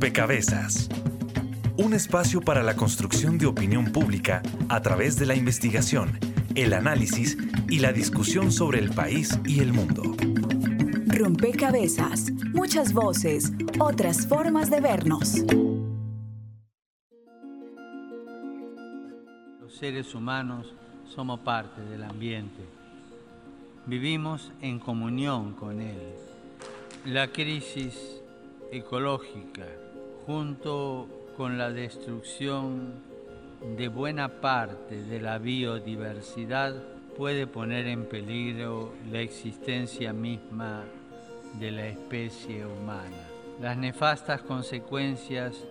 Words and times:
Rompecabezas. 0.00 0.88
Un 1.76 1.92
espacio 1.92 2.40
para 2.40 2.62
la 2.62 2.76
construcción 2.76 3.36
de 3.36 3.46
opinión 3.46 3.86
pública 3.86 4.42
a 4.68 4.80
través 4.80 5.18
de 5.18 5.26
la 5.26 5.34
investigación, 5.34 6.20
el 6.54 6.72
análisis 6.72 7.36
y 7.68 7.80
la 7.80 7.92
discusión 7.92 8.52
sobre 8.52 8.78
el 8.78 8.90
país 8.90 9.36
y 9.44 9.58
el 9.58 9.72
mundo. 9.72 10.04
Rompecabezas. 11.08 12.30
Muchas 12.54 12.92
voces, 12.92 13.50
otras 13.80 14.28
formas 14.28 14.70
de 14.70 14.80
vernos. 14.80 15.44
Los 19.60 19.74
seres 19.76 20.14
humanos 20.14 20.72
somos 21.12 21.40
parte 21.40 21.82
del 21.82 22.04
ambiente. 22.04 22.62
Vivimos 23.86 24.52
en 24.62 24.78
comunión 24.78 25.54
con 25.54 25.80
él. 25.80 26.14
La 27.04 27.32
crisis 27.32 28.22
ecológica, 28.70 29.66
junto 30.28 31.08
con 31.38 31.56
la 31.56 31.70
destrucción 31.70 32.92
de 33.78 33.88
buena 33.88 34.42
parte 34.42 35.02
de 35.02 35.22
la 35.22 35.38
biodiversidad, 35.38 36.74
puede 37.16 37.46
poner 37.46 37.86
en 37.86 38.04
peligro 38.04 38.92
la 39.10 39.20
existencia 39.20 40.12
misma 40.12 40.84
de 41.58 41.70
la 41.70 41.86
especie 41.86 42.66
humana. 42.66 43.26
Las 43.58 43.78
nefastas 43.78 44.42
consecuencias 44.42 45.64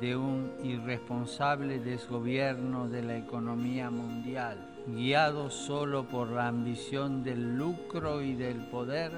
de 0.00 0.16
un 0.16 0.50
irresponsable 0.64 1.78
desgobierno 1.78 2.88
de 2.88 3.00
la 3.00 3.16
economía 3.16 3.90
mundial, 3.90 4.58
guiado 4.88 5.50
solo 5.50 6.02
por 6.02 6.30
la 6.30 6.48
ambición 6.48 7.22
del 7.22 7.56
lucro 7.56 8.22
y 8.22 8.34
del 8.34 8.56
poder, 8.56 9.12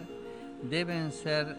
deben 0.69 1.13
ser 1.13 1.57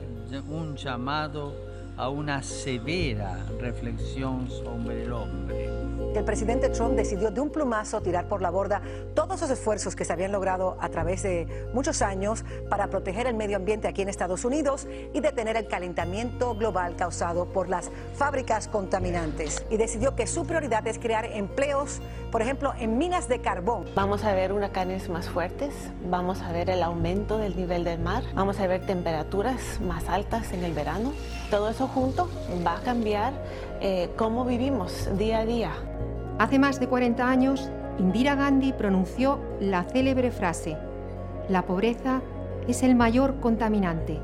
un 0.47 0.75
llamado 0.75 1.76
a 1.97 2.09
una 2.09 2.43
severa 2.43 3.43
reflexión 3.59 4.47
sobre 4.49 5.03
el 5.03 5.11
hombre. 5.11 5.67
El 6.15 6.23
presidente 6.23 6.69
Trump 6.69 6.95
decidió 6.95 7.31
de 7.31 7.41
un 7.41 7.49
plumazo 7.49 8.01
tirar 8.01 8.27
por 8.27 8.41
la 8.41 8.49
borda 8.49 8.81
todos 9.13 9.41
los 9.41 9.49
esfuerzos 9.49 9.95
que 9.95 10.05
se 10.05 10.13
habían 10.13 10.31
logrado 10.31 10.77
a 10.79 10.89
través 10.89 11.23
de 11.23 11.47
muchos 11.73 12.01
años 12.01 12.45
para 12.69 12.87
proteger 12.87 13.27
el 13.27 13.35
medio 13.35 13.57
ambiente 13.57 13.87
aquí 13.87 14.03
en 14.03 14.09
Estados 14.09 14.45
Unidos 14.45 14.87
y 15.13 15.19
detener 15.19 15.57
el 15.57 15.67
calentamiento 15.67 16.55
global 16.55 16.95
causado 16.95 17.45
por 17.45 17.67
las 17.67 17.91
fábricas 18.15 18.67
contaminantes. 18.67 19.65
Y 19.69 19.77
decidió 19.77 20.15
que 20.15 20.27
su 20.27 20.45
prioridad 20.45 20.85
es 20.87 20.99
crear 20.99 21.25
empleos, 21.25 21.99
por 22.31 22.41
ejemplo, 22.41 22.73
en 22.79 22.97
minas 22.97 23.27
de 23.27 23.39
carbón. 23.39 23.85
Vamos 23.95 24.23
a 24.23 24.33
ver 24.33 24.51
huracanes 24.51 25.09
más 25.09 25.29
fuertes, 25.29 25.73
vamos 26.09 26.41
a 26.41 26.51
ver 26.51 26.69
el 26.69 26.83
aumento 26.83 27.37
del 27.37 27.55
nivel 27.55 27.83
del 27.83 27.99
mar, 27.99 28.23
vamos 28.33 28.59
a 28.59 28.67
ver 28.67 28.85
temperaturas 28.85 29.79
más 29.81 30.09
altas 30.09 30.51
en 30.51 30.63
el 30.63 30.73
verano. 30.73 31.13
Todo 31.49 31.69
eso 31.69 31.87
junto 31.87 32.29
va 32.65 32.77
a 32.77 32.81
cambiar 32.81 33.33
eh, 33.81 34.09
cómo 34.17 34.45
vivimos 34.45 35.09
día 35.17 35.39
a 35.39 35.45
día. 35.45 35.71
Hace 36.39 36.59
más 36.59 36.79
de 36.79 36.87
40 36.87 37.27
años, 37.27 37.69
Indira 37.97 38.35
Gandhi 38.35 38.73
pronunció 38.73 39.39
la 39.59 39.83
célebre 39.83 40.31
frase, 40.31 40.77
la 41.49 41.65
pobreza 41.65 42.21
es 42.67 42.83
el 42.83 42.95
mayor 42.95 43.39
contaminante. 43.39 44.19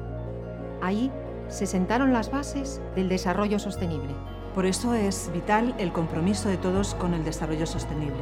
Ahí 0.81 1.09
se 1.47 1.65
sentaron 1.65 2.11
las 2.11 2.29
bases 2.29 2.81
del 2.95 3.07
desarrollo 3.07 3.59
sostenible. 3.59 4.13
Por 4.55 4.67
eso 4.67 4.93
es 4.93 5.31
vital 5.33 5.73
el 5.79 5.91
compromiso 5.91 6.47
de 6.47 6.57
todos 6.57 6.93
con 6.93 7.15
el 7.15 7.23
desarrollo 7.23 7.65
sostenible, 7.65 8.21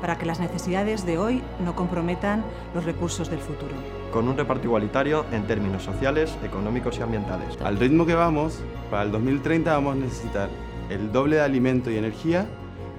para 0.00 0.18
que 0.18 0.26
las 0.26 0.40
necesidades 0.40 1.06
de 1.06 1.16
hoy 1.16 1.42
no 1.64 1.76
comprometan 1.76 2.44
los 2.74 2.84
recursos 2.84 3.30
del 3.30 3.38
futuro. 3.38 3.72
Con 4.12 4.26
un 4.26 4.36
reparto 4.36 4.66
igualitario 4.66 5.24
en 5.30 5.46
términos 5.46 5.84
sociales, 5.84 6.36
económicos 6.42 6.98
y 6.98 7.02
ambientales. 7.02 7.56
Al 7.62 7.78
ritmo 7.78 8.04
que 8.04 8.14
vamos, 8.14 8.58
para 8.90 9.04
el 9.04 9.12
2030 9.12 9.72
vamos 9.72 9.94
a 9.94 9.98
necesitar 10.00 10.48
el 10.88 11.12
doble 11.12 11.36
de 11.36 11.42
alimento 11.42 11.88
y 11.88 11.98
energía 11.98 12.46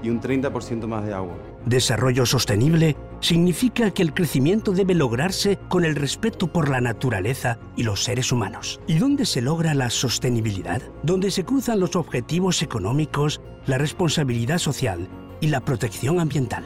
y 0.02 0.09
un 0.09 0.22
30% 0.22 0.88
más 0.88 1.06
de 1.06 1.13
agua. 1.13 1.35
Desarrollo 1.66 2.25
sostenible 2.25 2.95
significa 3.21 3.91
que 3.91 4.01
el 4.01 4.13
crecimiento 4.13 4.73
debe 4.73 4.95
lograrse 4.95 5.57
con 5.69 5.85
el 5.85 5.95
respeto 5.95 6.51
por 6.51 6.69
la 6.69 6.81
naturaleza 6.81 7.59
y 7.77 7.83
los 7.83 8.03
seres 8.03 8.31
humanos. 8.31 8.81
¿Y 8.87 8.95
dónde 8.95 9.25
se 9.25 9.41
logra 9.41 9.73
la 9.73 9.89
sostenibilidad? 9.89 10.81
Donde 11.03 11.31
se 11.31 11.45
cruzan 11.45 11.79
los 11.79 11.95
objetivos 11.95 12.61
económicos, 12.61 13.41
la 13.67 13.77
responsabilidad 13.77 14.57
social 14.57 15.07
y 15.39 15.47
la 15.47 15.61
protección 15.61 16.19
ambiental. 16.19 16.65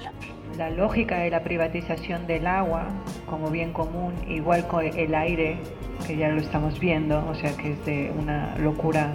La 0.57 0.69
lógica 0.69 1.19
de 1.19 1.29
la 1.29 1.43
privatización 1.43 2.27
del 2.27 2.47
agua 2.47 2.87
como 3.25 3.51
bien 3.51 3.73
común, 3.73 4.13
igual 4.27 4.66
con 4.67 4.85
el 4.85 5.13
aire, 5.13 5.57
que 6.07 6.16
ya 6.16 6.29
lo 6.29 6.39
estamos 6.39 6.79
viendo, 6.79 7.25
o 7.27 7.35
sea 7.35 7.55
que 7.57 7.73
es 7.73 7.85
de 7.85 8.13
una 8.17 8.57
locura 8.57 9.13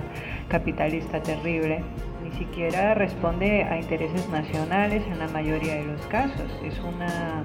capitalista 0.49 1.23
terrible, 1.23 1.83
ni 2.31 2.39
siquiera 2.39 2.95
responde 2.95 3.65
a 3.65 3.79
intereses 3.79 4.29
nacionales 4.29 5.07
en 5.07 5.19
la 5.19 5.29
mayoría 5.29 5.77
de 5.77 5.85
los 5.85 6.01
casos. 6.07 6.51
Es 6.65 6.79
una, 6.81 7.45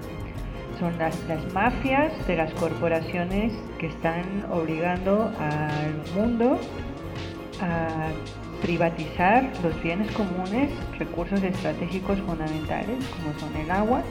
son 0.80 0.98
las, 0.98 1.18
las 1.28 1.54
mafias 1.54 2.12
de 2.28 2.38
las 2.38 2.54
corporaciones 2.54 3.54
que 3.80 3.88
están 3.88 4.46
obligando 4.52 5.32
al 5.40 6.16
mundo 6.16 6.60
a 7.62 8.10
privatizar 8.62 9.52
los 9.64 9.82
bienes 9.84 10.12
comunes, 10.12 10.72
recursos 10.98 11.42
estratégicos 11.44 12.20
fundamentales 12.22 12.98
como 13.08 13.38
son 13.40 13.56
el 13.58 13.70
agua 13.70 14.02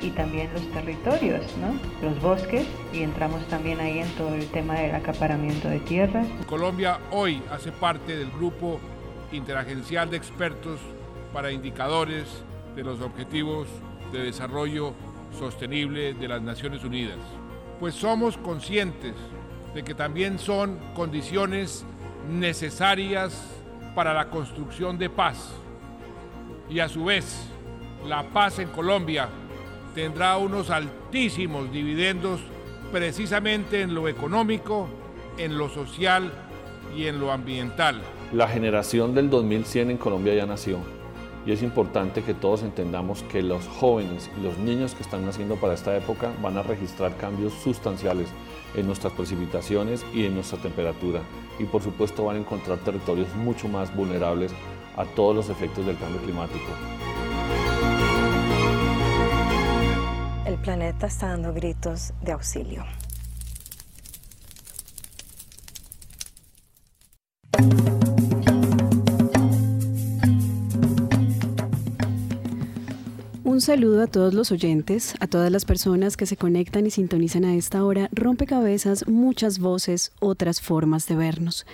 y 0.00 0.10
también 0.10 0.52
los 0.52 0.68
territorios, 0.72 1.44
¿no? 1.58 1.78
los 2.06 2.20
bosques 2.20 2.66
y 2.92 3.02
entramos 3.02 3.46
también 3.48 3.80
ahí 3.80 4.00
en 4.00 4.08
todo 4.10 4.34
el 4.34 4.46
tema 4.48 4.74
del 4.74 4.94
acaparamiento 4.94 5.68
de 5.68 5.78
tierras. 5.80 6.26
Colombia 6.46 6.98
hoy 7.10 7.42
hace 7.50 7.70
parte 7.72 8.16
del 8.16 8.30
grupo 8.30 8.80
interagencial 9.32 10.10
de 10.10 10.16
expertos 10.16 10.78
para 11.32 11.50
indicadores 11.50 12.24
de 12.76 12.84
los 12.84 13.00
objetivos 13.00 13.68
de 14.12 14.22
desarrollo 14.22 14.92
sostenible 15.38 16.14
de 16.14 16.28
las 16.28 16.42
Naciones 16.42 16.84
Unidas. 16.84 17.18
Pues 17.80 17.94
somos 17.94 18.36
conscientes 18.36 19.14
de 19.74 19.82
que 19.82 19.94
también 19.94 20.38
son 20.38 20.78
condiciones 20.94 21.84
necesarias 22.30 23.42
para 23.94 24.14
la 24.14 24.28
construcción 24.28 24.98
de 24.98 25.10
paz. 25.10 25.54
Y 26.68 26.80
a 26.80 26.88
su 26.88 27.04
vez, 27.04 27.48
la 28.06 28.22
paz 28.24 28.58
en 28.58 28.68
Colombia 28.68 29.28
tendrá 29.94 30.36
unos 30.36 30.70
altísimos 30.70 31.70
dividendos 31.72 32.40
precisamente 32.90 33.82
en 33.82 33.94
lo 33.94 34.08
económico, 34.08 34.88
en 35.38 35.56
lo 35.56 35.68
social 35.68 36.30
y 36.96 37.06
en 37.06 37.18
lo 37.18 37.32
ambiental. 37.32 38.02
La 38.32 38.48
generación 38.48 39.14
del 39.14 39.28
2100 39.28 39.90
en 39.90 39.98
Colombia 39.98 40.34
ya 40.34 40.46
nació 40.46 40.78
y 41.44 41.52
es 41.52 41.62
importante 41.62 42.22
que 42.22 42.32
todos 42.32 42.62
entendamos 42.62 43.22
que 43.24 43.42
los 43.42 43.68
jóvenes 43.68 44.30
y 44.38 44.42
los 44.42 44.56
niños 44.56 44.94
que 44.94 45.02
están 45.02 45.26
naciendo 45.26 45.56
para 45.56 45.74
esta 45.74 45.94
época 45.94 46.32
van 46.40 46.56
a 46.56 46.62
registrar 46.62 47.14
cambios 47.18 47.52
sustanciales 47.52 48.28
en 48.74 48.86
nuestras 48.86 49.12
precipitaciones 49.12 50.02
y 50.14 50.24
en 50.24 50.34
nuestra 50.34 50.58
temperatura 50.58 51.20
y 51.58 51.64
por 51.64 51.82
supuesto 51.82 52.24
van 52.24 52.36
a 52.36 52.38
encontrar 52.38 52.78
territorios 52.78 53.28
mucho 53.34 53.68
más 53.68 53.94
vulnerables 53.94 54.52
a 54.96 55.04
todos 55.04 55.36
los 55.36 55.50
efectos 55.50 55.84
del 55.84 55.98
cambio 55.98 56.22
climático. 56.22 56.64
El 60.46 60.56
planeta 60.56 61.06
está 61.06 61.28
dando 61.28 61.52
gritos 61.52 62.14
de 62.22 62.32
auxilio. 62.32 62.84
Saludo 73.62 74.02
a 74.02 74.06
todos 74.08 74.34
los 74.34 74.50
oyentes, 74.50 75.14
a 75.20 75.28
todas 75.28 75.50
las 75.52 75.64
personas 75.64 76.16
que 76.16 76.26
se 76.26 76.36
conectan 76.36 76.84
y 76.84 76.90
sintonizan 76.90 77.44
a 77.44 77.54
esta 77.54 77.84
hora. 77.84 78.08
Rompecabezas, 78.12 79.06
muchas 79.06 79.60
voces, 79.60 80.10
otras 80.18 80.60
formas 80.60 81.06
de 81.06 81.14
vernos. 81.14 81.64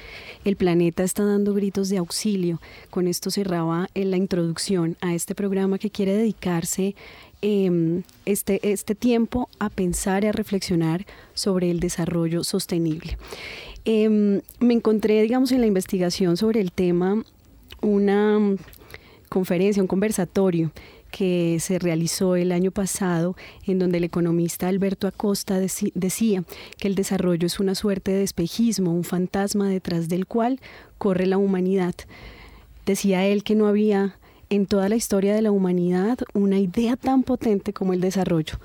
El 0.45 0.57
planeta 0.57 1.03
está 1.03 1.25
dando 1.25 1.55
gritos 1.55 1.89
de 1.89 1.97
auxilio. 1.97 2.61
Con 2.91 3.09
esto 3.09 3.31
cerraba 3.31 3.89
en 3.95 4.11
la 4.11 4.19
introducción 4.19 4.99
a 5.01 5.15
este 5.15 5.35
programa 5.35 5.79
que 5.79 5.89
quiere 5.89 6.13
dedicarse 6.13 6.95
em, 7.41 8.03
este, 8.27 8.61
este 8.71 8.95
tiempo 8.95 9.49
a 9.59 9.71
pensar 9.71 10.25
y 10.25 10.27
a 10.27 10.33
reflexionar 10.33 11.07
sobre 11.33 11.71
el 11.71 11.81
desarrollo 11.81 12.45
sostenible. 12.45 13.17
Em, 13.87 14.43
me 14.61 14.75
encontré, 14.75 15.23
digamos, 15.23 15.53
en 15.53 15.63
la 15.63 15.67
investigación 15.67 16.37
sobre 16.37 16.61
el 16.61 16.71
tema 16.71 17.25
una 17.81 18.39
conferencia, 19.31 19.83
un 19.83 19.89
conversatorio 19.89 20.71
que 21.11 21.59
se 21.61 21.79
realizó 21.79 22.37
el 22.37 22.53
año 22.53 22.71
pasado, 22.71 23.37
en 23.67 23.79
donde 23.79 23.99
el 23.99 24.05
economista 24.05 24.69
Alberto 24.69 25.07
Acosta 25.07 25.59
decía 25.59 26.45
que 26.79 26.89
el 26.89 26.95
desarrollo 26.95 27.47
es 27.47 27.61
una 27.61 27.75
suerte 27.75 28.13
de 28.13 28.23
espejismo, 28.23 28.93
un 28.93 29.05
fantasma 29.05 29.69
detrás 29.69 30.09
del 30.09 30.27
cual 30.27 30.61
corre 30.99 31.27
la 31.27 31.39
humanidad. 31.39 31.95
Decía 32.87 33.27
él 33.27 33.43
que 33.43 33.55
no 33.55 33.67
había 33.67 34.17
en 34.51 34.67
toda 34.67 34.89
la 34.89 34.97
historia 34.97 35.35
de 35.35 35.43
la 35.43 35.51
humanidad 35.51 36.19
una 36.33 36.59
idea 36.59 36.97
tan 36.97 37.23
potente 37.23 37.73
como 37.73 37.93
el 37.93 38.01
desarrollo. 38.01 38.59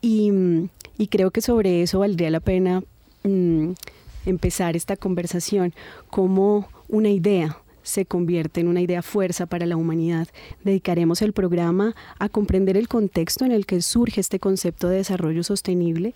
Y, 0.00 0.68
creo 1.10 1.30
que 1.30 1.40
sobre 1.40 1.82
eso 1.82 2.00
valdría 2.00 2.30
la 2.30 2.40
pena 2.40 2.82
mm, 3.22 3.70
empezar 4.26 4.76
esta 4.76 4.96
conversación 4.96 5.74
como 6.10 6.68
una 6.88 7.08
idea 7.08 7.58
se 7.84 8.06
convierte 8.06 8.60
en 8.60 8.66
una 8.66 8.80
idea 8.80 9.02
fuerza 9.02 9.46
para 9.46 9.66
la 9.66 9.76
humanidad. 9.76 10.26
Dedicaremos 10.64 11.22
el 11.22 11.32
programa 11.32 11.94
a 12.18 12.28
comprender 12.28 12.76
el 12.76 12.88
contexto 12.88 13.44
en 13.44 13.52
el 13.52 13.66
que 13.66 13.80
surge 13.80 14.20
este 14.20 14.40
concepto 14.40 14.88
de 14.88 14.96
desarrollo 14.96 15.44
sostenible, 15.44 16.14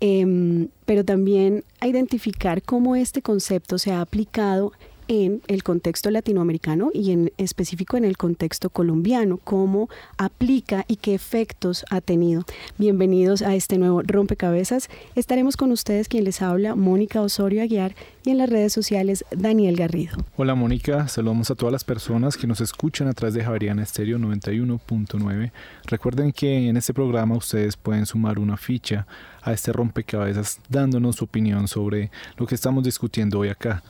em, 0.00 0.68
pero 0.86 1.04
también 1.04 1.62
a 1.78 1.86
identificar 1.86 2.62
cómo 2.62 2.96
este 2.96 3.22
concepto 3.22 3.78
se 3.78 3.92
ha 3.92 4.00
aplicado 4.00 4.72
en 5.10 5.42
el 5.48 5.64
contexto 5.64 6.08
latinoamericano 6.08 6.90
y 6.94 7.10
en 7.10 7.32
específico 7.36 7.96
en 7.96 8.04
el 8.04 8.16
contexto 8.16 8.70
colombiano, 8.70 9.38
cómo 9.42 9.88
aplica 10.18 10.84
y 10.86 10.96
qué 10.96 11.14
efectos 11.14 11.84
ha 11.90 12.00
tenido. 12.00 12.44
Bienvenidos 12.78 13.42
a 13.42 13.56
este 13.56 13.76
nuevo 13.76 14.02
rompecabezas. 14.04 14.88
Estaremos 15.16 15.56
con 15.56 15.72
ustedes 15.72 16.06
quien 16.06 16.22
les 16.22 16.42
habla, 16.42 16.76
Mónica 16.76 17.22
Osorio 17.22 17.60
Aguiar, 17.60 17.96
y 18.24 18.30
en 18.30 18.38
las 18.38 18.48
redes 18.50 18.72
sociales, 18.72 19.24
Daniel 19.32 19.74
Garrido. 19.74 20.16
Hola 20.36 20.54
Mónica, 20.54 21.08
saludamos 21.08 21.50
a 21.50 21.56
todas 21.56 21.72
las 21.72 21.82
personas 21.82 22.36
que 22.36 22.46
nos 22.46 22.60
escuchan 22.60 23.08
a 23.08 23.12
través 23.12 23.34
de 23.34 23.42
Javeriana 23.42 23.82
Estéreo 23.82 24.16
91.9. 24.16 25.50
Recuerden 25.86 26.30
que 26.30 26.68
en 26.68 26.76
este 26.76 26.94
programa 26.94 27.36
ustedes 27.36 27.76
pueden 27.76 28.06
sumar 28.06 28.38
una 28.38 28.56
ficha 28.56 29.08
a 29.42 29.52
este 29.52 29.72
rompecabezas 29.72 30.60
dándonos 30.68 31.16
su 31.16 31.24
opinión 31.24 31.66
sobre 31.66 32.12
lo 32.36 32.46
que 32.46 32.54
estamos 32.54 32.84
discutiendo 32.84 33.40
hoy 33.40 33.48
acá. 33.48 33.82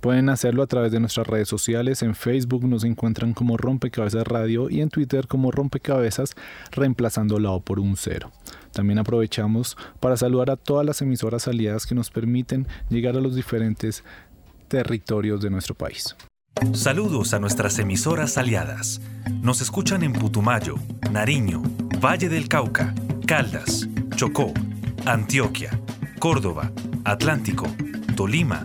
Pueden 0.00 0.28
hacerlo 0.28 0.62
a 0.62 0.66
través 0.66 0.92
de 0.92 1.00
nuestras 1.00 1.26
redes 1.26 1.48
sociales. 1.48 2.02
En 2.02 2.14
Facebook 2.14 2.64
nos 2.64 2.84
encuentran 2.84 3.34
como 3.34 3.56
Rompecabezas 3.56 4.26
Radio 4.26 4.70
y 4.70 4.80
en 4.80 4.88
Twitter 4.88 5.26
como 5.26 5.50
Rompecabezas, 5.50 6.34
reemplazando 6.70 7.38
la 7.38 7.50
O 7.50 7.60
por 7.60 7.80
un 7.80 7.96
cero. 7.96 8.30
También 8.72 8.98
aprovechamos 8.98 9.76
para 10.00 10.16
saludar 10.16 10.50
a 10.50 10.56
todas 10.56 10.84
las 10.84 11.00
emisoras 11.02 11.48
aliadas 11.48 11.86
que 11.86 11.94
nos 11.94 12.10
permiten 12.10 12.66
llegar 12.90 13.16
a 13.16 13.20
los 13.20 13.34
diferentes 13.34 14.04
territorios 14.68 15.40
de 15.40 15.50
nuestro 15.50 15.74
país. 15.74 16.14
Saludos 16.72 17.34
a 17.34 17.38
nuestras 17.38 17.78
emisoras 17.78 18.38
aliadas. 18.38 19.00
Nos 19.42 19.60
escuchan 19.60 20.02
en 20.02 20.12
Putumayo, 20.12 20.76
Nariño, 21.10 21.62
Valle 22.02 22.28
del 22.28 22.48
Cauca, 22.48 22.94
Caldas, 23.26 23.88
Chocó, 24.14 24.52
Antioquia, 25.04 25.78
Córdoba, 26.18 26.72
Atlántico, 27.04 27.66
Tolima, 28.16 28.64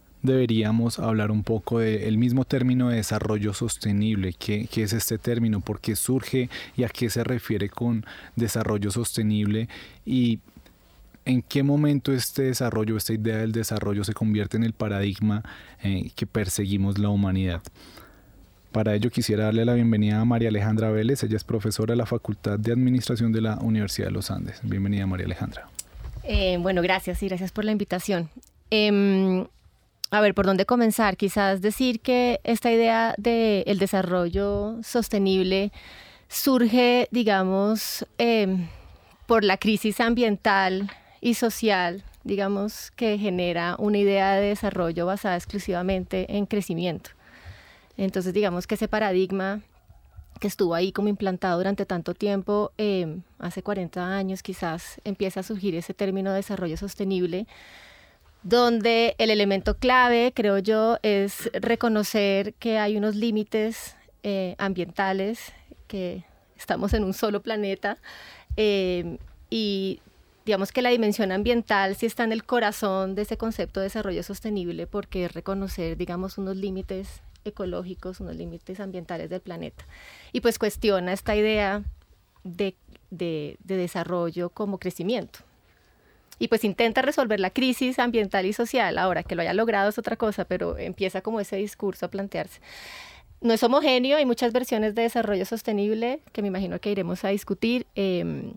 deberíamos 0.21 0.99
hablar 0.99 1.31
un 1.31 1.43
poco 1.43 1.79
del 1.79 2.17
mismo 2.17 2.45
término 2.45 2.89
de 2.89 2.97
desarrollo 2.97 3.53
sostenible. 3.53 4.33
¿Qué, 4.37 4.67
¿Qué, 4.71 4.83
es 4.83 4.93
este 4.93 5.17
término? 5.17 5.61
¿Por 5.61 5.79
qué 5.79 5.95
surge 5.95 6.49
y 6.75 6.83
a 6.83 6.89
qué 6.89 7.09
se 7.09 7.23
refiere 7.23 7.69
con 7.69 8.05
desarrollo 8.35 8.91
sostenible? 8.91 9.67
Y 10.05 10.39
en 11.25 11.41
qué 11.41 11.63
momento 11.63 12.11
este 12.11 12.43
desarrollo, 12.43 12.97
esta 12.97 13.13
idea 13.13 13.37
del 13.37 13.51
desarrollo 13.51 14.03
se 14.03 14.13
convierte 14.13 14.57
en 14.57 14.63
el 14.63 14.73
paradigma 14.73 15.43
eh, 15.83 16.11
que 16.15 16.25
perseguimos 16.25 16.97
la 16.97 17.09
humanidad. 17.09 17.61
Para 18.71 18.95
ello 18.95 19.09
quisiera 19.09 19.45
darle 19.45 19.65
la 19.65 19.73
bienvenida 19.73 20.21
a 20.21 20.25
María 20.25 20.49
Alejandra 20.49 20.91
Vélez. 20.91 21.23
Ella 21.23 21.35
es 21.35 21.43
profesora 21.43 21.91
de 21.91 21.97
la 21.97 22.05
Facultad 22.05 22.57
de 22.57 22.71
Administración 22.71 23.33
de 23.33 23.41
la 23.41 23.57
Universidad 23.57 24.07
de 24.07 24.13
los 24.13 24.31
Andes. 24.31 24.59
Bienvenida 24.63 25.05
María 25.05 25.25
Alejandra. 25.25 25.67
Eh, 26.23 26.57
bueno, 26.57 26.81
gracias 26.81 27.21
y 27.21 27.27
gracias 27.27 27.51
por 27.51 27.65
la 27.65 27.73
invitación. 27.73 28.29
Eh, 28.69 29.45
a 30.11 30.19
ver, 30.19 30.35
¿por 30.35 30.45
dónde 30.45 30.65
comenzar? 30.65 31.15
Quizás 31.15 31.61
decir 31.61 32.01
que 32.01 32.41
esta 32.43 32.69
idea 32.69 33.15
del 33.17 33.79
desarrollo 33.79 34.77
sostenible 34.83 35.71
surge, 36.27 37.07
digamos, 37.11 38.05
em, 38.17 38.67
por 39.25 39.45
la 39.45 39.55
crisis 39.55 40.01
ambiental 40.01 40.91
y 41.21 41.35
social, 41.35 42.03
digamos, 42.25 42.91
que 42.91 43.17
genera 43.17 43.77
una 43.79 43.99
idea 43.99 44.33
de 44.35 44.47
desarrollo 44.47 45.05
basada 45.05 45.37
exclusivamente 45.37 46.37
en 46.37 46.45
crecimiento. 46.45 47.11
Entonces, 47.95 48.33
digamos 48.33 48.67
que 48.67 48.75
ese 48.75 48.89
paradigma 48.89 49.61
que 50.41 50.47
estuvo 50.47 50.75
ahí 50.75 50.91
como 50.91 51.07
implantado 51.07 51.57
durante 51.57 51.85
tanto 51.85 52.13
tiempo, 52.15 52.71
em, 52.77 53.21
hace 53.39 53.63
40 53.63 54.13
años 54.13 54.43
quizás, 54.43 54.99
empieza 55.05 55.39
a 55.39 55.43
surgir 55.43 55.75
ese 55.75 55.93
término 55.93 56.31
de 56.31 56.37
desarrollo 56.37 56.75
sostenible 56.75 57.47
donde 58.43 59.15
el 59.19 59.29
elemento 59.29 59.77
clave, 59.77 60.31
creo 60.35 60.57
yo, 60.57 60.97
es 61.03 61.49
reconocer 61.53 62.53
que 62.55 62.79
hay 62.79 62.97
unos 62.97 63.15
límites 63.15 63.95
eh, 64.23 64.55
ambientales, 64.57 65.53
que 65.87 66.23
estamos 66.57 66.93
en 66.93 67.03
un 67.03 67.13
solo 67.13 67.41
planeta 67.41 67.97
eh, 68.57 69.17
y 69.49 69.99
digamos 70.45 70.71
que 70.71 70.81
la 70.81 70.89
dimensión 70.89 71.31
ambiental 71.31 71.95
sí 71.95 72.05
está 72.05 72.23
en 72.23 72.31
el 72.31 72.43
corazón 72.43 73.15
de 73.15 73.23
ese 73.23 73.37
concepto 73.37 73.79
de 73.79 73.85
desarrollo 73.85 74.23
sostenible 74.23 74.87
porque 74.87 75.25
es 75.25 75.33
reconocer, 75.33 75.97
digamos, 75.97 76.37
unos 76.37 76.57
límites 76.57 77.21
ecológicos, 77.45 78.19
unos 78.19 78.35
límites 78.35 78.79
ambientales 78.79 79.29
del 79.29 79.41
planeta. 79.41 79.85
Y 80.31 80.41
pues 80.41 80.57
cuestiona 80.57 81.13
esta 81.13 81.35
idea 81.35 81.83
de 82.43 82.75
desarrollo 83.63 84.49
como 84.49 84.79
crecimiento 84.79 85.39
y 86.41 86.47
pues 86.47 86.63
intenta 86.63 87.03
resolver 87.03 87.39
la 87.39 87.51
crisis 87.51 87.99
ambiental 87.99 88.47
y 88.47 88.53
social. 88.53 88.97
Ahora 88.97 89.21
que 89.21 89.35
lo 89.35 89.43
haya 89.43 89.53
logrado 89.53 89.89
es 89.89 89.99
otra 89.99 90.15
cosa, 90.15 90.43
pero 90.43 90.75
empieza 90.75 91.21
como 91.21 91.39
ese 91.39 91.57
discurso 91.57 92.07
a 92.07 92.09
plantearse. 92.09 92.59
No 93.41 93.53
es 93.53 93.61
homogéneo, 93.61 94.17
hay 94.17 94.25
muchas 94.25 94.51
versiones 94.51 94.95
de 94.95 95.03
desarrollo 95.03 95.45
sostenible 95.45 96.19
que 96.31 96.41
me 96.41 96.47
imagino 96.47 96.79
que 96.79 96.89
iremos 96.89 97.23
a 97.25 97.27
discutir. 97.27 97.85
Em, 97.93 98.53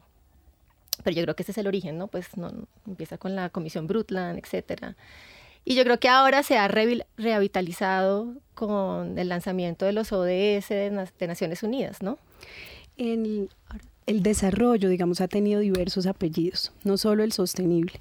pero 1.03 1.15
yo 1.15 1.23
creo 1.25 1.37
que 1.37 1.43
ese 1.43 1.53
es 1.53 1.59
el 1.59 1.67
origen, 1.67 1.99
¿no? 1.99 2.07
Pues 2.07 2.39
no, 2.39 2.51
empieza 2.87 3.19
con 3.19 3.37
la 3.37 3.51
Comisión 3.51 3.87
Brundtland, 3.87 4.39
etcétera. 4.39 4.97
Y 5.67 5.75
yo 5.75 5.85
creo 5.85 6.01
que 6.01 6.09
ahora 6.09 6.43
se 6.43 6.57
ha 6.57 6.69
revitalizado 6.69 8.33
con 8.55 9.19
el 9.19 9.29
lanzamiento 9.29 9.85
de 9.85 9.93
los 9.93 10.11
ODS 10.11 10.70
de, 10.70 11.27
Naciones 11.29 11.63
Unidas, 11.63 12.03
¿no? 12.03 12.17
El 14.06 14.23
desarrollo, 14.23 14.89
digamos, 14.89 15.20
ha 15.20 15.29
tenido 15.29 15.61
diversos 15.61 16.06
apellidos, 16.06 16.73
no 16.84 16.96
solo 16.96 17.25
el 17.25 17.32
sostenible, 17.32 18.01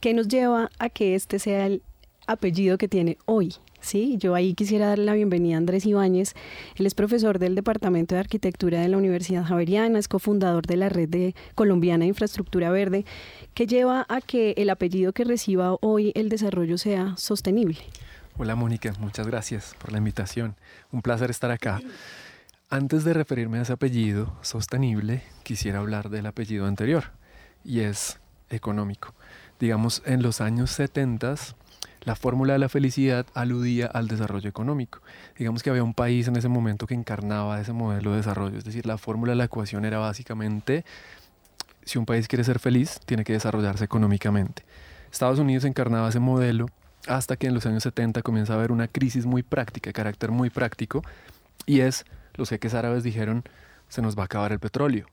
que 0.00 0.14
nos 0.14 0.28
lleva 0.28 0.70
a 0.78 0.88
que 0.88 1.14
este 1.14 1.38
sea 1.38 1.66
el 1.66 1.82
apellido 2.26 2.78
que 2.78 2.88
tiene 2.88 3.18
hoy. 3.26 3.54
Sí, 3.80 4.18
yo 4.18 4.34
ahí 4.34 4.52
quisiera 4.52 4.88
darle 4.88 5.06
la 5.06 5.14
bienvenida 5.14 5.54
a 5.54 5.58
Andrés 5.58 5.86
Ibáñez. 5.86 6.34
Él 6.76 6.84
es 6.84 6.94
profesor 6.94 7.38
del 7.38 7.54
Departamento 7.54 8.14
de 8.14 8.20
Arquitectura 8.20 8.80
de 8.80 8.88
la 8.88 8.98
Universidad 8.98 9.44
Javeriana, 9.44 9.98
es 9.98 10.06
cofundador 10.06 10.66
de 10.66 10.76
la 10.76 10.90
Red 10.90 11.08
de 11.08 11.34
Colombiana 11.54 12.04
de 12.04 12.08
Infraestructura 12.08 12.70
Verde, 12.70 13.06
que 13.54 13.66
lleva 13.66 14.04
a 14.08 14.20
que 14.20 14.52
el 14.58 14.68
apellido 14.68 15.12
que 15.12 15.24
reciba 15.24 15.76
hoy 15.80 16.12
el 16.14 16.28
desarrollo 16.28 16.76
sea 16.76 17.14
sostenible. 17.16 17.78
Hola 18.36 18.54
Mónica, 18.54 18.92
muchas 19.00 19.26
gracias 19.26 19.74
por 19.78 19.92
la 19.92 19.98
invitación. 19.98 20.56
Un 20.92 21.00
placer 21.00 21.30
estar 21.30 21.50
acá. 21.50 21.80
Antes 22.72 23.02
de 23.02 23.14
referirme 23.14 23.58
a 23.58 23.62
ese 23.62 23.72
apellido 23.72 24.32
sostenible, 24.42 25.24
quisiera 25.42 25.80
hablar 25.80 26.08
del 26.08 26.26
apellido 26.26 26.66
anterior, 26.66 27.06
y 27.64 27.80
es 27.80 28.20
económico. 28.48 29.12
Digamos, 29.58 30.04
en 30.06 30.22
los 30.22 30.40
años 30.40 30.70
70, 30.70 31.34
la 32.02 32.14
fórmula 32.14 32.52
de 32.52 32.60
la 32.60 32.68
felicidad 32.68 33.26
aludía 33.34 33.86
al 33.86 34.06
desarrollo 34.06 34.48
económico. 34.48 35.00
Digamos 35.36 35.64
que 35.64 35.70
había 35.70 35.82
un 35.82 35.94
país 35.94 36.28
en 36.28 36.36
ese 36.36 36.46
momento 36.46 36.86
que 36.86 36.94
encarnaba 36.94 37.60
ese 37.60 37.72
modelo 37.72 38.12
de 38.12 38.18
desarrollo, 38.18 38.58
es 38.58 38.64
decir, 38.64 38.86
la 38.86 38.98
fórmula 38.98 39.32
de 39.32 39.36
la 39.38 39.44
ecuación 39.46 39.84
era 39.84 39.98
básicamente, 39.98 40.84
si 41.84 41.98
un 41.98 42.06
país 42.06 42.28
quiere 42.28 42.44
ser 42.44 42.60
feliz, 42.60 43.00
tiene 43.04 43.24
que 43.24 43.32
desarrollarse 43.32 43.84
económicamente. 43.84 44.64
Estados 45.10 45.40
Unidos 45.40 45.64
encarnaba 45.64 46.08
ese 46.08 46.20
modelo 46.20 46.66
hasta 47.08 47.34
que 47.34 47.48
en 47.48 47.54
los 47.54 47.66
años 47.66 47.82
70 47.82 48.22
comienza 48.22 48.52
a 48.52 48.56
haber 48.58 48.70
una 48.70 48.86
crisis 48.86 49.26
muy 49.26 49.42
práctica, 49.42 49.88
de 49.88 49.92
carácter 49.92 50.30
muy 50.30 50.50
práctico, 50.50 51.02
y 51.66 51.80
es 51.80 52.04
los 52.40 52.48
jeques 52.48 52.74
árabes 52.74 53.04
dijeron, 53.04 53.44
se 53.88 54.02
nos 54.02 54.18
va 54.18 54.22
a 54.22 54.24
acabar 54.24 54.50
el 54.50 54.58
petróleo. 54.58 55.06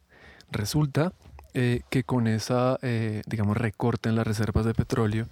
Resulta 0.50 1.12
eh, 1.54 1.82
que 1.90 2.04
con 2.04 2.26
esa, 2.26 2.80
eh, 2.82 3.22
digamos, 3.28 3.58
recorte 3.58 4.10
en 4.10 4.16
las 4.16 4.26
reservas 4.26 4.66
de 4.66 4.74
petróleo, 4.74 5.28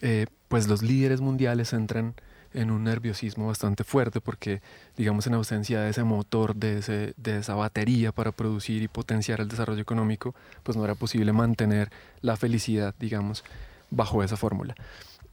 eh, 0.00 0.26
pues 0.46 0.68
los 0.68 0.80
líderes 0.80 1.20
mundiales 1.20 1.72
entran 1.72 2.14
en 2.54 2.70
un 2.70 2.84
nerviosismo 2.84 3.48
bastante 3.48 3.82
fuerte 3.84 4.20
porque, 4.20 4.62
digamos, 4.96 5.26
en 5.26 5.34
ausencia 5.34 5.80
de 5.80 5.90
ese 5.90 6.04
motor, 6.04 6.54
de, 6.54 6.78
ese, 6.78 7.14
de 7.16 7.38
esa 7.38 7.56
batería 7.56 8.12
para 8.12 8.30
producir 8.30 8.82
y 8.82 8.88
potenciar 8.88 9.40
el 9.40 9.48
desarrollo 9.48 9.82
económico, 9.82 10.34
pues 10.62 10.76
no 10.76 10.84
era 10.84 10.94
posible 10.94 11.32
mantener 11.32 11.90
la 12.22 12.36
felicidad, 12.36 12.94
digamos, 12.98 13.44
bajo 13.90 14.22
esa 14.22 14.36
fórmula. 14.36 14.74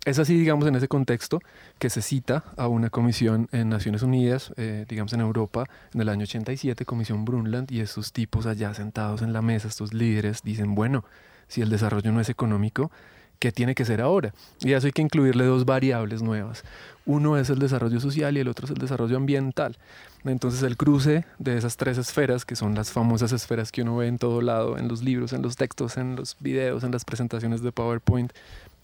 Es 0.05 0.19
así, 0.19 0.37
digamos, 0.37 0.67
en 0.67 0.75
ese 0.75 0.87
contexto 0.87 1.39
que 1.79 1.89
se 1.89 2.01
cita 2.01 2.43
a 2.57 2.67
una 2.67 2.91
comisión 2.91 3.49
en 3.51 3.69
Naciones 3.69 4.03
Unidas, 4.03 4.53
eh, 4.55 4.85
digamos 4.87 5.11
en 5.13 5.21
Europa, 5.21 5.65
en 5.93 6.01
el 6.01 6.09
año 6.09 6.23
87, 6.23 6.85
Comisión 6.85 7.25
Brundtland, 7.25 7.71
y 7.71 7.81
estos 7.81 8.13
tipos 8.13 8.45
allá 8.45 8.73
sentados 8.75 9.23
en 9.23 9.33
la 9.33 9.41
mesa, 9.41 9.67
estos 9.67 9.93
líderes, 9.93 10.43
dicen, 10.43 10.75
bueno, 10.75 11.03
si 11.47 11.61
el 11.61 11.69
desarrollo 11.69 12.11
no 12.11 12.21
es 12.21 12.29
económico, 12.29 12.91
¿qué 13.39 13.51
tiene 13.51 13.75
que 13.75 13.83
ser 13.83 13.99
ahora? 13.99 14.33
Y 14.61 14.73
a 14.73 14.77
eso 14.77 14.87
hay 14.87 14.93
que 14.93 15.01
incluirle 15.01 15.43
dos 15.45 15.65
variables 15.65 16.21
nuevas. 16.21 16.63
Uno 17.05 17.37
es 17.37 17.49
el 17.49 17.59
desarrollo 17.59 17.99
social 17.99 18.37
y 18.37 18.39
el 18.39 18.47
otro 18.47 18.65
es 18.65 18.71
el 18.71 18.77
desarrollo 18.77 19.17
ambiental. 19.17 19.77
Entonces 20.23 20.63
el 20.63 20.75
cruce 20.75 21.25
de 21.37 21.57
esas 21.57 21.77
tres 21.77 21.99
esferas, 21.99 22.45
que 22.45 22.55
son 22.55 22.73
las 22.73 22.91
famosas 22.91 23.31
esferas 23.31 23.71
que 23.71 23.83
uno 23.83 23.97
ve 23.97 24.07
en 24.07 24.17
todo 24.17 24.41
lado, 24.41 24.77
en 24.77 24.87
los 24.87 25.03
libros, 25.03 25.33
en 25.33 25.43
los 25.43 25.55
textos, 25.55 25.97
en 25.97 26.15
los 26.15 26.35
videos, 26.39 26.83
en 26.83 26.91
las 26.91 27.05
presentaciones 27.05 27.61
de 27.61 27.71
PowerPoint, 27.71 28.33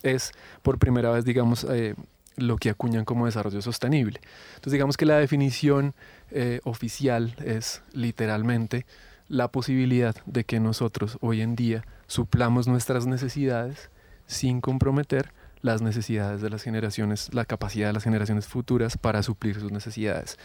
es 0.02 0.32
por 0.62 0.78
primera 0.78 1.10
vez, 1.10 1.24
digamos, 1.24 1.64
eh, 1.64 1.94
lo 2.36 2.56
que 2.56 2.70
acuñan 2.70 3.04
como 3.04 3.26
desarrollo 3.26 3.62
sostenible. 3.62 4.20
Entonces, 4.54 4.72
digamos 4.72 4.96
que 4.96 5.06
la 5.06 5.18
definición 5.18 5.94
eh, 6.30 6.60
oficial 6.64 7.34
es 7.44 7.82
literalmente 7.92 8.86
la 9.28 9.48
posibilidad 9.48 10.16
de 10.26 10.44
que 10.44 10.60
nosotros 10.60 11.18
hoy 11.20 11.40
en 11.40 11.56
día 11.56 11.84
suplamos 12.06 12.68
nuestras 12.68 13.06
necesidades 13.06 13.90
sin 14.26 14.60
comprometer 14.60 15.32
las 15.62 15.80
necesidades 15.80 16.42
de 16.42 16.50
las 16.50 16.62
generaciones, 16.62 17.32
la 17.32 17.44
capacidad 17.44 17.86
de 17.86 17.92
las 17.92 18.04
generaciones 18.04 18.46
futuras 18.46 18.98
para 18.98 19.22
suplir 19.22 19.60
sus 19.60 19.70
necesidades. 19.70 20.36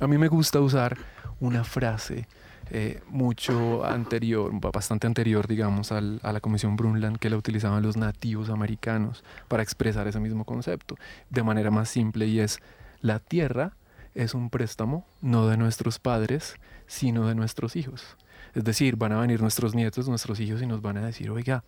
A 0.00 0.06
mí 0.06 0.18
me 0.18 0.28
gusta 0.28 0.60
usar 0.60 0.98
una 1.40 1.64
frase 1.64 2.26
eh, 2.70 3.00
mucho 3.08 3.84
anterior, 3.84 4.50
bastante 4.72 5.06
anterior, 5.06 5.46
digamos, 5.46 5.92
a 5.92 6.00
la 6.00 6.40
Comisión 6.40 6.76
Brundtland, 6.76 7.18
que 7.18 7.30
la 7.30 7.36
utilizaban 7.36 7.82
los 7.82 7.96
nativos 7.96 8.50
americanos 8.50 9.24
para 9.48 9.62
expresar 9.62 10.08
ese 10.08 10.20
mismo 10.20 10.44
concepto 10.44 10.96
de 11.30 11.42
manera 11.42 11.70
más 11.70 11.88
simple 11.88 12.26
y 12.26 12.40
es 12.40 12.60
la 13.00 13.18
tierra 13.18 13.74
es 14.16 14.34
un 14.34 14.50
préstamo 14.50 15.06
no 15.20 15.46
de 15.46 15.56
nuestros 15.56 15.98
padres, 15.98 16.56
sino 16.86 17.28
de 17.28 17.34
nuestros 17.34 17.76
hijos. 17.76 18.16
Es 18.54 18.64
decir, 18.64 18.96
van 18.96 19.12
a 19.12 19.20
venir 19.20 19.42
nuestros 19.42 19.74
nietos, 19.74 20.08
nuestros 20.08 20.40
hijos 20.40 20.62
y 20.62 20.66
nos 20.66 20.80
van 20.80 20.96
a 20.96 21.06
decir, 21.06 21.30
oiga, 21.30 21.62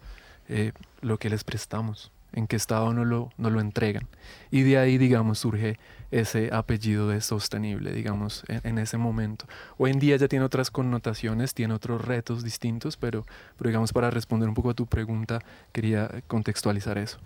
eh, 0.48 0.72
lo 1.02 1.18
que 1.18 1.28
les 1.28 1.44
prestamos, 1.44 2.10
en 2.32 2.46
qué 2.46 2.56
estado 2.56 2.92
no 2.92 3.04
lo, 3.04 3.30
no 3.36 3.50
lo 3.50 3.60
entregan. 3.60 4.06
Y 4.50 4.62
de 4.62 4.78
ahí, 4.78 4.98
digamos, 4.98 5.38
surge 5.38 5.78
ese 6.10 6.50
apellido 6.52 7.08
de 7.08 7.20
sostenible, 7.20 7.92
digamos, 7.92 8.44
en, 8.48 8.78
ese 8.78 8.96
momento. 8.96 9.46
Hoy 9.76 9.90
en 9.90 9.98
día 9.98 10.16
ya 10.16 10.28
tiene 10.28 10.44
otras 10.44 10.70
connotaciones, 10.70 11.54
tiene 11.54 11.74
otros 11.74 12.04
retos 12.04 12.42
distintos, 12.42 12.96
pero, 12.96 13.26
pero 13.56 13.68
digamos, 13.68 13.92
para 13.92 14.10
responder 14.10 14.48
un 14.48 14.54
poco 14.54 14.70
a 14.70 14.74
tu 14.74 14.86
pregunta, 14.86 15.40
quería 15.72 16.22
contextualizar 16.26 16.98
eso. 16.98 17.18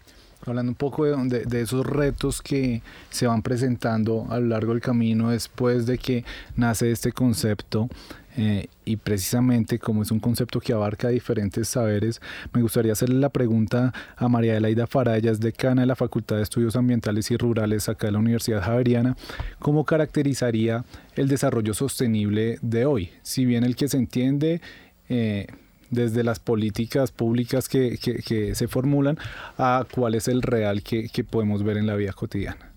Hablando 0.44 0.72
un 0.72 0.76
poco 0.76 1.04
de, 1.04 1.60
esos 1.60 1.86
retos 1.86 2.42
que 2.42 2.82
se 3.10 3.26
van 3.26 3.42
presentando 3.42 4.26
a 4.28 4.40
lo 4.40 4.46
largo 4.46 4.72
del 4.72 4.82
camino 4.82 5.30
después 5.30 5.86
de 5.86 5.98
que 5.98 6.24
nace 6.56 6.90
este 6.90 7.12
concepto 7.12 7.88
eh, 8.36 8.66
y 8.84 8.96
precisamente 8.96 9.78
como 9.78 10.02
es 10.02 10.10
un 10.10 10.18
concepto 10.18 10.58
que 10.58 10.72
abarca 10.72 11.08
diferentes 11.08 11.68
saberes, 11.68 12.20
me 12.52 12.62
gustaría 12.62 12.92
hacerle 12.92 13.20
la 13.20 13.28
pregunta 13.28 13.92
a 14.16 14.28
María 14.28 14.56
Elaida 14.56 14.86
Farayas, 14.88 15.38
decana 15.38 15.82
de 15.82 15.86
la 15.86 15.96
Facultad 15.96 16.36
de 16.36 16.42
Estudios 16.42 16.74
Ambientales 16.74 17.30
y 17.30 17.36
Rurales 17.36 17.88
acá 17.88 18.08
de 18.08 18.12
la 18.12 18.18
Universidad 18.18 18.62
Javeriana, 18.62 19.16
¿cómo 19.60 19.84
caracterizaría 19.84 20.84
el 21.14 21.28
desarrollo 21.28 21.74
sostenible 21.74 22.58
de 22.62 22.84
hoy? 22.86 23.10
Si 23.22 23.44
bien 23.44 23.62
el 23.64 23.76
que 23.76 23.88
se 23.88 23.98
entiende... 23.98 24.60
Eh, 25.08 25.46
desde 25.92 26.24
las 26.24 26.40
políticas 26.40 27.12
públicas 27.12 27.68
que, 27.68 28.52
se 28.54 28.68
formulan 28.68 29.18
a 29.58 29.86
cuál 29.94 30.16
es 30.16 30.26
el 30.26 30.42
real 30.42 30.82
que, 30.82 31.08
que 31.08 31.22
podemos 31.22 31.62
ver 31.62 31.76
en 31.76 31.86
la 31.86 31.94
vida 31.94 32.12
cotidiana. 32.12 32.72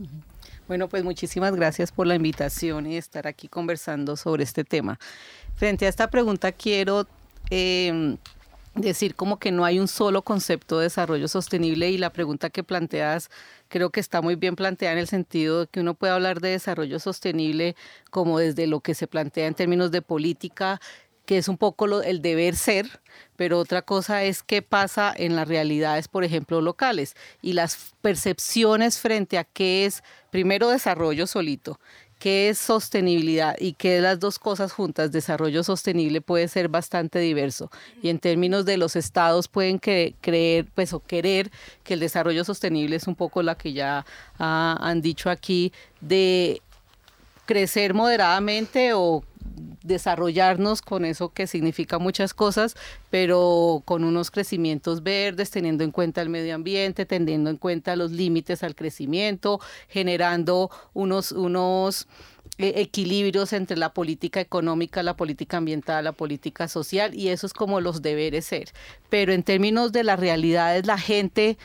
Bueno, 0.68 0.90
pues 0.90 1.04
muchísimas 1.04 1.56
gracias 1.56 1.92
por 1.92 2.08
la 2.08 2.16
invitación 2.16 2.88
y 2.88 2.98
estar 2.98 3.28
aquí 3.28 3.48
conversando 3.48 4.18
sobre 4.18 4.44
este 4.44 4.64
tema. 4.64 5.00
Frente 5.56 5.86
a 5.86 5.90
esta 5.90 6.10
pregunta 6.10 6.52
quiero 6.52 7.08
em, 7.50 8.18
decir 8.74 9.16
como 9.16 9.38
que 9.38 9.52
no 9.52 9.64
hay 9.64 9.80
un 9.80 9.88
solo 9.88 10.24
concepto 10.24 10.80
de 10.80 10.86
desarrollo 10.86 11.28
sostenible 11.28 11.92
y 11.92 11.98
la 11.98 12.10
pregunta 12.10 12.50
que 12.50 12.64
planteas 12.64 13.30
creo 13.70 13.90
que 13.92 14.00
está 14.00 14.22
muy 14.22 14.36
bien 14.36 14.56
planteada 14.56 14.94
en 14.94 15.00
el 15.00 15.08
sentido 15.08 15.62
de 15.62 15.68
que 15.68 15.80
uno 15.80 15.94
puede 15.94 16.14
hablar 16.14 16.42
de 16.42 16.50
desarrollo 16.50 17.00
sostenible 17.00 17.76
como 18.10 18.40
desde 18.40 18.68
lo 18.68 18.82
que 18.82 18.96
se 18.96 19.08
plantea 19.08 19.48
en 19.48 19.54
términos 19.54 19.92
de 19.92 20.02
política 20.02 20.82
que 21.26 21.38
es 21.38 21.48
un 21.48 21.58
poco 21.58 22.02
el 22.02 22.22
deber 22.22 22.56
ser, 22.56 22.88
pero 23.36 23.60
otra 23.60 23.82
cosa 23.82 24.24
es 24.24 24.44
qué 24.44 24.62
pasa 24.62 25.14
en 25.16 25.36
las 25.36 25.48
realidades, 25.48 26.08
por 26.08 26.24
ejemplo, 26.24 26.62
locales 26.62 27.16
y 27.42 27.54
las 27.54 27.94
percepciones 28.02 29.00
frente 29.00 29.38
a 29.38 29.44
qué 29.44 29.86
es, 29.86 30.04
primero, 30.32 30.70
desarrollo 30.70 31.28
solito 31.28 31.80
qué 32.20 32.50
es 32.50 32.58
sostenibilidad 32.58 33.56
y 33.60 33.74
qué 33.74 34.00
las 34.02 34.20
dos 34.20 34.40
cosas 34.40 34.72
juntas, 34.72 35.12
desarrollo 35.12 35.64
sostenible 35.64 36.22
puede 36.22 36.48
ser 36.48 36.70
bastante 36.70 37.20
diverso. 37.20 37.70
Y 38.02 38.10
en 38.10 38.20
términos 38.20 38.66
de 38.66 38.78
los 38.78 38.96
estados 38.96 39.48
pueden 39.48 39.80
creer, 39.80 40.66
pues 40.74 40.94
o 40.94 41.02
querer 41.02 41.52
que 41.84 41.94
el 41.94 42.00
desarrollo 42.00 42.44
sostenible 42.44 42.96
es 42.96 43.08
un 43.08 43.16
poco 43.16 43.44
la 43.44 43.56
que 43.56 43.74
ya 43.74 44.06
han 44.38 45.02
dicho 45.02 45.30
aquí, 45.30 45.72
de 46.02 46.62
crecer 47.46 47.94
moderadamente 47.94 48.94
o 48.94 49.24
desarrollarnos 49.84 50.82
con 50.82 51.06
eso 51.06 51.30
que 51.30 51.48
significa 51.48 52.00
muchas 52.00 52.34
cosas, 52.34 52.76
pero 53.10 53.84
con 53.86 54.04
unos 54.04 54.32
crecimientos 54.32 55.04
verdes, 55.04 55.52
teniendo 55.52 55.84
en 55.84 55.92
cuenta 55.92 56.22
el 56.22 56.30
medio 56.30 56.56
ambiente, 56.56 57.06
teniendo 57.06 57.50
en 57.50 57.58
cuenta 57.58 57.96
los 57.96 58.12
límites 58.12 58.64
al 58.64 58.76
crecimiento, 58.76 59.60
generando 59.88 60.72
unos, 60.94 61.32
unos 61.32 62.08
eh, 62.58 62.74
equilibrios 62.78 63.54
entre 63.54 63.78
la 63.78 63.94
política 63.94 64.42
económica, 64.42 65.04
la 65.04 65.16
política 65.16 65.58
ambiental, 65.58 66.04
la 66.04 66.14
política 66.14 66.68
social, 66.68 67.14
y 67.14 67.30
eso 67.30 67.46
es 67.46 67.54
como 67.54 67.80
los 67.80 68.02
deberes 68.02 68.46
ser. 68.46 68.72
Pero 69.10 69.34
en 69.34 69.44
términos 69.44 69.92
de 69.92 70.04
las 70.04 70.20
realidades, 70.20 70.88
la 70.88 70.98
gente 70.98 71.58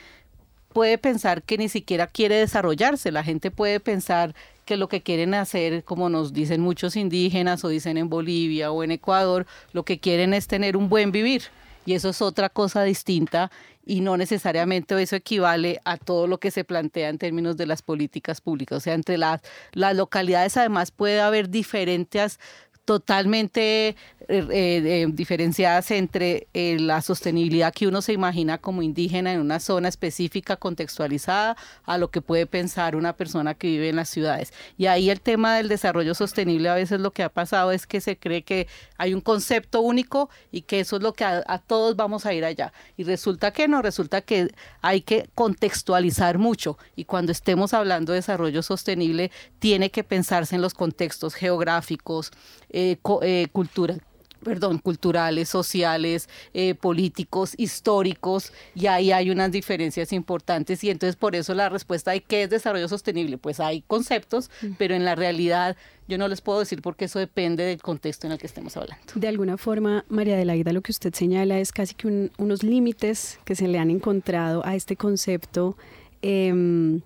puede 0.73 0.99
pensar 0.99 1.43
que 1.43 1.59
ni 1.59 1.69
siquiera 1.69 2.07
quiere 2.07 2.37
desarrollarse, 2.37 3.11
la 3.11 3.25
gente 3.25 3.51
puede 3.51 3.81
pensar 3.81 4.35
que 4.71 4.77
lo 4.77 4.89
que 4.89 5.03
quieren 5.03 5.35
hacer, 5.35 5.83
como 5.83 6.09
nos 6.09 6.33
dicen 6.33 6.61
muchos 6.61 6.95
indígenas 6.95 7.65
o 7.65 7.69
dicen 7.69 7.97
en 7.97 8.09
Bolivia 8.09 8.71
o 8.71 8.85
en 8.85 8.93
Ecuador, 8.93 9.45
lo 9.73 9.83
que 9.83 9.99
quieren 9.99 10.33
es 10.33 10.47
tener 10.47 10.77
un 10.77 10.89
buen 10.89 11.11
vivir. 11.11 11.43
Y 11.87 11.95
eso 11.95 12.11
es 12.11 12.23
otra 12.23 12.49
cosa 12.49 12.85
distinta 12.85 13.51
y 13.85 14.01
no 14.01 14.17
necesariamente 14.17 15.03
eso 15.03 15.17
equivale 15.17 15.81
a 15.85 15.97
todo 15.97 16.29
lo 16.29 16.39
que 16.39 16.53
se 16.53 16.63
plantea 16.63 17.09
en 17.09 17.19
términos 17.19 17.57
de 17.57 17.67
las 17.67 17.83
políticas 17.83 18.41
públicas. 18.41 18.77
O 18.77 18.81
sea, 18.81 18.95
entre 18.95 19.19
las, 19.19 19.41
las 19.73 19.97
localidades 19.97 20.57
además 20.57 20.93
puede 20.93 21.21
haber 21.21 21.51
diferentes 21.51 22.39
totalmente 22.85 23.97
eh, 24.33 24.47
eh, 24.49 25.07
diferenciadas 25.11 25.91
entre 25.91 26.47
eh, 26.55 26.79
la 26.79 27.03
sostenibilidad 27.03 27.73
que 27.73 27.89
uno 27.89 28.01
se 28.01 28.13
imagina 28.13 28.59
como 28.59 28.83
indígena 28.83 29.33
en 29.33 29.41
una 29.41 29.59
zona 29.59 29.89
específica 29.89 30.57
contextualizada 30.57 31.57
a 31.85 31.99
lo 31.99 32.11
que 32.11 32.23
puede 32.23 32.47
pensar 32.47 32.95
una 32.95 33.17
persona 33.17 33.55
que 33.55 33.67
vive 33.67 33.89
en 33.89 33.97
las 33.97 34.09
ciudades. 34.09 34.53
Y 34.79 34.87
ahí 34.87 35.11
el 35.11 35.21
tema 35.21 35.57
del 35.57 35.69
desarrollo 35.69 36.15
sostenible 36.15 36.69
a 36.69 36.75
veces 36.75 37.01
lo 37.01 37.11
que 37.13 37.25
ha 37.25 37.29
pasado 37.29 37.73
es 37.73 37.87
que 37.87 38.01
se 38.01 38.17
cree 38.17 38.43
que 38.43 38.69
hay 38.99 39.15
un 39.15 39.21
concepto 39.21 39.81
único 39.81 40.31
y 40.53 40.63
que 40.63 40.81
eso 40.81 40.97
es 40.97 41.03
lo 41.03 41.13
que 41.13 41.25
a, 41.25 41.43
a 41.47 41.59
todos 41.59 41.97
vamos 41.97 42.25
a 42.25 42.33
ir 42.33 42.45
allá. 42.45 42.73
Y 42.97 43.05
resulta 43.05 43.53
que 43.53 43.67
no, 43.67 43.83
resulta 43.83 44.21
que 44.21 44.49
hay 44.81 45.01
que 45.01 45.29
contextualizar 45.35 46.39
mucho 46.39 46.79
y 46.95 47.05
cuando 47.05 47.33
estemos 47.33 47.75
hablando 47.75 48.13
de 48.13 48.19
desarrollo 48.19 48.63
sostenible 48.63 49.33
tiene 49.59 49.91
que 49.91 50.05
pensarse 50.05 50.55
en 50.55 50.63
los 50.63 50.75
contextos 50.75 51.35
geográficos, 51.35 52.31
eh, 52.71 52.97
eh, 53.23 53.47
cultura, 53.53 53.99
perdón, 54.43 54.79
culturales, 54.79 55.49
sociales, 55.49 56.29
eh, 56.55 56.75
políticos, 56.75 57.55
históricos, 57.57 58.53
y 58.75 58.87
ahí 58.87 59.13
hay 59.13 59.31
unas 59.31 59.53
diferencias 59.53 60.13
importantes 60.13 60.83
y 60.85 60.91
entonces 60.91 61.17
por 61.17 61.37
eso 61.37 61.55
la 61.55 61.69
respuesta 61.69 62.13
de 62.13 62.23
qué 62.23 62.45
es 62.45 62.51
desarrollo 62.51 62.89
sostenible, 62.89 63.39
pues 63.39 63.61
hay 63.61 63.83
conceptos, 63.83 64.51
mm. 64.63 64.73
pero 64.79 64.95
en 64.95 65.05
la 65.05 65.15
realidad 65.15 65.77
yo 66.09 66.19
no 66.19 66.27
les 66.27 66.41
puedo 66.41 66.59
decir 66.59 66.83
porque 66.83 67.05
eso 67.05 67.19
depende 67.19 67.65
del 67.65 67.81
contexto 67.81 68.27
en 68.27 68.33
el 68.33 68.39
que 68.39 68.47
estemos 68.47 68.77
hablando. 68.77 69.05
De 69.15 69.29
alguna 69.29 69.57
forma, 69.57 70.05
María 70.09 70.37
de 70.37 70.45
la 70.45 70.55
Aida, 70.55 70.73
lo 70.73 70.81
que 70.81 70.91
usted 70.91 71.15
señala 71.15 71.59
es 71.59 71.71
casi 71.71 71.95
que 71.95 72.31
unos 72.37 72.63
límites 72.63 73.39
que 73.45 73.55
se 73.55 73.69
le 73.69 73.79
han 73.79 73.91
encontrado 73.91 74.65
a 74.67 74.75
este 74.75 74.97
concepto. 74.97 75.77
Em, 76.23 77.01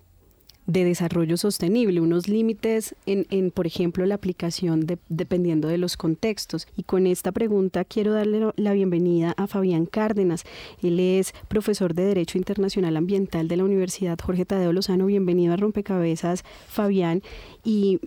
de 0.67 0.83
desarrollo 0.83 1.37
sostenible, 1.37 2.01
unos 2.01 2.27
límites 2.27 2.95
en, 3.05 3.27
en 3.29 3.51
por 3.51 3.67
ejemplo, 3.67 4.05
la 4.05 4.15
aplicación 4.15 4.87
dependiendo 5.09 5.67
de 5.67 5.77
los 5.77 5.97
contextos. 5.97 6.67
Y 6.75 6.83
con 6.83 7.07
esta 7.07 7.31
pregunta 7.31 7.85
quiero 7.85 8.13
darle 8.13 8.51
la 8.55 8.73
bienvenida 8.73 9.33
a 9.37 9.47
Fabián 9.47 9.85
Cárdenas. 9.85 10.43
Él 10.81 10.99
es 10.99 11.33
profesor 11.47 11.93
de 11.93 12.05
Derecho 12.05 12.37
Internacional 12.37 12.97
Ambiental 12.97 13.47
de 13.47 13.57
la 13.57 13.63
Universidad 13.63 14.17
Jorge 14.19 14.45
Tadeo 14.45 14.73
Lozano. 14.73 15.05
Bienvenido 15.05 15.53
a 15.53 15.57
Rompecabezas, 15.57 16.43
Fabián. 16.67 17.21
Y 17.63 17.99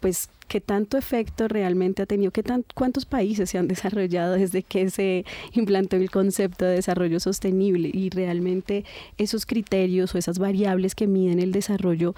pues 0.00 0.28
qué 0.48 0.60
tanto 0.60 0.96
efecto 0.96 1.48
realmente 1.48 2.02
ha 2.02 2.06
tenido, 2.06 2.30
qué 2.30 2.42
tan, 2.42 2.64
cuántos 2.74 3.04
países 3.04 3.50
se 3.50 3.58
han 3.58 3.68
desarrollado 3.68 4.34
desde 4.34 4.62
que 4.62 4.90
se 4.90 5.24
implantó 5.52 5.96
el 5.96 6.10
concepto 6.10 6.64
de 6.64 6.76
desarrollo 6.76 7.20
sostenible 7.20 7.90
y 7.92 8.10
realmente 8.10 8.84
esos 9.18 9.46
criterios 9.46 10.14
o 10.14 10.18
esas 10.18 10.38
variables 10.38 10.94
que 10.94 11.06
miden 11.06 11.40
el 11.40 11.52
desarrollo, 11.52 12.14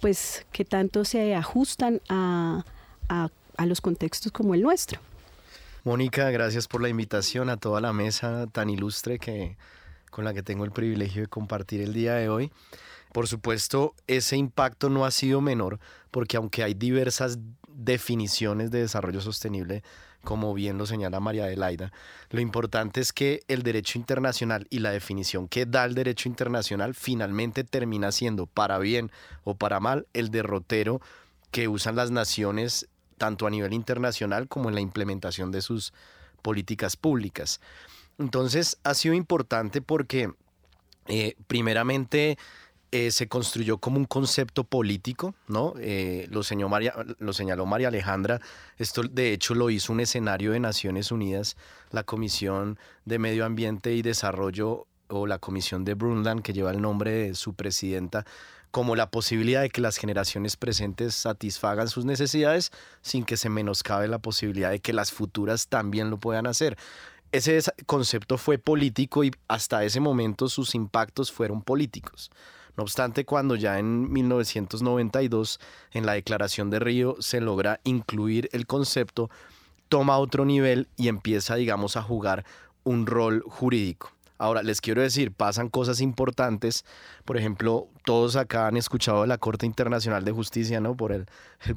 pues 0.00 0.46
qué 0.52 0.64
tanto 0.64 1.04
se 1.04 1.34
ajustan 1.34 2.00
a, 2.08 2.64
a, 3.08 3.30
los 3.66 3.80
contextos 3.80 4.32
como 4.32 4.54
el 4.54 4.62
nuestro. 4.62 5.00
Mónica, 5.84 6.30
gracias 6.30 6.68
por 6.68 6.82
la 6.82 6.88
invitación 6.88 7.48
a 7.48 7.56
toda 7.56 7.80
la 7.80 7.92
mesa 7.92 8.46
tan 8.52 8.68
ilustre 8.68 9.18
que, 9.18 9.56
con 10.10 10.24
la 10.24 10.34
que 10.34 10.42
tengo 10.42 10.64
el 10.64 10.72
privilegio 10.72 11.22
de 11.22 11.28
compartir 11.28 11.80
el 11.80 11.92
día 11.92 12.14
de 12.14 12.28
hoy. 12.28 12.50
Por 13.12 13.28
supuesto, 13.28 13.94
ese 14.06 14.36
impacto 14.36 14.90
no 14.90 15.06
ha 15.06 15.10
sido 15.10 15.40
menor 15.40 15.78
porque 16.10 16.36
aunque 16.36 16.62
hay 16.62 16.74
diversas 16.74 17.38
definiciones 17.76 18.70
de 18.70 18.80
desarrollo 18.80 19.20
sostenible, 19.20 19.82
como 20.24 20.54
bien 20.54 20.78
lo 20.78 20.86
señala 20.86 21.20
María 21.20 21.44
Adelaida, 21.44 21.92
lo 22.30 22.40
importante 22.40 23.00
es 23.00 23.12
que 23.12 23.42
el 23.48 23.62
derecho 23.62 23.98
internacional 23.98 24.66
y 24.70 24.80
la 24.80 24.90
definición 24.90 25.46
que 25.46 25.66
da 25.66 25.84
el 25.84 25.94
derecho 25.94 26.28
internacional 26.28 26.94
finalmente 26.94 27.62
termina 27.64 28.10
siendo, 28.10 28.46
para 28.46 28.78
bien 28.78 29.12
o 29.44 29.54
para 29.56 29.78
mal, 29.78 30.06
el 30.14 30.30
derrotero 30.30 31.00
que 31.50 31.68
usan 31.68 31.96
las 31.96 32.10
naciones 32.10 32.88
tanto 33.18 33.46
a 33.46 33.50
nivel 33.50 33.72
internacional 33.72 34.48
como 34.48 34.68
en 34.68 34.74
la 34.74 34.80
implementación 34.80 35.52
de 35.52 35.62
sus 35.62 35.92
políticas 36.42 36.96
públicas. 36.96 37.60
Entonces 38.18 38.78
ha 38.84 38.94
sido 38.94 39.14
importante 39.14 39.80
porque 39.80 40.32
eh, 41.08 41.36
primeramente 41.46 42.36
eh, 42.92 43.10
se 43.10 43.28
construyó 43.28 43.78
como 43.78 43.98
un 43.98 44.04
concepto 44.04 44.64
político, 44.64 45.34
¿no? 45.48 45.74
Eh, 45.78 46.28
lo, 46.30 46.42
señaló 46.42 46.68
María, 46.68 46.94
lo 47.18 47.32
señaló 47.32 47.66
María 47.66 47.88
Alejandra, 47.88 48.40
esto 48.78 49.02
de 49.02 49.32
hecho 49.32 49.54
lo 49.54 49.70
hizo 49.70 49.92
un 49.92 50.00
escenario 50.00 50.52
de 50.52 50.60
Naciones 50.60 51.10
Unidas, 51.10 51.56
la 51.90 52.04
Comisión 52.04 52.78
de 53.04 53.18
Medio 53.18 53.44
Ambiente 53.44 53.92
y 53.94 54.02
Desarrollo 54.02 54.86
o 55.08 55.26
la 55.26 55.38
Comisión 55.38 55.84
de 55.84 55.94
Brundtland, 55.94 56.42
que 56.42 56.52
lleva 56.52 56.70
el 56.70 56.80
nombre 56.80 57.10
de 57.10 57.34
su 57.34 57.54
presidenta, 57.54 58.24
como 58.70 58.94
la 58.94 59.10
posibilidad 59.10 59.62
de 59.62 59.70
que 59.70 59.80
las 59.80 59.96
generaciones 59.96 60.56
presentes 60.56 61.14
satisfagan 61.14 61.88
sus 61.88 62.04
necesidades 62.04 62.72
sin 63.00 63.24
que 63.24 63.36
se 63.36 63.48
menoscabe 63.48 64.06
la 64.06 64.18
posibilidad 64.18 64.70
de 64.70 64.80
que 64.80 64.92
las 64.92 65.12
futuras 65.12 65.68
también 65.68 66.10
lo 66.10 66.18
puedan 66.18 66.46
hacer. 66.46 66.76
Ese 67.32 67.60
concepto 67.86 68.38
fue 68.38 68.58
político 68.58 69.24
y 69.24 69.32
hasta 69.48 69.82
ese 69.84 70.00
momento 70.00 70.48
sus 70.48 70.74
impactos 70.74 71.32
fueron 71.32 71.62
políticos. 71.62 72.30
No 72.76 72.82
obstante, 72.82 73.24
cuando 73.24 73.56
ya 73.56 73.78
en 73.78 74.12
1992, 74.12 75.60
en 75.92 76.06
la 76.06 76.12
Declaración 76.12 76.70
de 76.70 76.78
Río, 76.78 77.16
se 77.20 77.40
logra 77.40 77.80
incluir 77.84 78.48
el 78.52 78.66
concepto, 78.66 79.30
toma 79.88 80.18
otro 80.18 80.44
nivel 80.44 80.88
y 80.96 81.08
empieza, 81.08 81.54
digamos, 81.54 81.96
a 81.96 82.02
jugar 82.02 82.44
un 82.84 83.06
rol 83.06 83.42
jurídico. 83.46 84.12
Ahora, 84.38 84.62
les 84.62 84.82
quiero 84.82 85.00
decir, 85.00 85.32
pasan 85.32 85.70
cosas 85.70 86.00
importantes. 86.00 86.84
Por 87.24 87.38
ejemplo, 87.38 87.88
todos 88.04 88.36
acá 88.36 88.66
han 88.66 88.76
escuchado 88.76 89.24
la 89.24 89.38
Corte 89.38 89.64
Internacional 89.64 90.24
de 90.24 90.32
Justicia, 90.32 90.78
¿no? 90.78 90.94
Por 90.94 91.12
el, 91.12 91.26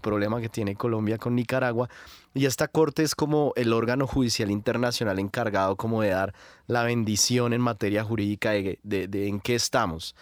problema 0.02 0.42
que 0.42 0.50
tiene 0.50 0.76
Colombia 0.76 1.18
con 1.18 1.36
Nicaragua. 1.36 1.90
Y 2.34 2.46
esta 2.46 2.68
Corte 2.68 3.04
es 3.04 3.16
como 3.16 3.54
el 3.56 3.72
órgano 3.72 4.08
judicial 4.08 4.52
internacional 4.52 5.20
encargado 5.20 5.78
como 5.78 6.02
de 6.02 6.10
dar 6.10 6.34
la 6.68 6.84
bendición 6.84 7.54
en 7.54 7.62
materia 7.62 8.04
jurídica 8.04 8.52
de, 8.52 8.78
en 8.84 9.40
qué 9.40 9.56
estamos. 9.56 10.16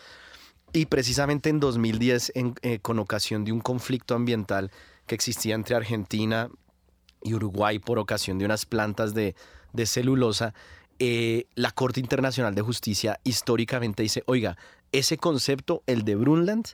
Y 0.74 0.88
precisamente 0.88 1.50
en 1.50 1.60
2010, 1.60 2.34
eh, 2.36 2.80
con 2.80 3.00
ocasión 3.00 3.46
de 3.46 3.52
un 3.52 3.62
conflicto 3.62 4.16
ambiental 4.16 4.72
que 5.06 5.16
existía 5.16 5.56
entre 5.56 5.76
Argentina 5.76 6.50
y 7.24 7.34
Uruguay 7.34 7.80
por 7.80 8.00
ocasión 8.00 8.38
de 8.38 8.46
unas 8.46 8.66
plantas 8.66 9.14
de, 9.14 9.36
de 9.74 9.86
celulosa, 9.86 10.54
eh, 11.00 11.46
la 11.56 11.72
Corte 11.72 12.00
Internacional 12.00 12.56
de 12.56 12.62
Justicia 12.62 13.20
históricamente 13.24 14.04
dice, 14.04 14.24
oiga, 14.26 14.58
ese 14.92 15.18
concepto, 15.18 15.84
el 15.86 16.04
de 16.04 16.16
Brundtland, 16.16 16.70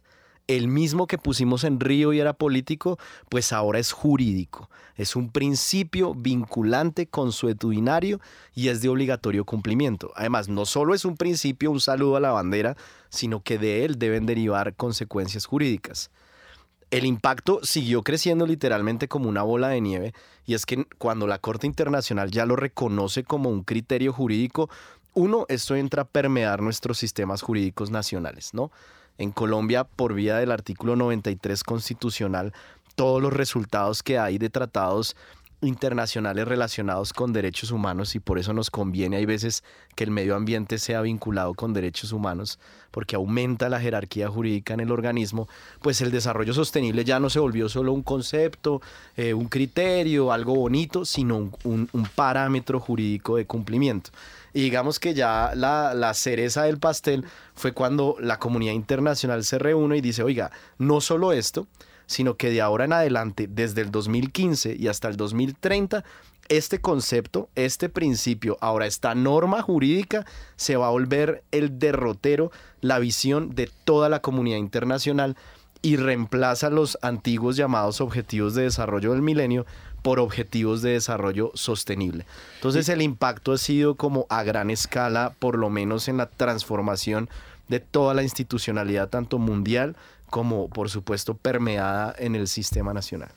el 0.47 0.67
mismo 0.67 1.07
que 1.07 1.17
pusimos 1.17 1.63
en 1.63 1.79
Río 1.79 2.13
y 2.13 2.19
era 2.19 2.33
político, 2.33 2.97
pues 3.29 3.53
ahora 3.53 3.79
es 3.79 3.91
jurídico. 3.91 4.69
Es 4.95 5.15
un 5.15 5.31
principio 5.31 6.13
vinculante, 6.13 7.07
consuetudinario 7.07 8.19
y 8.53 8.67
es 8.67 8.81
de 8.81 8.89
obligatorio 8.89 9.45
cumplimiento. 9.45 10.11
Además, 10.15 10.49
no 10.49 10.65
solo 10.65 10.93
es 10.93 11.05
un 11.05 11.17
principio, 11.17 11.71
un 11.71 11.79
saludo 11.79 12.17
a 12.17 12.19
la 12.19 12.31
bandera, 12.31 12.75
sino 13.09 13.41
que 13.41 13.57
de 13.57 13.85
él 13.85 13.97
deben 13.97 14.25
derivar 14.25 14.75
consecuencias 14.75 15.45
jurídicas 15.45 16.11
el 16.93 17.07
impacto 17.07 17.59
siguió 17.63 18.03
creciendo 18.03 18.45
literalmente 18.45 19.07
como 19.07 19.27
una 19.27 19.41
bola 19.41 19.69
de 19.69 19.81
nieve 19.81 20.13
y 20.45 20.53
es 20.53 20.67
que 20.67 20.85
cuando 20.99 21.25
la 21.25 21.39
Corte 21.39 21.65
Internacional 21.65 22.29
ya 22.29 22.45
lo 22.45 22.55
reconoce 22.55 23.23
como 23.23 23.49
un 23.49 23.63
criterio 23.63 24.13
jurídico, 24.13 24.69
uno, 25.15 25.47
esto 25.49 25.75
entra 25.75 26.03
a 26.03 26.07
permear 26.07 26.61
nuestros 26.61 26.99
sistemas 26.99 27.41
jurídicos 27.41 27.89
nacionales, 27.89 28.53
¿no? 28.53 28.71
En 29.17 29.31
Colombia, 29.31 29.83
por 29.83 30.13
vía 30.13 30.37
del 30.37 30.51
artículo 30.51 30.95
93 30.95 31.63
constitucional, 31.63 32.53
todos 32.95 33.21
los 33.21 33.33
resultados 33.33 34.03
que 34.03 34.19
hay 34.19 34.37
de 34.37 34.49
tratados 34.49 35.15
internacionales 35.61 36.47
relacionados 36.47 37.13
con 37.13 37.33
derechos 37.33 37.71
humanos 37.71 38.15
y 38.15 38.19
por 38.19 38.37
eso 38.37 38.53
nos 38.53 38.69
conviene 38.69 39.17
hay 39.17 39.25
veces 39.25 39.63
que 39.95 40.03
el 40.03 40.11
medio 40.11 40.35
ambiente 40.35 40.77
sea 40.77 41.01
vinculado 41.01 41.53
con 41.53 41.73
derechos 41.73 42.11
humanos 42.11 42.59
porque 42.91 43.15
aumenta 43.15 43.69
la 43.69 43.79
jerarquía 43.79 44.29
jurídica 44.29 44.75
en 44.75 44.79
el 44.79 44.91
organismo, 44.91 45.47
pues 45.81 45.99
el 46.01 46.11
desarrollo 46.11 46.53
sostenible 46.53 47.03
ya 47.03 47.19
no 47.19 47.29
se 47.31 47.39
volvió 47.39 47.67
solo 47.67 47.91
un 47.91 48.03
concepto, 48.03 48.81
eh, 49.17 49.33
un 49.33 49.47
criterio, 49.47 50.31
algo 50.31 50.53
bonito, 50.53 51.03
sino 51.03 51.49
un, 51.63 51.89
parámetro 52.15 52.79
jurídico 52.79 53.37
de 53.37 53.47
cumplimiento. 53.47 54.11
Y 54.53 54.61
digamos 54.61 54.99
que 54.99 55.13
ya 55.13 55.51
la, 55.55 55.93
la, 55.93 56.13
cereza 56.13 56.63
del 56.63 56.77
pastel 56.77 57.25
fue 57.55 57.73
cuando 57.73 58.15
la 58.19 58.37
comunidad 58.37 58.73
internacional 58.73 59.43
se 59.43 59.57
reúne 59.57 59.97
y 59.97 60.01
dice, 60.01 60.23
oiga, 60.23 60.51
no 60.77 61.01
solo 61.01 61.33
esto, 61.33 61.67
sino 62.05 62.35
que 62.35 62.51
de 62.51 62.61
ahora 62.61 62.85
en 62.85 62.93
adelante, 62.93 63.47
desde 63.49 63.81
el 63.81 63.91
2015 63.91 64.75
y 64.77 64.87
hasta 64.87 65.07
el 65.07 65.17
2030, 65.17 66.03
este 66.49 66.81
concepto, 66.81 67.49
este 67.55 67.89
principio, 67.89 68.57
ahora 68.61 68.85
esta 68.85 69.15
norma 69.15 69.61
jurídica 69.61 70.25
se 70.55 70.75
va 70.75 70.87
a 70.87 70.91
volver 70.91 71.43
el 71.51 71.79
derrotero, 71.79 72.51
la 72.81 72.99
visión 72.99 73.55
de 73.55 73.71
toda 73.85 74.09
la 74.09 74.21
comunidad 74.21 74.57
internacional 74.57 75.37
y 75.81 75.95
reemplaza 75.97 76.69
los 76.69 76.97
antiguos 77.01 77.55
llamados 77.55 78.01
objetivos 78.01 78.55
de 78.55 78.63
desarrollo 78.63 79.11
del 79.11 79.21
milenio 79.21 79.65
por 80.03 80.19
objetivos 80.19 80.83
de 80.83 80.91
desarrollo 80.91 81.51
sostenible. 81.55 82.27
Entonces 82.55 82.87
el 82.89 83.01
impacto 83.01 83.53
ha 83.53 83.57
sido 83.57 83.95
como 83.95 84.27
a 84.29 84.43
gran 84.43 84.69
escala, 84.69 85.33
por 85.39 85.57
lo 85.57 85.71
menos 85.71 86.07
en 86.07 86.17
la 86.17 86.29
transformación 86.29 87.29
de 87.69 87.79
toda 87.79 88.13
la 88.13 88.21
institucionalidad, 88.21 89.09
tanto 89.09 89.39
mundial 89.39 89.95
como 90.29 90.67
por 90.67 90.89
supuesto 90.89 91.35
permeada 91.35 92.13
en 92.19 92.35
el 92.35 92.47
sistema 92.47 92.93
nacional. 92.93 93.29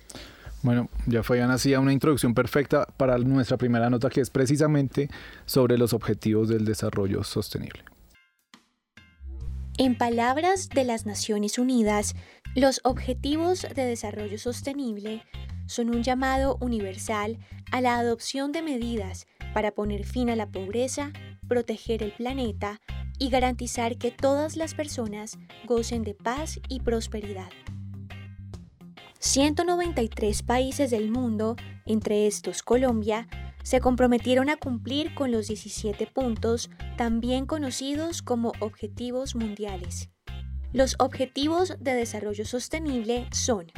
Bueno, 0.63 0.89
ya 1.07 1.23
fue 1.23 1.41
hacía 1.41 1.79
una 1.79 1.93
introducción 1.93 2.35
perfecta 2.35 2.87
para 2.97 3.17
nuestra 3.19 3.57
primera 3.57 3.89
nota 3.89 4.11
que 4.11 4.21
es 4.21 4.31
precisamente 4.31 5.09
sobre 5.45 5.79
los 5.79 5.93
objetivos 5.93 6.49
del 6.49 6.65
desarrollo 6.65 7.23
sostenible. 7.23 7.85
En 9.79 9.97
palabras 9.97 10.71
de 10.71 10.85
las 10.85 11.05
Naciones 11.05 11.59
Unidas, 11.59 12.17
los 12.55 12.81
Objetivos 12.83 13.67
de 13.75 13.85
Desarrollo 13.85 14.39
Sostenible 14.39 15.23
son 15.67 15.91
un 15.91 16.03
llamado 16.03 16.57
universal 16.61 17.39
a 17.71 17.81
la 17.81 17.99
adopción 17.99 18.53
de 18.53 18.63
medidas 18.63 19.27
para 19.53 19.73
poner 19.73 20.05
fin 20.05 20.31
a 20.31 20.37
la 20.37 20.51
pobreza, 20.51 21.13
proteger 21.49 22.03
el 22.03 22.13
planeta 22.13 22.81
y 23.19 23.31
garantizar 23.31 23.97
que 23.97 24.11
todas 24.11 24.57
las 24.57 24.75
personas 24.75 25.39
gocen 25.65 26.03
de 26.03 26.15
paz 26.15 26.61
y 26.69 26.81
prosperidad. 26.81 27.51
193 29.19 30.43
países 30.43 30.91
del 30.91 31.11
mundo, 31.11 31.57
entre 31.85 32.27
estos 32.27 32.63
Colombia, 32.63 33.29
se 33.63 33.81
comprometieron 33.81 34.49
a 34.49 34.57
cumplir 34.57 35.15
con 35.15 35.33
los 35.33 35.49
17 35.49 36.07
puntos, 36.07 36.71
también 36.97 37.47
conocidos 37.47 38.23
como 38.23 38.53
Objetivos 38.61 39.35
Mundiales. 39.35 40.11
Los 40.73 40.95
Objetivos 41.01 41.75
de 41.81 41.95
Desarrollo 41.95 42.45
Sostenible 42.45 43.27
son 43.33 43.73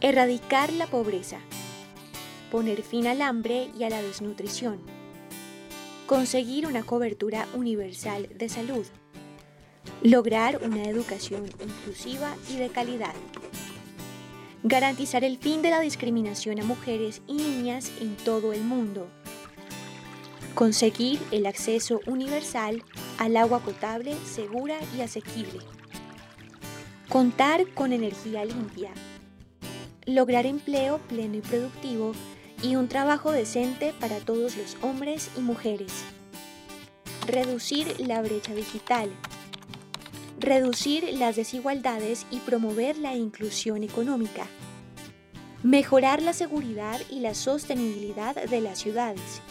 Erradicar 0.00 0.72
la 0.72 0.86
pobreza, 0.86 1.40
poner 2.52 2.82
fin 2.82 3.08
al 3.08 3.20
hambre 3.20 3.68
y 3.76 3.82
a 3.82 3.90
la 3.90 4.00
desnutrición, 4.00 4.78
conseguir 6.06 6.68
una 6.68 6.84
cobertura 6.84 7.48
universal 7.52 8.28
de 8.32 8.48
salud, 8.48 8.86
lograr 10.00 10.60
una 10.62 10.84
educación 10.84 11.46
inclusiva 11.60 12.32
y 12.48 12.58
de 12.58 12.68
calidad, 12.68 13.12
garantizar 14.62 15.24
el 15.24 15.36
fin 15.36 15.62
de 15.62 15.70
la 15.70 15.80
discriminación 15.80 16.60
a 16.60 16.64
mujeres 16.64 17.20
y 17.26 17.34
niñas 17.34 17.90
en 18.00 18.14
todo 18.18 18.52
el 18.52 18.62
mundo, 18.62 19.08
conseguir 20.54 21.18
el 21.32 21.44
acceso 21.44 21.98
universal 22.06 22.84
al 23.18 23.36
agua 23.36 23.58
potable, 23.58 24.14
segura 24.24 24.78
y 24.96 25.00
asequible, 25.00 25.58
contar 27.08 27.66
con 27.74 27.92
energía 27.92 28.44
limpia, 28.44 28.92
lograr 30.08 30.46
empleo 30.46 30.98
pleno 31.06 31.36
y 31.36 31.40
productivo 31.42 32.12
y 32.62 32.76
un 32.76 32.88
trabajo 32.88 33.30
decente 33.30 33.92
para 34.00 34.18
todos 34.20 34.56
los 34.56 34.76
hombres 34.80 35.30
y 35.36 35.40
mujeres, 35.40 35.92
reducir 37.26 38.00
la 38.00 38.22
brecha 38.22 38.54
digital, 38.54 39.10
reducir 40.40 41.12
las 41.12 41.36
desigualdades 41.36 42.26
y 42.30 42.38
promover 42.38 42.96
la 42.96 43.14
inclusión 43.14 43.82
económica, 43.82 44.46
mejorar 45.62 46.22
la 46.22 46.32
seguridad 46.32 47.00
y 47.10 47.20
la 47.20 47.34
sostenibilidad 47.34 48.34
de 48.34 48.60
las 48.62 48.78
ciudades, 48.78 49.42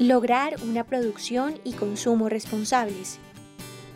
lograr 0.00 0.56
una 0.64 0.84
producción 0.84 1.60
y 1.62 1.74
consumo 1.74 2.28
responsables. 2.28 3.20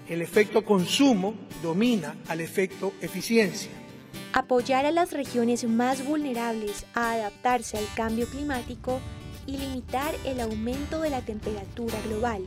El 0.09 0.23
efecto 0.23 0.65
consumo 0.65 1.35
domina 1.61 2.15
al 2.29 2.41
efecto 2.41 2.93
eficiencia. 3.01 3.86
Apoyar 4.33 4.87
a 4.87 4.91
las 4.91 5.13
regiones 5.13 5.65
más 5.65 6.05
vulnerables 6.05 6.85
a 6.95 7.13
adaptarse 7.13 7.79
al 7.79 7.87
cambio 7.95 8.27
climático 8.27 9.01
y 9.47 9.57
limitar 9.57 10.15
el 10.25 10.41
aumento 10.41 11.01
de 11.01 11.11
la 11.11 11.23
temperatura 11.23 11.99
global. 12.07 12.43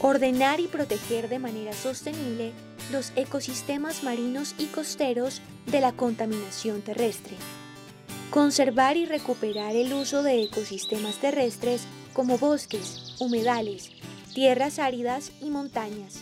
Ordenar 0.00 0.60
y 0.60 0.66
proteger 0.66 1.28
de 1.28 1.38
manera 1.38 1.72
sostenible 1.72 2.52
los 2.92 3.12
ecosistemas 3.16 4.02
marinos 4.02 4.54
y 4.58 4.66
costeros 4.66 5.40
de 5.66 5.80
la 5.80 5.92
contaminación 5.92 6.82
terrestre. 6.82 7.36
Conservar 8.30 8.96
y 8.96 9.06
recuperar 9.06 9.74
el 9.74 9.92
uso 9.92 10.22
de 10.22 10.42
ecosistemas 10.42 11.16
terrestres 11.16 11.86
como 12.12 12.38
bosques, 12.38 13.14
humedales, 13.20 13.90
tierras 14.34 14.78
áridas 14.78 15.32
y 15.40 15.50
montañas. 15.50 16.20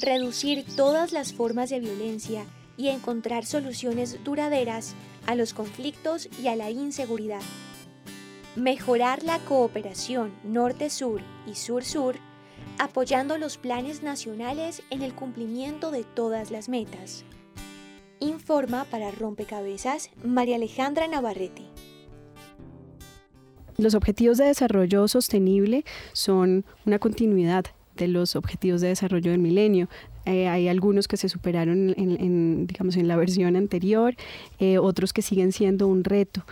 Reducir 0.00 0.64
todas 0.76 1.12
las 1.12 1.32
formas 1.32 1.70
de 1.70 1.80
violencia 1.80 2.44
y 2.76 2.88
encontrar 2.88 3.44
soluciones 3.44 4.22
duraderas 4.24 4.94
a 5.26 5.34
los 5.34 5.54
conflictos 5.54 6.28
y 6.42 6.48
a 6.48 6.56
la 6.56 6.70
inseguridad. 6.70 7.42
Mejorar 8.56 9.22
la 9.22 9.38
cooperación 9.40 10.32
norte-sur 10.44 11.20
y 11.46 11.54
sur-sur 11.54 12.16
apoyando 12.78 13.36
los 13.36 13.58
planes 13.58 14.02
nacionales 14.02 14.82
en 14.90 15.02
el 15.02 15.14
cumplimiento 15.14 15.90
de 15.90 16.04
todas 16.04 16.50
las 16.50 16.68
metas. 16.68 17.24
Informa 18.20 18.84
para 18.84 19.10
Rompecabezas 19.10 20.10
María 20.24 20.56
Alejandra 20.56 21.06
Navarrete. 21.06 21.62
Los 23.76 23.94
Objetivos 23.94 24.38
de 24.38 24.46
Desarrollo 24.46 25.08
Sostenible 25.08 25.84
son 26.12 26.64
una 26.86 26.98
continuidad 26.98 27.64
de 27.96 28.08
los 28.08 28.36
Objetivos 28.36 28.80
de 28.80 28.88
Desarrollo 28.88 29.30
del 29.30 29.40
Milenio. 29.40 29.88
Eh, 30.26 30.48
hay 30.48 30.68
algunos 30.68 31.08
que 31.08 31.16
se 31.16 31.28
superaron 31.28 31.94
en, 31.96 32.66
digamos, 32.66 32.96
en 32.96 33.08
la 33.08 33.16
versión 33.16 33.56
anterior, 33.56 34.14
eh, 34.58 34.78
otros 34.78 35.12
que 35.12 35.22
siguen 35.22 35.52
siendo 35.52 35.88
un 35.88 36.04
reto. 36.04 36.44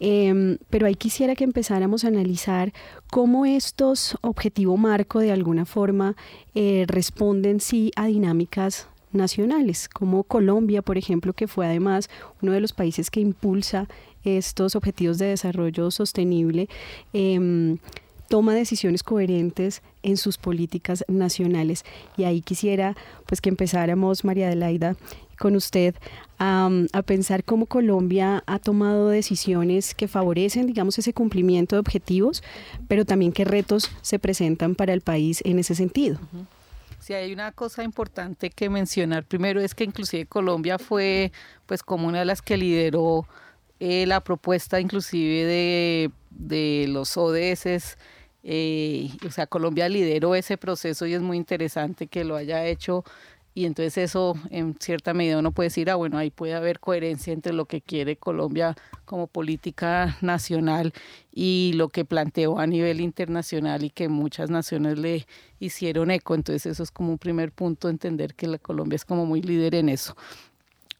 Em, 0.00 0.56
pero 0.70 0.86
ahí 0.86 0.94
quisiera 0.94 1.34
que 1.34 1.44
empezáramos 1.44 2.04
a 2.04 2.08
analizar 2.08 2.72
cómo 3.10 3.44
estos 3.44 4.16
objetivos 4.22 4.78
marco 4.78 5.18
de 5.18 5.30
alguna 5.30 5.66
forma 5.66 6.16
eh, 6.54 6.86
responden 6.88 7.60
sí 7.60 7.90
a 7.96 8.06
dinámicas 8.06 8.88
nacionales, 9.12 9.88
como 9.88 10.24
Colombia, 10.24 10.80
por 10.80 10.96
ejemplo, 10.96 11.34
que 11.34 11.48
fue 11.48 11.66
además 11.66 12.08
uno 12.40 12.52
de 12.52 12.60
los 12.60 12.72
países 12.72 13.10
que 13.10 13.20
impulsa 13.20 13.88
estos 14.24 14.76
objetivos 14.76 15.18
de 15.18 15.26
desarrollo 15.26 15.90
sostenible. 15.90 16.68
Em, 17.12 17.78
toma 18.30 18.54
decisiones 18.54 19.02
coherentes 19.02 19.82
en 20.04 20.16
sus 20.16 20.38
políticas 20.38 21.04
nacionales. 21.08 21.84
Y 22.16 22.24
ahí 22.24 22.42
quisiera 22.42 22.96
pues 23.26 23.40
que 23.40 23.48
empezáramos, 23.48 24.24
María 24.24 24.46
Adelaida, 24.46 24.96
con 25.36 25.56
usted 25.56 25.96
a, 26.38 26.70
pensar 27.04 27.42
cómo 27.42 27.66
Colombia 27.66 28.44
ha 28.46 28.60
tomado 28.60 29.08
decisiones 29.08 29.94
que 29.96 30.06
favorecen, 30.06 30.68
digamos, 30.68 30.96
ese 30.98 31.12
cumplimiento 31.12 31.74
de 31.74 31.80
objetivos, 31.80 32.44
pero 32.86 33.04
también 33.04 33.32
qué 33.32 33.44
retos 33.44 33.90
se 34.00 34.20
presentan 34.20 34.76
para 34.76 34.92
el 34.92 35.00
país 35.00 35.42
en 35.44 35.58
ese 35.58 35.74
sentido. 35.74 36.20
Sí, 37.00 37.14
hay 37.14 37.32
una 37.32 37.50
cosa 37.50 37.82
importante 37.82 38.50
que 38.50 38.70
mencionar. 38.70 39.24
Primero 39.24 39.60
es 39.60 39.74
que 39.74 39.82
inclusive 39.82 40.26
Colombia 40.26 40.78
fue 40.78 41.32
pues 41.66 41.82
como 41.82 42.06
una 42.06 42.20
de 42.20 42.26
las 42.26 42.42
que 42.42 42.56
lideró 42.56 43.26
eh, 43.80 44.06
la 44.06 44.20
propuesta 44.20 44.78
inclusive 44.78 45.44
de, 45.46 46.10
de 46.30 46.86
los 46.88 47.16
ODS 47.16 47.96
eh, 48.42 49.10
o 49.26 49.30
sea, 49.30 49.46
Colombia 49.46 49.88
lideró 49.88 50.34
ese 50.34 50.56
proceso 50.56 51.06
y 51.06 51.14
es 51.14 51.22
muy 51.22 51.36
interesante 51.36 52.06
que 52.06 52.24
lo 52.24 52.36
haya 52.36 52.66
hecho 52.66 53.04
y 53.52 53.64
entonces 53.64 53.98
eso 53.98 54.36
en 54.50 54.76
cierta 54.78 55.12
medida 55.12 55.38
uno 55.38 55.50
puede 55.50 55.66
decir, 55.68 55.90
ah, 55.90 55.96
bueno, 55.96 56.18
ahí 56.18 56.30
puede 56.30 56.54
haber 56.54 56.78
coherencia 56.78 57.32
entre 57.32 57.52
lo 57.52 57.64
que 57.64 57.80
quiere 57.80 58.16
Colombia 58.16 58.76
como 59.04 59.26
política 59.26 60.16
nacional 60.20 60.92
y 61.32 61.72
lo 61.74 61.88
que 61.88 62.04
planteó 62.04 62.60
a 62.60 62.66
nivel 62.66 63.00
internacional 63.00 63.82
y 63.82 63.90
que 63.90 64.08
muchas 64.08 64.50
naciones 64.50 64.98
le 64.98 65.26
hicieron 65.58 66.12
eco. 66.12 66.36
Entonces 66.36 66.66
eso 66.66 66.82
es 66.84 66.92
como 66.92 67.10
un 67.10 67.18
primer 67.18 67.50
punto, 67.50 67.88
entender 67.88 68.34
que 68.34 68.46
la 68.46 68.58
Colombia 68.58 68.96
es 68.96 69.04
como 69.04 69.26
muy 69.26 69.42
líder 69.42 69.74
en 69.74 69.88
eso. 69.88 70.16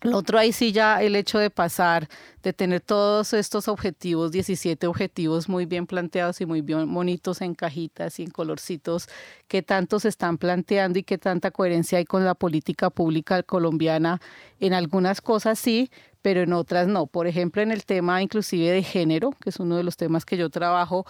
Lo 0.02 0.16
otro 0.16 0.38
ahí 0.38 0.52
sí 0.52 0.72
ya 0.72 1.02
el 1.02 1.14
hecho 1.14 1.38
de 1.38 1.50
pasar, 1.50 2.08
de 2.42 2.54
tener 2.54 2.80
todos 2.80 3.34
estos 3.34 3.68
objetivos, 3.68 4.32
17 4.32 4.86
objetivos 4.86 5.46
muy 5.46 5.66
bien 5.66 5.86
planteados 5.86 6.40
y 6.40 6.46
muy 6.46 6.62
bien 6.62 6.92
bonitos 6.92 7.42
en 7.42 7.54
cajitas 7.54 8.18
y 8.18 8.22
en 8.22 8.30
colorcitos, 8.30 9.08
que 9.46 9.62
tanto 9.62 10.00
se 10.00 10.08
están 10.08 10.38
planteando 10.38 10.98
y 10.98 11.02
qué 11.02 11.18
tanta 11.18 11.50
coherencia 11.50 11.98
hay 11.98 12.06
con 12.06 12.24
la 12.24 12.34
política 12.34 12.88
pública 12.88 13.42
colombiana. 13.42 14.22
En 14.58 14.72
algunas 14.72 15.20
cosas 15.20 15.58
sí, 15.58 15.90
pero 16.22 16.40
en 16.42 16.54
otras 16.54 16.88
no. 16.88 17.06
Por 17.06 17.26
ejemplo, 17.26 17.60
en 17.60 17.70
el 17.70 17.84
tema 17.84 18.22
inclusive 18.22 18.70
de 18.70 18.82
género, 18.82 19.32
que 19.40 19.50
es 19.50 19.60
uno 19.60 19.76
de 19.76 19.82
los 19.82 19.98
temas 19.98 20.24
que 20.24 20.38
yo 20.38 20.48
trabajo, 20.48 21.04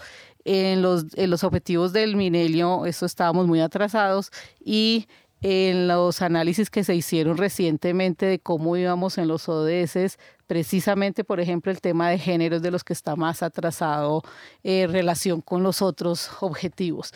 en 0.44 0.82
los, 0.82 1.06
en 1.14 1.30
los 1.30 1.44
objetivos 1.44 1.92
del 1.92 2.16
milenio, 2.16 2.86
eso 2.86 3.06
estábamos 3.06 3.46
muy 3.46 3.60
atrasados 3.60 4.32
y 4.64 5.06
en 5.42 5.88
los 5.88 6.22
análisis 6.22 6.70
que 6.70 6.84
se 6.84 6.94
hicieron 6.94 7.36
recientemente 7.36 8.26
de 8.26 8.38
cómo 8.38 8.76
íbamos 8.76 9.18
en 9.18 9.28
los 9.28 9.48
ODS, 9.48 10.18
precisamente, 10.46 11.24
por 11.24 11.40
ejemplo, 11.40 11.72
el 11.72 11.80
tema 11.80 12.10
de 12.10 12.18
género 12.18 12.56
es 12.56 12.62
de 12.62 12.70
los 12.70 12.84
que 12.84 12.92
está 12.92 13.16
más 13.16 13.42
atrasado 13.42 14.22
en 14.62 14.92
relación 14.92 15.40
con 15.40 15.62
los 15.62 15.80
otros 15.80 16.30
objetivos. 16.40 17.12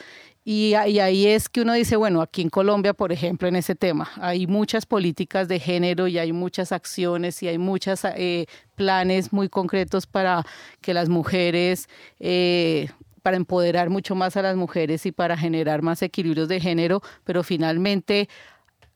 Y, 0.46 0.74
ahí 0.74 1.26
es 1.26 1.48
que 1.48 1.62
uno 1.62 1.72
dice, 1.72 1.96
bueno, 1.96 2.20
aquí 2.20 2.42
en 2.42 2.50
Colombia, 2.50 2.92
por 2.92 3.12
ejemplo, 3.12 3.48
en 3.48 3.56
ese 3.56 3.74
tema, 3.74 4.10
hay 4.20 4.46
muchas 4.46 4.84
políticas 4.84 5.48
de 5.48 5.58
género 5.58 6.06
y 6.06 6.18
hay 6.18 6.32
muchas 6.32 6.70
acciones 6.70 7.42
y 7.42 7.48
hay 7.48 7.56
muchos 7.56 8.04
eh, 8.04 8.44
planes 8.74 9.32
muy 9.32 9.48
concretos 9.48 10.06
para 10.06 10.44
que 10.82 10.92
las 10.92 11.08
mujeres 11.08 11.88
eh, 12.20 12.90
para 13.24 13.38
empoderar 13.38 13.88
mucho 13.88 14.14
más 14.14 14.36
a 14.36 14.42
las 14.42 14.54
mujeres 14.54 15.06
y 15.06 15.12
para 15.12 15.34
generar 15.34 15.80
más 15.80 16.02
equilibrios 16.02 16.46
de 16.46 16.60
género, 16.60 17.00
pero 17.24 17.42
finalmente 17.42 18.28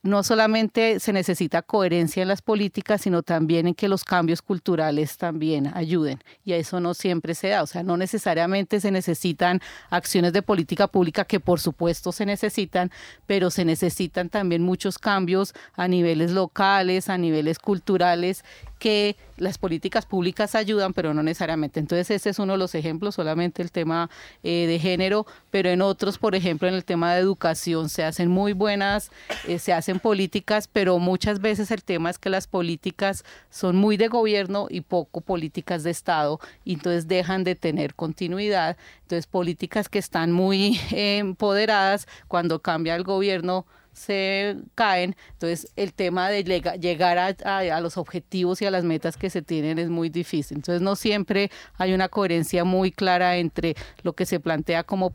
no 0.02 0.22
solamente 0.22 1.00
se 1.00 1.14
necesita 1.14 1.62
coherencia 1.62 2.20
en 2.20 2.28
las 2.28 2.42
políticas, 2.42 3.00
sino 3.00 3.22
también 3.22 3.66
en 3.66 3.74
que 3.74 3.88
los 3.88 4.04
cambios 4.04 4.42
culturales 4.42 5.16
también 5.16 5.72
ayuden. 5.74 6.18
Y 6.44 6.52
eso 6.52 6.78
no 6.78 6.92
siempre 6.92 7.34
se 7.34 7.48
da. 7.48 7.62
O 7.62 7.66
sea, 7.66 7.82
no 7.82 7.96
necesariamente 7.96 8.80
se 8.80 8.90
necesitan 8.90 9.60
acciones 9.88 10.34
de 10.34 10.42
política 10.42 10.88
pública, 10.88 11.24
que 11.24 11.40
por 11.40 11.58
supuesto 11.58 12.12
se 12.12 12.26
necesitan, 12.26 12.92
pero 13.26 13.50
se 13.50 13.64
necesitan 13.64 14.28
también 14.28 14.62
muchos 14.62 14.98
cambios 14.98 15.54
a 15.72 15.88
niveles 15.88 16.32
locales, 16.32 17.08
a 17.08 17.16
niveles 17.16 17.58
culturales 17.58 18.44
que 18.78 19.16
las 19.36 19.58
políticas 19.58 20.06
públicas 20.06 20.54
ayudan, 20.54 20.92
pero 20.92 21.14
no 21.14 21.22
necesariamente. 21.22 21.80
Entonces 21.80 22.10
ese 22.10 22.30
es 22.30 22.38
uno 22.38 22.54
de 22.54 22.58
los 22.58 22.74
ejemplos, 22.74 23.14
solamente 23.14 23.62
el 23.62 23.70
tema 23.70 24.10
eh, 24.42 24.66
de 24.66 24.78
género, 24.78 25.26
pero 25.50 25.70
en 25.70 25.82
otros, 25.82 26.18
por 26.18 26.34
ejemplo, 26.34 26.68
en 26.68 26.74
el 26.74 26.84
tema 26.84 27.14
de 27.14 27.20
educación 27.20 27.88
se 27.88 28.04
hacen 28.04 28.28
muy 28.28 28.52
buenas, 28.52 29.10
eh, 29.46 29.58
se 29.58 29.72
hacen 29.72 30.00
políticas, 30.00 30.68
pero 30.68 30.98
muchas 30.98 31.40
veces 31.40 31.70
el 31.70 31.84
tema 31.84 32.10
es 32.10 32.18
que 32.18 32.30
las 32.30 32.46
políticas 32.46 33.24
son 33.50 33.76
muy 33.76 33.96
de 33.96 34.08
gobierno 34.08 34.66
y 34.70 34.80
poco 34.80 35.20
políticas 35.20 35.82
de 35.82 35.90
Estado, 35.90 36.40
y 36.64 36.74
entonces 36.74 37.08
dejan 37.08 37.44
de 37.44 37.54
tener 37.54 37.94
continuidad. 37.94 38.76
Entonces 39.02 39.26
políticas 39.26 39.88
que 39.88 39.98
están 39.98 40.32
muy 40.32 40.80
eh, 40.92 41.18
empoderadas, 41.18 42.08
cuando 42.28 42.60
cambia 42.60 42.94
el 42.94 43.04
gobierno, 43.04 43.66
se 43.92 44.56
caen. 44.74 45.16
Entonces, 45.32 45.72
el 45.76 45.92
tema 45.92 46.30
de 46.30 46.44
llegar 46.80 47.18
a, 47.18 47.80
los 47.80 47.96
objetivos 47.96 48.62
y 48.62 48.66
a 48.66 48.70
las 48.70 48.84
metas 48.84 49.16
que 49.16 49.30
se 49.30 49.42
tienen 49.42 49.78
es 49.78 49.88
muy 49.88 50.08
difícil. 50.08 50.58
Entonces, 50.58 50.82
no 50.82 50.96
siempre 50.96 51.50
hay 51.76 51.92
una 51.94 52.08
coherencia 52.08 52.64
muy 52.64 52.90
clara 52.92 53.36
entre 53.36 53.74
lo 54.02 54.12
que 54.12 54.26
se 54.26 54.40
plantea 54.40 54.84
como, 54.84 55.12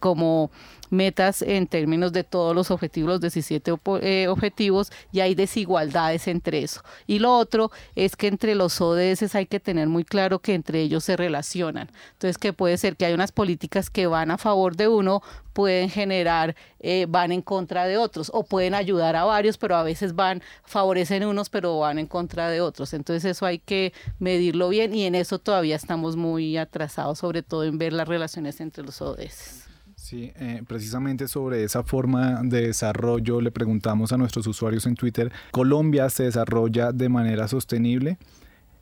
como 0.00 0.50
metas 0.94 1.42
en 1.42 1.66
términos 1.66 2.12
de 2.12 2.24
todos 2.24 2.54
los 2.54 2.70
objetivos, 2.70 3.10
los 3.10 3.20
17 3.20 3.74
eh, 4.00 4.28
objetivos, 4.28 4.90
y 5.12 5.20
hay 5.20 5.34
desigualdades 5.34 6.28
entre 6.28 6.62
eso. 6.62 6.82
Y 7.06 7.18
lo 7.18 7.36
otro 7.36 7.70
es 7.94 8.16
que 8.16 8.28
entre 8.28 8.54
los 8.54 8.80
ODS 8.80 9.34
hay 9.34 9.46
que 9.46 9.60
tener 9.60 9.88
muy 9.88 10.04
claro 10.04 10.38
que 10.38 10.54
entre 10.54 10.80
ellos 10.80 11.04
se 11.04 11.16
relacionan. 11.16 11.90
Entonces, 12.12 12.38
que 12.38 12.52
puede 12.52 12.78
ser 12.78 12.96
que 12.96 13.06
hay 13.06 13.14
unas 13.14 13.32
políticas 13.32 13.90
que 13.90 14.06
van 14.06 14.30
a 14.30 14.38
favor 14.38 14.76
de 14.76 14.88
uno, 14.88 15.22
pueden 15.52 15.88
generar, 15.88 16.56
eh, 16.80 17.06
van 17.08 17.32
en 17.32 17.42
contra 17.42 17.86
de 17.86 17.96
otros, 17.96 18.30
o 18.34 18.44
pueden 18.44 18.74
ayudar 18.74 19.16
a 19.16 19.24
varios, 19.24 19.56
pero 19.56 19.76
a 19.76 19.82
veces 19.82 20.14
van, 20.14 20.42
favorecen 20.64 21.24
unos, 21.24 21.48
pero 21.48 21.78
van 21.78 21.98
en 21.98 22.06
contra 22.06 22.50
de 22.50 22.60
otros. 22.60 22.92
Entonces 22.92 23.24
eso 23.24 23.46
hay 23.46 23.58
que 23.58 23.92
medirlo 24.18 24.68
bien 24.68 24.94
y 24.94 25.04
en 25.04 25.14
eso 25.14 25.38
todavía 25.38 25.76
estamos 25.76 26.16
muy 26.16 26.56
atrasados, 26.56 27.18
sobre 27.18 27.42
todo 27.42 27.64
en 27.64 27.78
ver 27.78 27.92
las 27.92 28.08
relaciones 28.08 28.60
entre 28.60 28.84
los 28.84 29.00
ODS. 29.00 29.63
Sí, 30.04 30.32
eh, 30.36 30.62
precisamente 30.68 31.28
sobre 31.28 31.64
esa 31.64 31.82
forma 31.82 32.42
de 32.42 32.66
desarrollo 32.66 33.40
le 33.40 33.50
preguntamos 33.50 34.12
a 34.12 34.18
nuestros 34.18 34.46
usuarios 34.46 34.84
en 34.84 34.96
Twitter, 34.96 35.32
¿Colombia 35.50 36.10
se 36.10 36.24
desarrolla 36.24 36.92
de 36.92 37.08
manera 37.08 37.48
sostenible? 37.48 38.18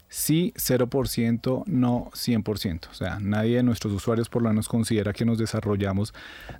sí 0.08 0.52
0%, 0.56 1.62
no 1.66 2.11
100%. 2.12 2.88
O 2.90 2.94
sea, 2.94 3.20
nadie 3.20 3.58
de 3.58 3.62
nuestros 3.62 3.92
usuarios 3.92 4.28
por 4.28 4.42
lo 4.42 4.48
menos 4.48 4.68
considera 4.68 5.12
que 5.12 5.24
nos 5.24 5.38
desarrollamos 5.38 6.12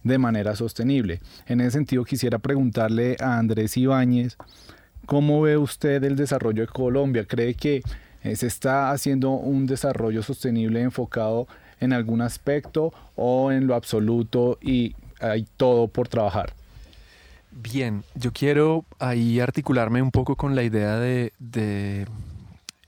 de 0.05 0.19
manera 0.19 0.55
sostenible. 0.55 1.19
En 1.49 1.61
ese 1.61 1.73
sentido, 1.73 2.05
quisiera 2.05 2.39
preguntarle 2.39 3.17
a 3.19 3.39
Andrés 3.39 3.77
Ibáñez, 3.77 4.37
¿cómo 5.07 5.41
ve 5.41 5.57
usted 5.57 6.05
el 6.05 6.15
desarrollo 6.15 6.63
de 6.63 6.69
Colombia? 6.69 7.25
¿Cree 7.25 7.55
que 7.55 7.83
eh, 8.23 8.37
se 8.37 8.47
está 8.47 8.93
haciendo 8.93 9.31
un 9.31 9.67
desarrollo 9.67 10.23
sostenible 10.23 10.83
enfocado 10.83 11.49
en 11.83 11.93
algún 11.93 12.23
aspecto 12.23 12.93
o 13.17 13.53
en 13.53 13.67
lo 13.67 13.75
absoluto 13.75 14.59
y 14.63 14.95
hay 15.21 15.47
todo 15.57 15.89
por 15.89 16.09
trabajar? 16.09 16.55
Bien, 17.51 18.03
yo 18.15 18.33
quiero 18.33 18.85
ahí 18.99 19.41
articularme 19.41 20.01
un 20.01 20.11
poco 20.11 20.37
con 20.37 20.55
la 20.55 20.63
idea 20.63 20.97
de 20.99 22.07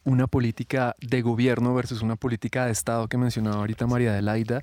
una 0.05 0.27
política 0.27 0.95
de 1.01 1.23
gobierno 1.23 1.75
versus 1.75 2.03
una 2.03 2.17
política 2.17 2.67
de 2.67 2.73
Estado 2.73 3.09
que 3.09 3.19
mencionaba 3.19 3.57
ahorita 3.57 3.87
María 3.87 4.13
Adelaida. 4.13 4.63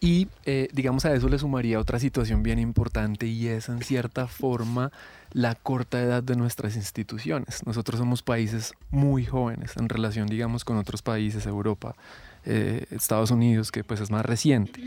Y 0.00 0.26
eh, 0.46 0.68
digamos 0.72 1.04
a 1.04 1.14
eso 1.14 1.28
le 1.28 1.38
sumaría 1.38 1.78
otra 1.78 2.00
situación 2.00 2.42
bien 2.42 2.58
importante 2.58 3.26
y 3.26 3.46
es 3.46 3.68
en 3.68 3.82
cierta 3.82 4.26
forma 4.26 4.90
la 5.32 5.54
corta 5.54 6.00
edad 6.00 6.24
de 6.24 6.34
nuestras 6.34 6.74
instituciones. 6.74 7.64
Nosotros 7.66 8.00
somos 8.00 8.22
países 8.22 8.74
muy 8.90 9.24
jóvenes 9.24 9.76
en 9.76 9.88
relación 9.88 10.26
digamos 10.26 10.64
con 10.64 10.76
otros 10.76 11.02
países, 11.02 11.46
Europa, 11.46 11.94
eh, 12.44 12.86
Estados 12.90 13.30
Unidos, 13.30 13.70
que 13.70 13.84
pues 13.84 14.00
es 14.00 14.10
más 14.10 14.24
reciente. 14.24 14.80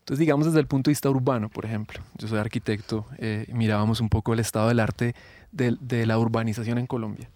Entonces 0.00 0.18
digamos 0.18 0.46
desde 0.46 0.60
el 0.60 0.66
punto 0.66 0.88
de 0.88 0.92
vista 0.92 1.10
urbano, 1.10 1.48
por 1.48 1.64
ejemplo, 1.64 2.00
yo 2.18 2.26
soy 2.26 2.38
arquitecto, 2.38 3.06
eh, 3.18 3.46
mirábamos 3.52 4.00
un 4.00 4.08
poco 4.08 4.32
el 4.32 4.40
estado 4.40 4.68
del 4.68 4.80
arte 4.80 5.14
de 5.52 6.06
la 6.06 6.18
urbanización 6.18 6.78
en 6.78 6.86
Colombia 6.86 7.28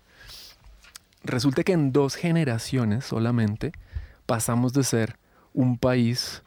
resulta 1.24 1.64
que 1.64 1.72
en 1.72 1.92
dos 1.92 2.14
generaciones 2.14 3.04
solamente 3.04 3.72
pasamos 4.26 4.72
de 4.72 4.84
ser 4.84 5.16
un 5.52 5.78
país 5.78 6.42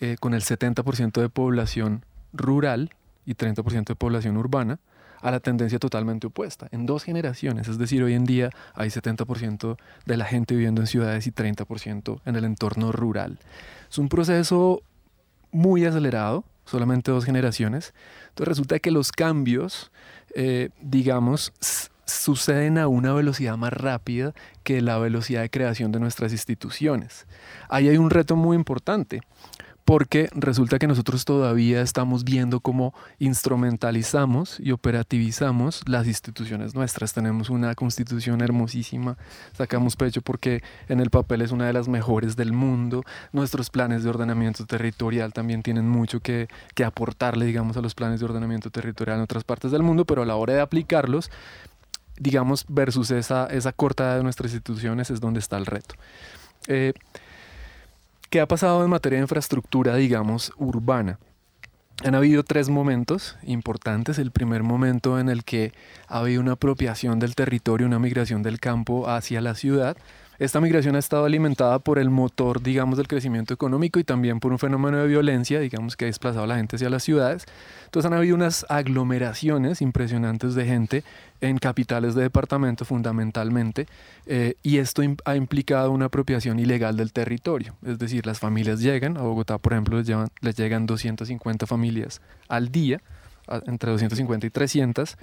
eh, 0.00 0.16
con 0.20 0.34
el 0.34 0.42
70% 0.42 1.20
de 1.20 1.28
población 1.28 2.04
rural 2.32 2.90
y 3.24 3.34
30% 3.34 3.86
de 3.86 3.94
población 3.94 4.36
urbana 4.36 4.80
a 5.20 5.30
la 5.30 5.40
tendencia 5.40 5.78
totalmente 5.78 6.26
opuesta. 6.26 6.68
En 6.70 6.86
dos 6.86 7.04
generaciones, 7.04 7.68
es 7.68 7.78
decir, 7.78 8.02
hoy 8.02 8.14
en 8.14 8.24
día 8.24 8.50
hay 8.74 8.88
70% 8.88 9.76
de 10.06 10.16
la 10.16 10.24
gente 10.24 10.54
viviendo 10.54 10.80
en 10.80 10.86
ciudades 10.86 11.26
y 11.26 11.32
30% 11.32 12.20
en 12.24 12.36
el 12.36 12.44
entorno 12.44 12.92
rural. 12.92 13.38
Es 13.90 13.98
un 13.98 14.08
proceso 14.08 14.82
muy 15.50 15.84
acelerado, 15.84 16.44
solamente 16.64 17.10
dos 17.10 17.24
generaciones. 17.24 17.94
Entonces 18.28 18.48
resulta 18.48 18.78
que 18.78 18.90
los 18.90 19.12
cambios, 19.12 19.90
eh, 20.34 20.70
digamos, 20.80 21.52
suceden 22.04 22.78
a 22.78 22.88
una 22.88 23.12
velocidad 23.12 23.56
más 23.56 23.72
rápida 23.72 24.34
que 24.62 24.80
la 24.80 24.98
velocidad 24.98 25.42
de 25.42 25.50
creación 25.50 25.92
de 25.92 26.00
nuestras 26.00 26.32
instituciones. 26.32 27.26
Ahí 27.68 27.88
hay 27.88 27.98
un 27.98 28.10
reto 28.10 28.36
muy 28.36 28.56
importante, 28.56 29.20
porque 29.88 30.28
resulta 30.34 30.78
que 30.78 30.86
nosotros 30.86 31.24
todavía 31.24 31.80
estamos 31.80 32.22
viendo 32.22 32.60
cómo 32.60 32.92
instrumentalizamos 33.18 34.60
y 34.60 34.72
operativizamos 34.72 35.80
las 35.88 36.06
instituciones 36.06 36.74
nuestras. 36.74 37.14
Tenemos 37.14 37.48
una 37.48 37.74
constitución 37.74 38.42
hermosísima, 38.42 39.16
sacamos 39.54 39.96
pecho 39.96 40.20
porque 40.20 40.62
en 40.90 41.00
el 41.00 41.08
papel 41.08 41.40
es 41.40 41.52
una 41.52 41.66
de 41.66 41.72
las 41.72 41.88
mejores 41.88 42.36
del 42.36 42.52
mundo. 42.52 43.02
Nuestros 43.32 43.70
planes 43.70 44.02
de 44.04 44.10
ordenamiento 44.10 44.66
territorial 44.66 45.32
también 45.32 45.62
tienen 45.62 45.88
mucho 45.88 46.20
que, 46.20 46.48
que 46.74 46.84
aportarle, 46.84 47.46
digamos, 47.46 47.78
a 47.78 47.80
los 47.80 47.94
planes 47.94 48.20
de 48.20 48.26
ordenamiento 48.26 48.68
territorial 48.68 49.16
en 49.16 49.22
otras 49.22 49.44
partes 49.44 49.70
del 49.70 49.82
mundo, 49.82 50.04
pero 50.04 50.20
a 50.20 50.26
la 50.26 50.36
hora 50.36 50.52
de 50.52 50.60
aplicarlos 50.60 51.30
digamos, 52.20 52.66
versus 52.68 53.10
esa, 53.10 53.46
esa 53.46 53.72
corta 53.72 54.16
de 54.16 54.22
nuestras 54.22 54.52
instituciones 54.52 55.08
es 55.08 55.20
donde 55.20 55.40
está 55.40 55.56
el 55.56 55.64
reto. 55.64 55.94
Eh, 56.66 56.92
¿Qué 58.30 58.42
ha 58.42 58.46
pasado 58.46 58.84
en 58.84 58.90
materia 58.90 59.16
de 59.16 59.22
infraestructura, 59.22 59.96
digamos, 59.96 60.52
urbana? 60.58 61.18
Han 62.04 62.14
habido 62.14 62.42
tres 62.42 62.68
momentos 62.68 63.38
importantes. 63.42 64.18
El 64.18 64.32
primer 64.32 64.62
momento 64.62 65.18
en 65.18 65.30
el 65.30 65.44
que 65.44 65.72
ha 66.08 66.18
habido 66.18 66.42
una 66.42 66.52
apropiación 66.52 67.20
del 67.20 67.34
territorio, 67.34 67.86
una 67.86 67.98
migración 67.98 68.42
del 68.42 68.60
campo 68.60 69.08
hacia 69.08 69.40
la 69.40 69.54
ciudad, 69.54 69.96
esta 70.38 70.60
migración 70.60 70.94
ha 70.94 71.00
estado 71.00 71.24
alimentada 71.24 71.80
por 71.80 71.98
el 71.98 72.10
motor, 72.10 72.62
digamos, 72.62 72.96
del 72.96 73.08
crecimiento 73.08 73.52
económico 73.52 73.98
y 73.98 74.04
también 74.04 74.38
por 74.38 74.52
un 74.52 74.58
fenómeno 74.60 74.98
de 74.98 75.08
violencia, 75.08 75.58
digamos, 75.58 75.96
que 75.96 76.04
ha 76.04 76.06
desplazado 76.06 76.44
a 76.44 76.46
la 76.46 76.56
gente 76.56 76.76
hacia 76.76 76.88
las 76.90 77.02
ciudades. 77.02 77.44
Entonces 77.86 78.10
han 78.10 78.16
habido 78.16 78.36
unas 78.36 78.64
aglomeraciones 78.68 79.82
impresionantes 79.82 80.54
de 80.54 80.64
gente 80.64 81.04
en 81.40 81.58
capitales 81.58 82.14
de 82.14 82.22
departamento 82.22 82.84
fundamentalmente, 82.84 83.86
eh, 84.26 84.54
y 84.62 84.78
esto 84.78 85.02
ha 85.24 85.34
implicado 85.34 85.90
una 85.90 86.06
apropiación 86.06 86.60
ilegal 86.60 86.96
del 86.96 87.12
territorio. 87.12 87.74
Es 87.84 87.98
decir, 87.98 88.24
las 88.24 88.38
familias 88.38 88.80
llegan, 88.80 89.16
a 89.16 89.22
Bogotá, 89.22 89.58
por 89.58 89.72
ejemplo, 89.72 89.98
les, 89.98 90.06
llevan, 90.06 90.28
les 90.40 90.56
llegan 90.56 90.86
250 90.86 91.66
familias 91.66 92.20
al 92.48 92.70
día, 92.70 93.00
entre 93.66 93.90
250 93.90 94.46
y 94.46 94.50
300. 94.50 95.16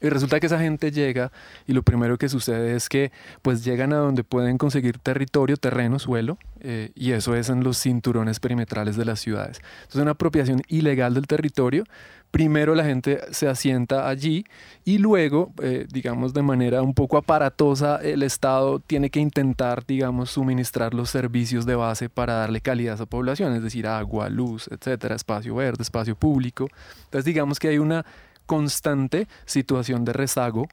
Y 0.00 0.08
resulta 0.08 0.38
que 0.38 0.46
esa 0.46 0.58
gente 0.58 0.92
llega 0.92 1.32
y 1.66 1.72
lo 1.72 1.82
primero 1.82 2.18
que 2.18 2.28
sucede 2.28 2.76
es 2.76 2.88
que 2.88 3.10
pues 3.42 3.64
llegan 3.64 3.92
a 3.92 3.96
donde 3.96 4.24
pueden 4.24 4.58
conseguir 4.58 4.98
territorio, 4.98 5.56
terreno, 5.56 5.98
suelo, 5.98 6.38
eh, 6.60 6.90
y 6.94 7.12
eso 7.12 7.34
es 7.34 7.48
en 7.48 7.64
los 7.64 7.78
cinturones 7.78 8.40
perimetrales 8.40 8.96
de 8.96 9.04
las 9.04 9.20
ciudades. 9.20 9.60
Entonces 9.80 10.02
una 10.02 10.12
apropiación 10.12 10.62
ilegal 10.68 11.14
del 11.14 11.26
territorio 11.26 11.84
primero 12.30 12.74
la 12.74 12.84
gente 12.84 13.20
se 13.30 13.48
asienta 13.48 14.08
allí 14.08 14.44
y 14.84 14.98
luego, 14.98 15.52
eh, 15.62 15.86
digamos, 15.90 16.34
de 16.34 16.42
manera 16.42 16.82
un 16.82 16.94
poco 16.94 17.16
aparatosa, 17.16 17.96
el 17.96 18.22
Estado 18.22 18.80
tiene 18.80 19.10
que 19.10 19.20
intentar, 19.20 19.84
digamos, 19.86 20.30
suministrar 20.30 20.94
los 20.94 21.10
servicios 21.10 21.66
de 21.66 21.74
base 21.74 22.08
para 22.08 22.34
darle 22.34 22.60
calidad 22.60 22.92
a 22.92 22.94
esa 22.96 23.06
población, 23.06 23.54
es 23.54 23.62
decir, 23.62 23.86
agua, 23.86 24.28
luz, 24.28 24.68
etcétera, 24.68 25.14
espacio 25.14 25.54
verde, 25.54 25.82
espacio 25.82 26.16
público. 26.16 26.68
Entonces, 27.04 27.24
digamos 27.24 27.58
que 27.58 27.68
hay 27.68 27.78
una 27.78 28.04
constante 28.46 29.28
situación 29.44 30.04
de 30.04 30.12
rezago 30.12 30.68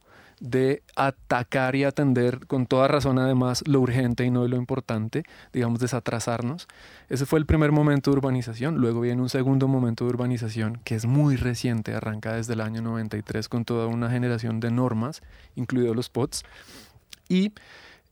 de 0.46 0.84
atacar 0.96 1.76
y 1.76 1.84
atender 1.84 2.46
con 2.46 2.68
toda 2.68 2.88
razón 2.88 3.18
además 3.18 3.64
lo 3.68 3.82
urgente 3.82 4.24
y 4.26 4.30
no 4.30 4.48
lo 4.48 4.58
importante, 4.58 5.24
digamos 5.52 5.80
desatrasarnos. 5.80 6.68
Ese 7.10 7.26
fue 7.26 7.40
el 7.40 7.46
primer 7.46 7.72
momento 7.72 8.12
de 8.12 8.18
urbanización, 8.18 8.76
luego 8.78 9.02
viene 9.02 9.22
un 9.22 9.30
segundo 9.30 9.68
momento 9.68 10.06
de 10.06 10.12
urbanización 10.12 10.80
que 10.84 10.96
es 10.96 11.06
muy 11.06 11.36
reciente, 11.36 11.94
arranca 11.94 12.34
desde 12.34 12.54
el 12.54 12.62
año 12.62 12.82
93 12.82 13.50
con 13.50 13.66
toda 13.66 13.88
una 13.88 14.10
generación 14.10 14.60
de 14.60 14.70
normas, 14.70 15.24
incluidos 15.56 15.96
los 15.96 16.10
POTS, 16.10 16.44
y 17.28 17.52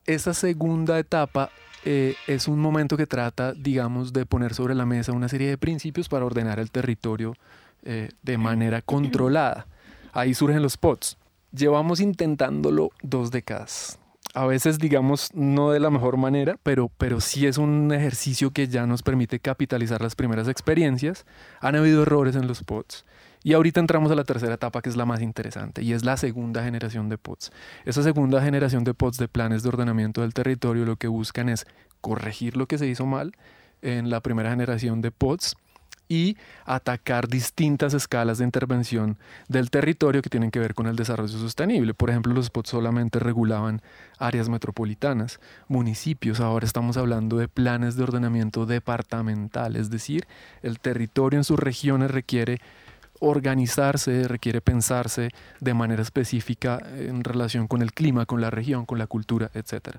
esa 0.06 0.34
segunda 0.34 0.98
etapa 0.98 1.52
eh, 1.86 2.16
es 2.28 2.48
un 2.48 2.60
momento 2.60 2.98
que 2.98 3.06
trata, 3.06 3.54
digamos, 3.54 4.12
de 4.12 4.26
poner 4.26 4.56
sobre 4.56 4.74
la 4.74 4.86
mesa 4.86 5.12
una 5.12 5.30
serie 5.30 5.50
de 5.50 5.58
principios 5.58 6.10
para 6.10 6.26
ordenar 6.26 6.60
el 6.60 6.72
territorio 6.72 7.36
eh, 7.84 8.10
de 8.24 8.38
manera 8.38 8.82
controlada. 8.82 9.68
Ahí 10.14 10.34
surgen 10.34 10.62
los 10.62 10.78
POTS 10.78 11.18
llevamos 11.54 12.00
intentándolo 12.00 12.92
dos 13.02 13.32
décadas. 13.32 14.00
A 14.36 14.48
veces, 14.48 14.80
digamos, 14.80 15.30
no 15.36 15.72
de 15.72 15.80
la 15.80 15.92
mejor 15.92 16.18
manera, 16.18 16.58
pero, 16.64 16.90
pero 16.98 17.22
sí 17.22 17.46
es 17.46 17.60
un 17.60 17.92
ejercicio 17.94 18.50
que 18.50 18.68
ya 18.68 18.88
nos 18.88 19.04
permite 19.04 19.40
capitalizar 19.40 20.02
las 20.02 20.16
primeras 20.16 20.48
experiencias. 20.48 21.26
Han 21.60 21.76
habido 21.76 22.02
errores 22.02 22.36
en 22.36 22.48
los 22.48 22.64
pods. 22.64 23.06
Y 23.44 23.54
ahorita 23.54 23.80
entramos 23.80 24.12
a 24.12 24.16
la 24.16 24.24
tercera 24.24 24.56
etapa, 24.56 24.82
que 24.82 24.90
es 24.90 24.96
la 24.96 25.06
más 25.06 25.22
interesante, 25.22 25.84
y 25.84 25.94
es 25.94 26.04
la 26.04 26.18
segunda 26.18 26.64
generación 26.64 27.10
de 27.10 27.18
pods. 27.18 27.52
Esa 27.86 28.02
segunda 28.02 28.42
generación 28.42 28.86
de 28.86 28.94
pods 28.94 29.18
de 29.18 29.28
planes 29.28 29.62
de 29.62 29.70
ordenamiento 29.70 30.22
del 30.22 30.34
territorio 30.34 30.86
lo 30.86 30.96
que 30.96 31.10
buscan 31.10 31.50
es 31.50 31.68
corregir 32.02 32.58
lo 32.58 32.66
que 32.68 32.78
se 32.78 32.88
hizo 32.88 33.06
mal 33.06 33.34
en 33.82 34.10
la 34.10 34.22
primera 34.22 34.50
generación 34.50 35.02
de 35.02 35.12
pods 35.12 35.58
y 36.08 36.38
atacar 36.66 37.28
distintas 37.28 37.94
escalas 37.94 38.38
de 38.38 38.46
intervención 38.46 39.18
del 39.48 39.70
territorio 39.70 40.22
que 40.22 40.30
tienen 40.30 40.52
que 40.52 40.60
ver 40.60 40.74
con 40.74 40.88
el 40.88 40.96
desarrollo 40.96 41.38
sostenible. 41.38 41.94
Por 41.94 42.10
ejemplo, 42.10 42.34
los 42.34 42.48
spots 42.48 42.70
solamente 42.70 43.20
regulaban 43.20 43.82
áreas 44.20 44.50
metropolitanas, 44.50 45.40
municipios, 45.68 46.40
ahora 46.40 46.66
estamos 46.66 46.98
hablando 46.98 47.38
de 47.38 47.48
planes 47.48 47.96
de 47.96 48.04
ordenamiento 48.04 48.66
departamental, 48.66 49.76
es 49.76 49.90
decir, 49.90 50.28
el 50.62 50.80
territorio 50.80 51.40
en 51.40 51.44
sus 51.44 51.60
regiones 51.60 52.12
requiere 52.12 52.60
organizarse, 53.20 54.28
requiere 54.28 54.60
pensarse 54.60 55.30
de 55.62 55.74
manera 55.74 56.02
específica 56.02 56.80
en 56.96 57.24
relación 57.24 57.68
con 57.68 57.82
el 57.82 57.94
clima, 57.94 58.26
con 58.26 58.42
la 58.42 58.50
región, 58.50 58.86
con 58.86 58.98
la 58.98 59.08
cultura, 59.08 59.50
etc. 59.54 59.98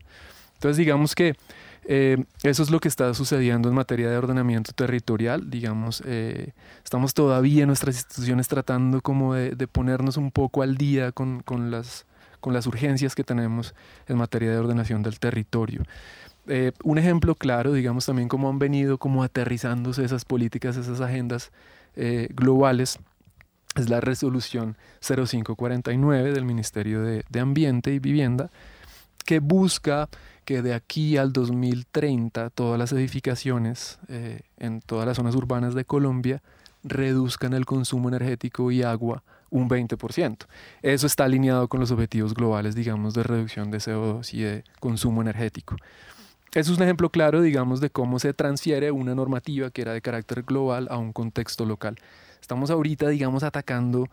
Entonces 0.64 0.78
digamos 0.78 1.14
que 1.14 1.36
eh, 1.84 2.24
eso 2.42 2.62
es 2.62 2.70
lo 2.70 2.80
que 2.80 2.88
está 2.88 3.12
sucediendo 3.12 3.68
en 3.68 3.74
materia 3.74 4.08
de 4.08 4.16
ordenamiento 4.16 4.72
territorial. 4.72 5.50
Digamos, 5.50 6.02
eh, 6.06 6.52
estamos 6.82 7.12
todavía 7.12 7.64
en 7.64 7.66
nuestras 7.66 7.96
instituciones 7.96 8.48
tratando 8.48 9.02
como 9.02 9.34
de, 9.34 9.68
ponernos 9.68 10.16
un 10.16 10.30
poco 10.30 10.62
al 10.62 10.78
día 10.78 11.12
con, 11.12 11.42
con, 11.42 11.70
las, 11.70 12.06
con 12.40 12.54
las 12.54 12.66
urgencias 12.66 13.14
que 13.14 13.24
tenemos 13.24 13.74
en 14.08 14.16
materia 14.16 14.52
de 14.52 14.56
ordenación 14.56 15.02
del 15.02 15.18
territorio. 15.18 15.82
Eh, 16.46 16.72
un 16.82 16.96
ejemplo 16.96 17.34
claro, 17.34 17.74
digamos 17.74 18.06
también 18.06 18.30
cómo 18.30 18.48
han 18.48 18.58
venido 18.58 18.96
como 18.96 19.22
aterrizándose 19.22 20.02
esas 20.02 20.24
políticas, 20.24 20.78
esas 20.78 21.02
agendas 21.02 21.52
globales, 22.30 22.98
es 23.76 23.88
la 23.90 24.00
resolución 24.00 24.76
0549 25.00 26.32
del 26.32 26.44
Ministerio 26.44 27.02
de, 27.02 27.24
de 27.28 27.40
Ambiente 27.40 27.92
y 27.92 27.98
Vivienda, 27.98 28.50
que 29.24 29.40
busca 29.40 30.08
que 30.44 30.62
de 30.62 30.74
aquí 30.74 31.16
al 31.16 31.32
2030 31.32 32.50
todas 32.50 32.78
las 32.78 32.92
edificaciones 32.92 33.98
eh, 34.08 34.42
en 34.58 34.80
todas 34.80 35.06
las 35.06 35.16
zonas 35.16 35.34
urbanas 35.34 35.74
de 35.74 35.84
Colombia 35.84 36.42
reduzcan 36.82 37.54
el 37.54 37.64
consumo 37.64 38.08
energético 38.08 38.70
y 38.70 38.82
agua 38.82 39.22
un 39.50 39.68
20%. 39.70 40.46
Eso 40.82 41.06
está 41.06 41.24
alineado 41.24 41.68
con 41.68 41.80
los 41.80 41.90
objetivos 41.90 42.34
globales, 42.34 42.74
digamos, 42.74 43.14
de 43.14 43.22
reducción 43.22 43.70
de 43.70 43.78
CO2 43.78 44.34
y 44.34 44.42
de 44.42 44.64
consumo 44.80 45.22
energético. 45.22 45.76
Eso 46.52 46.72
es 46.72 46.78
un 46.78 46.84
ejemplo 46.84 47.08
claro, 47.10 47.40
digamos, 47.40 47.80
de 47.80 47.90
cómo 47.90 48.18
se 48.18 48.34
transfiere 48.34 48.90
una 48.90 49.14
normativa 49.14 49.70
que 49.70 49.82
era 49.82 49.92
de 49.92 50.02
carácter 50.02 50.42
global 50.42 50.88
a 50.90 50.98
un 50.98 51.12
contexto 51.12 51.64
local. 51.64 51.96
Estamos 52.40 52.70
ahorita, 52.70 53.08
digamos, 53.08 53.42
atacando 53.42 54.08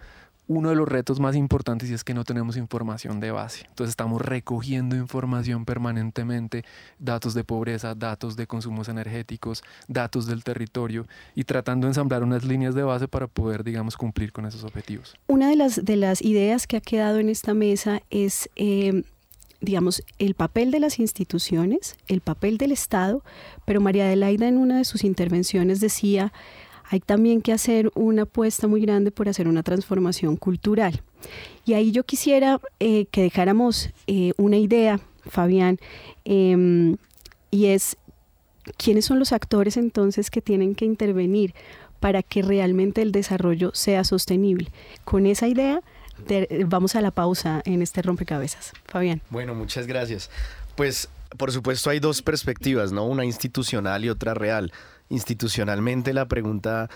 uno 0.51 0.69
de 0.69 0.75
los 0.75 0.87
retos 0.87 1.19
más 1.21 1.35
importantes 1.37 1.89
es 1.89 2.03
que 2.03 2.13
no 2.13 2.25
tenemos 2.25 2.57
información 2.57 3.21
de 3.21 3.31
base. 3.31 3.65
Entonces 3.69 3.91
estamos 3.91 4.21
recogiendo 4.21 4.97
información 4.97 5.63
permanentemente, 5.63 6.65
datos 6.99 7.33
de 7.33 7.45
pobreza, 7.45 7.95
datos 7.95 8.35
de 8.35 8.47
consumos 8.47 8.89
energéticos, 8.89 9.63
datos 9.87 10.25
del 10.27 10.43
territorio 10.43 11.07
y 11.35 11.45
tratando 11.45 11.87
de 11.87 11.91
ensamblar 11.91 12.21
unas 12.23 12.43
líneas 12.43 12.75
de 12.75 12.83
base 12.83 13.07
para 13.07 13.27
poder, 13.27 13.63
digamos, 13.63 13.95
cumplir 13.95 14.33
con 14.33 14.45
esos 14.45 14.65
objetivos. 14.65 15.15
Una 15.27 15.49
de 15.49 15.55
las, 15.55 15.85
de 15.85 15.95
las 15.95 16.21
ideas 16.21 16.67
que 16.67 16.75
ha 16.77 16.81
quedado 16.81 17.19
en 17.19 17.29
esta 17.29 17.53
mesa 17.53 18.01
es... 18.09 18.49
Eh, 18.55 19.03
digamos, 19.63 20.03
el 20.17 20.33
papel 20.33 20.71
de 20.71 20.79
las 20.79 20.97
instituciones, 20.97 21.95
el 22.07 22.19
papel 22.19 22.57
del 22.57 22.71
Estado, 22.71 23.23
pero 23.63 23.79
María 23.79 24.05
Adelaida 24.05 24.47
en 24.47 24.57
una 24.57 24.79
de 24.79 24.85
sus 24.85 25.03
intervenciones 25.03 25.79
decía, 25.79 26.33
hay 26.91 26.99
también 26.99 27.41
que 27.41 27.53
hacer 27.53 27.89
una 27.95 28.23
apuesta 28.23 28.67
muy 28.67 28.81
grande 28.81 29.11
por 29.11 29.29
hacer 29.29 29.47
una 29.47 29.63
transformación 29.63 30.35
cultural. 30.35 31.01
Y 31.65 31.73
ahí 31.73 31.93
yo 31.93 32.03
quisiera 32.03 32.59
eh, 32.81 33.05
que 33.05 33.21
dejáramos 33.21 33.91
eh, 34.07 34.33
una 34.35 34.57
idea, 34.57 34.99
Fabián, 35.25 35.79
em, 36.25 36.97
y 37.49 37.67
es 37.67 37.95
quiénes 38.75 39.05
son 39.05 39.19
los 39.19 39.31
actores 39.31 39.77
entonces 39.77 40.29
que 40.29 40.41
tienen 40.41 40.75
que 40.75 40.83
intervenir 40.83 41.55
para 42.01 42.23
que 42.23 42.41
realmente 42.41 43.01
el 43.01 43.13
desarrollo 43.13 43.71
sea 43.73 44.03
sostenible. 44.03 44.69
Con 45.05 45.25
esa 45.25 45.47
idea 45.47 45.81
vamos 46.65 46.95
a 46.95 47.01
la 47.01 47.11
pausa 47.11 47.61
en 47.63 47.81
este 47.81 48.01
rompecabezas. 48.01 48.73
Fabián. 48.85 49.21
Bueno, 49.29 49.55
muchas 49.55 49.87
gracias. 49.87 50.29
Pues 50.75 51.07
por 51.37 51.53
supuesto 51.53 51.89
hay 51.89 52.01
dos 52.01 52.21
perspectivas, 52.21 52.91
¿no? 52.91 53.05
Una 53.05 53.23
institucional 53.23 54.03
y 54.03 54.09
otra 54.09 54.33
real 54.33 54.73
institucionalmente 55.11 56.13
la 56.13 56.27
pregunta 56.27 56.89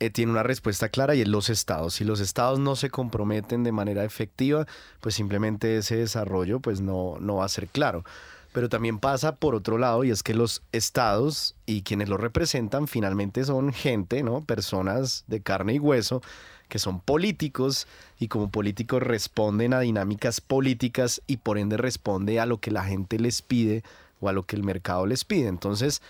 eh, 0.00 0.10
tiene 0.10 0.32
una 0.32 0.42
respuesta 0.42 0.88
clara 0.88 1.14
y 1.14 1.22
es 1.22 1.28
los 1.28 1.48
estados. 1.48 1.94
Si 1.94 2.04
los 2.04 2.20
estados 2.20 2.58
no 2.58 2.74
se 2.76 2.90
comprometen 2.90 3.62
de 3.62 3.72
manera 3.72 4.04
efectiva, 4.04 4.66
pues 5.00 5.14
simplemente 5.14 5.76
ese 5.76 5.96
desarrollo 5.96 6.60
pues 6.60 6.80
no, 6.80 7.16
no 7.20 7.36
va 7.36 7.44
a 7.44 7.48
ser 7.48 7.68
claro. 7.68 8.04
Pero 8.52 8.68
también 8.68 8.98
pasa 8.98 9.36
por 9.36 9.54
otro 9.54 9.78
lado 9.78 10.04
y 10.04 10.10
es 10.10 10.22
que 10.22 10.34
los 10.34 10.62
estados 10.72 11.54
y 11.64 11.82
quienes 11.82 12.08
los 12.08 12.20
representan 12.20 12.86
finalmente 12.88 13.44
son 13.44 13.72
gente, 13.72 14.22
¿no? 14.22 14.44
Personas 14.44 15.24
de 15.28 15.40
carne 15.40 15.74
y 15.74 15.78
hueso 15.78 16.20
que 16.68 16.78
son 16.78 17.00
políticos 17.00 17.86
y 18.18 18.28
como 18.28 18.50
políticos 18.50 19.02
responden 19.02 19.74
a 19.74 19.80
dinámicas 19.80 20.40
políticas 20.40 21.20
y 21.26 21.36
por 21.36 21.58
ende 21.58 21.76
responde 21.76 22.40
a 22.40 22.46
lo 22.46 22.60
que 22.60 22.70
la 22.70 22.82
gente 22.82 23.18
les 23.18 23.42
pide 23.42 23.84
o 24.20 24.30
a 24.30 24.32
lo 24.32 24.44
que 24.44 24.56
el 24.56 24.64
mercado 24.64 25.04
les 25.04 25.24
pide. 25.24 25.48
Entonces, 25.48 26.00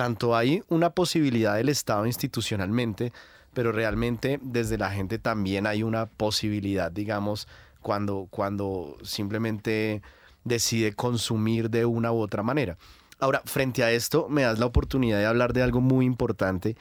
tanto 0.00 0.34
hay 0.34 0.62
una 0.70 0.88
posibilidad 0.88 1.56
del 1.56 1.68
Estado 1.68 2.06
institucionalmente, 2.06 3.12
pero 3.52 3.70
realmente 3.70 4.40
desde 4.40 4.78
la 4.78 4.90
gente 4.90 5.18
también 5.18 5.66
hay 5.66 5.82
una 5.82 6.06
posibilidad, 6.06 6.90
digamos, 6.90 7.46
cuando, 7.82 8.26
cuando 8.30 8.96
simplemente 9.02 10.00
decide 10.42 10.94
consumir 10.94 11.68
de 11.68 11.84
una 11.84 12.12
u 12.12 12.20
otra 12.20 12.42
manera. 12.42 12.78
Ahora, 13.18 13.42
frente 13.44 13.84
a 13.84 13.90
esto, 13.90 14.26
me 14.30 14.40
das 14.40 14.58
la 14.58 14.64
oportunidad 14.64 15.18
de 15.18 15.26
hablar 15.26 15.52
de 15.52 15.62
algo 15.62 15.82
muy 15.82 16.06
importante 16.06 16.76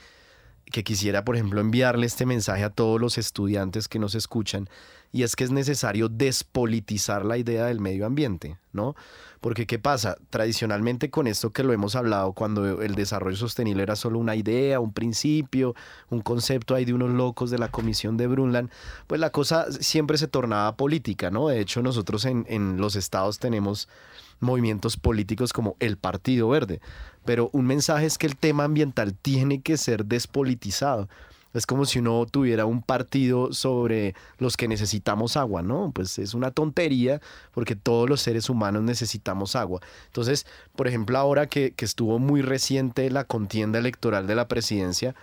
que 0.72 0.84
quisiera, 0.84 1.26
por 1.26 1.36
ejemplo, 1.36 1.62
enviarle 1.62 2.06
este 2.06 2.26
mensaje 2.26 2.64
a 2.64 2.70
todos 2.70 3.02
los 3.02 3.18
estudiantes 3.18 3.88
que 3.88 4.00
nos 4.00 4.16
escuchan, 4.16 4.70
y 5.12 5.24
es 5.24 5.36
que 5.36 5.44
es 5.44 5.52
necesario 5.52 6.08
despolitizar 6.08 7.26
la 7.26 7.38
idea 7.38 7.66
del 7.66 7.80
medio 7.80 8.06
ambiente, 8.06 8.58
¿no? 8.74 8.96
Porque 9.42 9.66
¿qué 9.66 9.80
pasa? 9.80 10.18
Tradicionalmente 10.30 11.10
con 11.10 11.26
esto 11.26 11.52
que 11.52 11.64
lo 11.64 11.74
hemos 11.74 11.96
hablado, 11.96 12.34
cuando 12.34 12.82
el 12.84 12.94
desarrollo 12.94 13.36
sostenible 13.36 13.82
era 13.82 13.96
solo 13.96 14.20
una 14.20 14.36
idea, 14.36 14.80
un 14.80 14.94
principio, 14.94 15.74
un 16.10 16.22
concepto 16.22 16.76
ahí 16.76 16.86
de 16.86 16.94
unos 16.94 17.10
locos 17.10 17.50
de 17.50 17.58
la 17.58 17.72
Comisión 17.72 18.18
de 18.18 18.28
Brundtland, 18.28 18.70
pues 19.08 19.20
la 19.20 19.32
cosa 19.32 19.72
siempre 19.72 20.18
se 20.20 20.28
tornaba 20.28 20.76
política, 20.76 21.32
¿no? 21.32 21.48
De 21.48 21.60
hecho, 21.60 21.82
nosotros 21.82 22.26
en, 22.26 22.46
en 22.48 22.78
los 22.78 22.96
estados 22.96 23.40
tenemos 23.40 23.88
movimientos 24.40 24.98
políticos 24.98 25.54
como 25.54 25.76
el 25.80 25.98
Partido 25.98 26.50
Verde, 26.50 26.82
pero 27.30 27.52
un 27.54 27.68
mensaje 27.68 28.08
es 28.08 28.18
que 28.18 28.26
el 28.26 28.36
tema 28.36 28.64
ambiental 28.64 29.14
tiene 29.14 29.62
que 29.62 29.78
ser 29.78 30.06
despolitizado 30.06 31.08
es 31.54 31.68
como 31.68 31.86
si 31.86 32.00
uno 32.00 32.26
tuviera 32.26 32.66
un 32.66 32.82
partido 32.82 33.54
sobre 33.54 34.16
los 34.40 34.58
que 34.58 34.68
necesitamos 34.68 35.38
agua, 35.38 35.62
¿no? 35.62 35.92
Pues 35.94 36.18
es 36.18 36.34
una 36.34 36.50
tontería 36.50 37.22
porque 37.54 37.76
todos 37.76 38.10
los 38.10 38.22
seres 38.22 38.50
humanos 38.50 38.82
necesitamos 38.82 39.56
agua. 39.56 39.80
Entonces, 40.08 40.48
por 40.76 40.88
ejemplo, 40.88 41.20
ahora 41.20 41.46
que, 41.46 41.72
que 41.72 41.86
estuvo 41.86 42.18
muy 42.18 42.42
reciente 42.42 43.12
la 43.12 43.26
contienda 43.26 43.78
electoral 43.78 44.26
de 44.26 44.36
la 44.36 44.48
presidencia, 44.48 45.14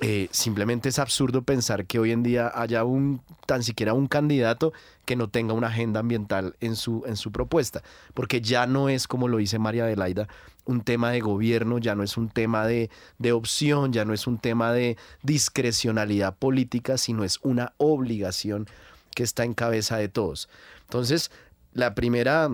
eh, 0.00 0.28
simplemente 0.32 0.88
es 0.88 0.98
absurdo 0.98 1.42
pensar 1.42 1.86
que 1.86 1.98
hoy 1.98 2.10
en 2.10 2.22
día 2.22 2.50
haya 2.54 2.84
un 2.84 3.20
tan 3.46 3.62
siquiera 3.62 3.94
un 3.94 4.08
candidato 4.08 4.72
que 5.04 5.14
no 5.14 5.28
tenga 5.28 5.54
una 5.54 5.68
agenda 5.68 6.00
ambiental 6.00 6.56
en 6.60 6.74
su, 6.74 7.04
en 7.06 7.16
su 7.16 7.30
propuesta, 7.30 7.82
porque 8.12 8.40
ya 8.40 8.66
no 8.66 8.88
es, 8.88 9.06
como 9.06 9.28
lo 9.28 9.36
dice 9.36 9.58
María 9.58 9.84
Adelaida, 9.84 10.28
un 10.64 10.80
tema 10.80 11.10
de 11.10 11.20
gobierno, 11.20 11.78
ya 11.78 11.94
no 11.94 12.02
es 12.02 12.16
un 12.16 12.28
tema 12.28 12.66
de, 12.66 12.90
de 13.18 13.32
opción, 13.32 13.92
ya 13.92 14.04
no 14.04 14.14
es 14.14 14.26
un 14.26 14.38
tema 14.38 14.72
de 14.72 14.96
discrecionalidad 15.22 16.36
política, 16.36 16.98
sino 16.98 17.22
es 17.22 17.38
una 17.42 17.72
obligación 17.76 18.66
que 19.14 19.22
está 19.22 19.44
en 19.44 19.54
cabeza 19.54 19.96
de 19.96 20.08
todos. 20.08 20.48
Entonces, 20.82 21.30
la 21.72 21.94
primera 21.94 22.50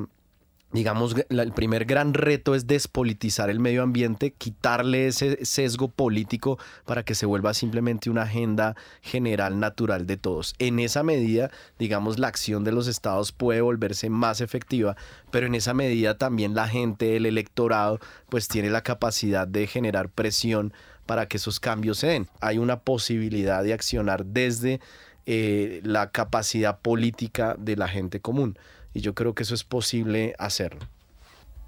digamos, 0.72 1.16
el 1.28 1.52
primer 1.52 1.84
gran 1.84 2.14
reto 2.14 2.54
es 2.54 2.66
despolitizar 2.66 3.50
el 3.50 3.58
medio 3.58 3.82
ambiente, 3.82 4.32
quitarle 4.32 5.08
ese 5.08 5.44
sesgo 5.44 5.88
político 5.88 6.58
para 6.84 7.02
que 7.02 7.14
se 7.14 7.26
vuelva 7.26 7.54
simplemente 7.54 8.08
una 8.08 8.22
agenda 8.22 8.76
general 9.00 9.58
natural 9.58 10.06
de 10.06 10.16
todos. 10.16 10.54
En 10.58 10.78
esa 10.78 11.02
medida, 11.02 11.50
digamos, 11.78 12.18
la 12.18 12.28
acción 12.28 12.62
de 12.62 12.72
los 12.72 12.86
estados 12.86 13.32
puede 13.32 13.60
volverse 13.60 14.10
más 14.10 14.40
efectiva, 14.40 14.96
pero 15.30 15.46
en 15.46 15.56
esa 15.56 15.74
medida 15.74 16.16
también 16.16 16.54
la 16.54 16.68
gente, 16.68 17.16
el 17.16 17.26
electorado, 17.26 17.98
pues 18.28 18.46
tiene 18.46 18.70
la 18.70 18.82
capacidad 18.82 19.48
de 19.48 19.66
generar 19.66 20.08
presión 20.08 20.72
para 21.06 21.26
que 21.26 21.38
esos 21.38 21.58
cambios 21.58 21.98
se 21.98 22.06
den. 22.06 22.28
Hay 22.40 22.58
una 22.58 22.78
posibilidad 22.80 23.64
de 23.64 23.72
accionar 23.72 24.24
desde 24.24 24.80
eh, 25.26 25.80
la 25.82 26.12
capacidad 26.12 26.78
política 26.78 27.56
de 27.58 27.76
la 27.76 27.88
gente 27.88 28.20
común 28.20 28.56
y 28.92 29.00
yo 29.00 29.14
creo 29.14 29.34
que 29.34 29.42
eso 29.42 29.54
es 29.54 29.64
posible 29.64 30.34
hacerlo. 30.38 30.80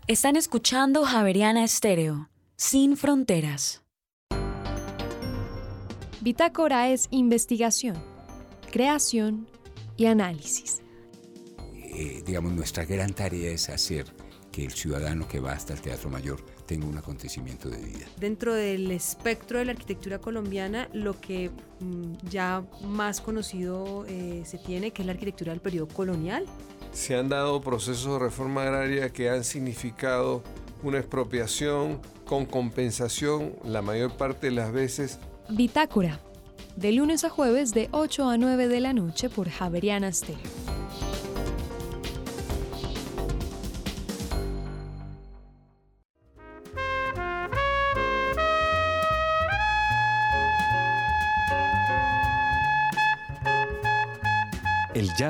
Están 0.06 0.37
escuchando 0.37 1.04
Javeriana 1.04 1.64
Estéreo, 1.64 2.28
sin 2.56 2.96
fronteras. 2.96 3.82
Bitácora 6.20 6.88
es 6.88 7.08
investigación, 7.11 7.96
creación 8.70 9.48
y 9.96 10.06
análisis. 10.06 10.82
Eh, 11.74 12.22
digamos, 12.24 12.52
nuestra 12.52 12.85
gran 12.85 13.12
tarea 13.12 13.50
es 13.50 13.68
hacer 13.68 14.06
que 14.52 14.64
el 14.64 14.72
ciudadano 14.72 15.26
que 15.26 15.40
va 15.40 15.52
hasta 15.52 15.72
el 15.72 15.80
Teatro 15.80 16.11
Mayor 16.11 16.44
tenga 16.66 16.87
un 16.87 16.96
acontecimiento 16.96 17.68
de 17.68 17.78
vida. 17.78 18.06
Dentro 18.18 18.54
del 18.54 18.90
espectro 18.90 19.58
de 19.58 19.64
la 19.64 19.73
arquitectura 19.73 20.18
colombiana, 20.18 20.88
lo 20.92 21.20
que 21.20 21.50
mm, 21.81 22.29
ya 22.29 22.64
más 22.85 23.20
conocido 23.20 24.04
eh, 24.06 24.42
se 24.44 24.58
tiene, 24.58 24.92
que 24.92 25.02
es 25.02 25.06
la 25.06 25.12
arquitectura 25.12 25.52
del 25.52 25.60
periodo 25.60 25.88
colonial. 25.88 26.44
Se 26.93 27.17
han 27.17 27.29
dado 27.29 27.61
procesos 27.63 28.13
de 28.13 28.19
reforma 28.19 28.63
agraria 28.63 29.11
que 29.11 29.31
han 29.31 29.45
significado 29.45 30.43
una 30.83 30.99
expropiación 30.99 32.01
con 32.27 32.45
compensación 32.45 33.55
la 33.65 33.83
mayor 33.83 34.17
parte 34.17 34.49
de 34.49 34.53
las 34.53 34.73
veces. 34.73 35.19
Bitácora, 35.49 36.21
de 36.77 36.93
lunes 36.93 37.25
a 37.25 37.31
jueves 37.31 37.73
de 37.73 37.88
8 37.93 38.29
a 38.29 38.37
9 38.37 38.69
de 38.69 38.81
la 38.81 38.93
noche 38.93 39.31
por 39.31 39.49
Javeriana 39.49 40.13
Stereo. 40.13 40.81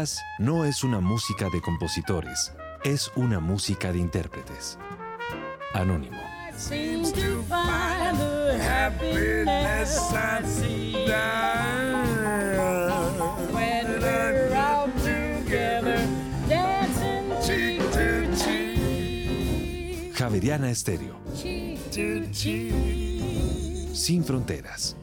Jazz 0.02 0.24
no 0.38 0.64
es 0.64 0.84
una 0.84 1.00
música 1.00 1.48
de 1.50 1.60
compositores, 1.60 2.52
es 2.84 3.10
una 3.16 3.40
música 3.40 3.92
de 3.92 3.98
intérpretes. 3.98 4.78
Anónimo. 5.74 6.20
Javeriana 20.14 20.70
Estéreo. 20.70 21.16
Sin 23.92 24.24
fronteras. 24.24 24.96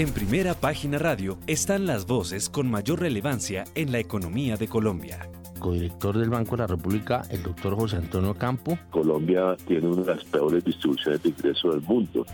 En 0.00 0.12
primera 0.14 0.54
página 0.54 0.98
radio 0.98 1.36
están 1.46 1.86
las 1.86 2.06
voces 2.06 2.48
con 2.48 2.70
mayor 2.70 3.00
relevancia 3.00 3.64
en 3.74 3.92
la 3.92 3.98
economía 3.98 4.56
de 4.56 4.66
Colombia. 4.66 5.28
Codirector 5.58 6.16
del 6.16 6.30
Banco 6.30 6.56
de 6.56 6.62
la 6.62 6.66
República, 6.68 7.22
el 7.30 7.42
doctor 7.42 7.74
José 7.74 7.96
Antonio 7.96 8.32
Campo. 8.34 8.78
Colombia 8.90 9.56
tiene 9.66 9.88
una 9.88 10.02
de 10.02 10.14
las 10.14 10.24
peores 10.24 10.64
distribuciones 10.64 11.22
de 11.22 11.28
ingresos 11.28 11.74
del 11.74 11.82
mundo. 11.82 12.24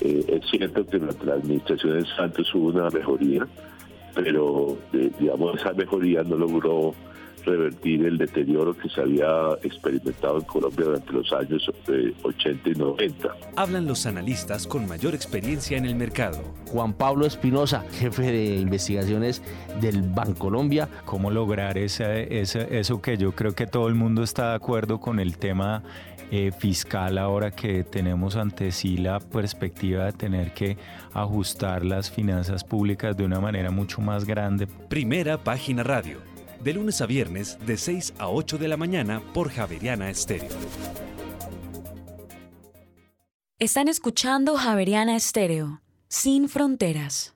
Eh, 0.00 0.24
es 0.28 0.50
cierto 0.50 0.86
que 0.86 0.98
durante 0.98 1.26
la 1.26 1.34
administración 1.34 1.98
de 1.98 2.06
Santos 2.06 2.54
hubo 2.54 2.68
una 2.68 2.88
mejoría, 2.88 3.46
pero 4.14 4.78
eh, 4.94 5.10
digamos 5.20 5.60
esa 5.60 5.74
mejoría 5.74 6.22
no 6.22 6.36
logró 6.36 6.94
revertir 7.44 8.04
el 8.04 8.18
deterioro 8.18 8.76
que 8.76 8.88
se 8.88 9.00
había 9.00 9.52
experimentado 9.62 10.38
en 10.38 10.44
Colombia 10.44 10.84
durante 10.84 11.12
los 11.12 11.32
años 11.32 11.70
80 12.22 12.68
y 12.68 12.72
90. 12.74 13.36
Hablan 13.56 13.86
los 13.86 14.06
analistas 14.06 14.66
con 14.66 14.86
mayor 14.86 15.14
experiencia 15.14 15.76
en 15.76 15.86
el 15.86 15.94
mercado. 15.94 16.42
Juan 16.66 16.92
Pablo 16.92 17.26
Espinosa, 17.26 17.84
jefe 17.92 18.22
de 18.22 18.56
investigaciones 18.56 19.42
del 19.80 20.02
Bancolombia. 20.02 20.88
¿Cómo 21.04 21.30
lograr 21.30 21.78
ese, 21.78 22.40
eso 22.40 23.02
que 23.02 23.16
yo 23.16 23.32
creo 23.32 23.54
que 23.54 23.66
todo 23.66 23.88
el 23.88 23.94
mundo 23.94 24.22
está 24.22 24.50
de 24.50 24.56
acuerdo 24.56 25.00
con 25.00 25.20
el 25.20 25.38
tema 25.38 25.82
eh, 26.30 26.50
fiscal 26.52 27.18
ahora 27.18 27.50
que 27.50 27.84
tenemos 27.84 28.36
ante 28.36 28.72
sí 28.72 28.96
la 28.96 29.20
perspectiva 29.20 30.06
de 30.06 30.12
tener 30.12 30.52
que 30.52 30.76
ajustar 31.12 31.84
las 31.84 32.10
finanzas 32.10 32.64
públicas 32.64 33.16
de 33.16 33.24
una 33.24 33.40
manera 33.40 33.70
mucho 33.70 34.00
más 34.00 34.24
grande? 34.24 34.66
Primera 34.66 35.38
página 35.38 35.82
radio 35.82 36.33
de 36.64 36.72
lunes 36.72 37.00
a 37.00 37.06
viernes 37.06 37.58
de 37.66 37.76
6 37.76 38.14
a 38.18 38.28
8 38.28 38.58
de 38.58 38.68
la 38.68 38.76
mañana 38.76 39.22
por 39.34 39.50
Javeriana 39.50 40.10
Estéreo. 40.10 40.48
Están 43.58 43.88
escuchando 43.88 44.56
Javeriana 44.56 45.14
Estéreo, 45.14 45.82
sin 46.08 46.48
fronteras. 46.48 47.34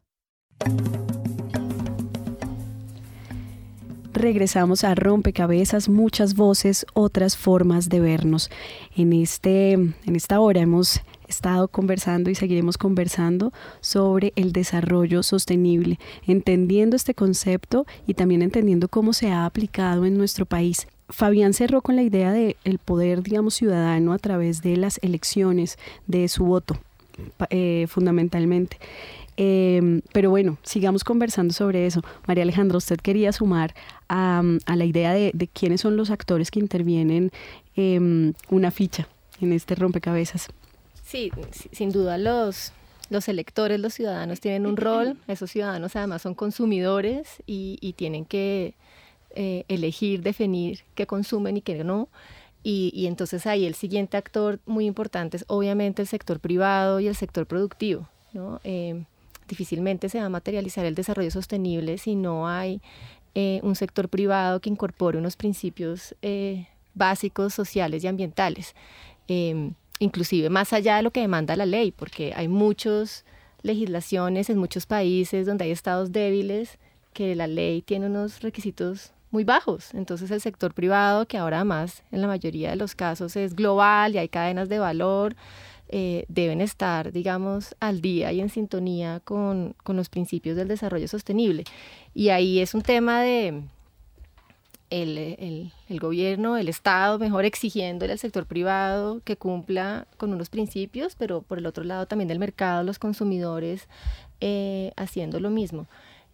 regresamos 4.18 4.84
a 4.84 4.94
Rompecabezas, 4.94 5.88
muchas 5.88 6.34
voces, 6.34 6.84
otras 6.92 7.36
formas 7.36 7.88
de 7.88 8.00
vernos. 8.00 8.50
En, 8.94 9.12
este, 9.12 9.72
en 9.72 10.16
esta 10.16 10.40
hora 10.40 10.60
hemos 10.60 11.00
estado 11.28 11.68
conversando 11.68 12.30
y 12.30 12.34
seguiremos 12.34 12.78
conversando 12.78 13.52
sobre 13.80 14.32
el 14.36 14.52
desarrollo 14.52 15.22
sostenible, 15.22 15.98
entendiendo 16.26 16.96
este 16.96 17.14
concepto 17.14 17.86
y 18.06 18.14
también 18.14 18.42
entendiendo 18.42 18.88
cómo 18.88 19.12
se 19.12 19.30
ha 19.30 19.44
aplicado 19.44 20.04
en 20.04 20.16
nuestro 20.16 20.46
país. 20.46 20.86
Fabián 21.10 21.54
cerró 21.54 21.80
con 21.80 21.96
la 21.96 22.02
idea 22.02 22.32
del 22.32 22.56
el 22.64 22.78
poder, 22.78 23.22
digamos, 23.22 23.54
ciudadano 23.54 24.12
a 24.12 24.18
través 24.18 24.62
de 24.62 24.76
las 24.76 24.98
elecciones, 25.02 25.78
de 26.06 26.28
su 26.28 26.44
voto, 26.44 26.78
eh, 27.50 27.86
fundamentalmente. 27.88 28.78
Em, 29.40 30.02
pero 30.12 30.30
bueno, 30.30 30.58
sigamos 30.64 31.04
conversando 31.04 31.54
sobre 31.54 31.86
eso. 31.86 32.02
María 32.26 32.42
Alejandra, 32.42 32.76
usted 32.76 32.96
quería 32.96 33.32
sumar 33.32 33.72
a, 34.08 34.42
la 34.66 34.84
idea 34.84 35.12
de, 35.12 35.48
quiénes 35.52 35.80
son 35.80 35.96
los 35.96 36.10
actores 36.10 36.50
que 36.50 36.58
intervienen 36.58 37.30
en 37.76 38.34
una 38.50 38.72
ficha 38.72 39.06
en 39.40 39.52
este 39.52 39.76
rompecabezas. 39.76 40.48
Sí, 41.08 41.32
sin 41.72 41.90
duda 41.90 42.18
los, 42.18 42.72
los 43.08 43.28
electores, 43.28 43.80
los 43.80 43.94
ciudadanos 43.94 44.40
tienen 44.40 44.66
un 44.66 44.76
rol, 44.76 45.16
esos 45.26 45.50
ciudadanos 45.50 45.96
además 45.96 46.20
son 46.20 46.34
consumidores 46.34 47.42
y, 47.46 47.94
tienen 47.96 48.26
que 48.26 48.74
eh, 49.30 49.64
elegir, 49.68 50.20
definir 50.20 50.80
qué 50.94 51.06
consumen 51.06 51.56
y 51.56 51.62
qué 51.62 51.82
no. 51.82 52.10
Y, 52.62 53.06
entonces 53.06 53.46
ahí 53.46 53.64
el 53.64 53.74
siguiente 53.74 54.18
actor 54.18 54.60
muy 54.66 54.84
importante 54.84 55.38
es 55.38 55.46
obviamente 55.48 56.02
el 56.02 56.08
sector 56.08 56.40
privado 56.40 57.00
y 57.00 57.06
el 57.06 57.14
sector 57.14 57.46
productivo. 57.46 58.06
Eh, 58.64 59.02
difícilmente 59.48 60.10
se 60.10 60.18
va 60.18 60.26
a 60.26 60.28
materializar 60.28 60.84
el 60.84 60.94
desarrollo 60.94 61.30
sostenible 61.30 61.96
si 61.96 62.16
no 62.16 62.46
hay 62.46 62.82
eh, 63.34 63.60
un 63.62 63.76
sector 63.76 64.10
privado 64.10 64.60
que 64.60 64.68
incorpore 64.68 65.16
unos 65.16 65.36
principios 65.36 66.14
básicos 66.94 67.54
sociales 67.54 68.04
y 68.04 68.08
ambientales. 68.08 68.74
Inclusive 69.98 70.50
más 70.50 70.72
allá 70.72 70.96
de 70.96 71.02
lo 71.02 71.10
que 71.10 71.20
demanda 71.20 71.56
la 71.56 71.66
ley, 71.66 71.92
porque 71.92 72.32
hay 72.36 72.48
muchas 72.48 73.24
legislaciones 73.62 74.50
en 74.50 74.58
muchos 74.58 74.86
países 74.86 75.46
donde 75.46 75.64
hay 75.64 75.70
estados 75.70 76.12
débiles 76.12 76.78
que 77.12 77.34
la 77.34 77.46
ley 77.46 77.82
tiene 77.82 78.06
unos 78.06 78.40
requisitos 78.40 79.12
muy 79.30 79.44
bajos. 79.44 79.92
Entonces 79.94 80.30
el 80.30 80.40
sector 80.40 80.72
privado, 80.74 81.26
que 81.26 81.38
ahora 81.38 81.64
más 81.64 82.02
en 82.12 82.20
la 82.20 82.28
mayoría 82.28 82.70
de 82.70 82.76
los 82.76 82.94
casos 82.94 83.36
es 83.36 83.54
global 83.54 84.14
y 84.14 84.18
hay 84.18 84.28
cadenas 84.28 84.68
de 84.68 84.78
valor, 84.78 85.36
eh, 85.90 86.24
deben 86.28 86.60
estar, 86.60 87.12
digamos, 87.12 87.74
al 87.80 88.00
día 88.00 88.30
y 88.32 88.40
en 88.40 88.50
sintonía 88.50 89.20
con, 89.24 89.74
con 89.82 89.96
los 89.96 90.08
principios 90.08 90.56
del 90.56 90.68
desarrollo 90.68 91.08
sostenible. 91.08 91.64
Y 92.14 92.28
ahí 92.28 92.60
es 92.60 92.74
un 92.74 92.82
tema 92.82 93.22
de, 93.22 93.62
el, 94.90 95.72
gobierno, 96.00 96.56
el 96.56 96.68
Estado, 96.68 97.18
mejor 97.18 97.44
exigiéndole 97.44 98.12
al 98.12 98.18
sector 98.18 98.46
privado 98.46 99.20
que 99.24 99.36
cumpla 99.36 100.06
con 100.16 100.32
unos 100.32 100.48
principios, 100.48 101.14
pero 101.16 101.42
por 101.42 101.58
el 101.58 101.66
otro 101.66 101.84
lado 101.84 102.06
también 102.06 102.28
del 102.28 102.38
mercado, 102.38 102.82
los 102.84 102.98
consumidores 102.98 103.88
eh, 104.40 104.92
haciendo 104.96 105.40
lo 105.40 105.50
mismo. 105.50 105.86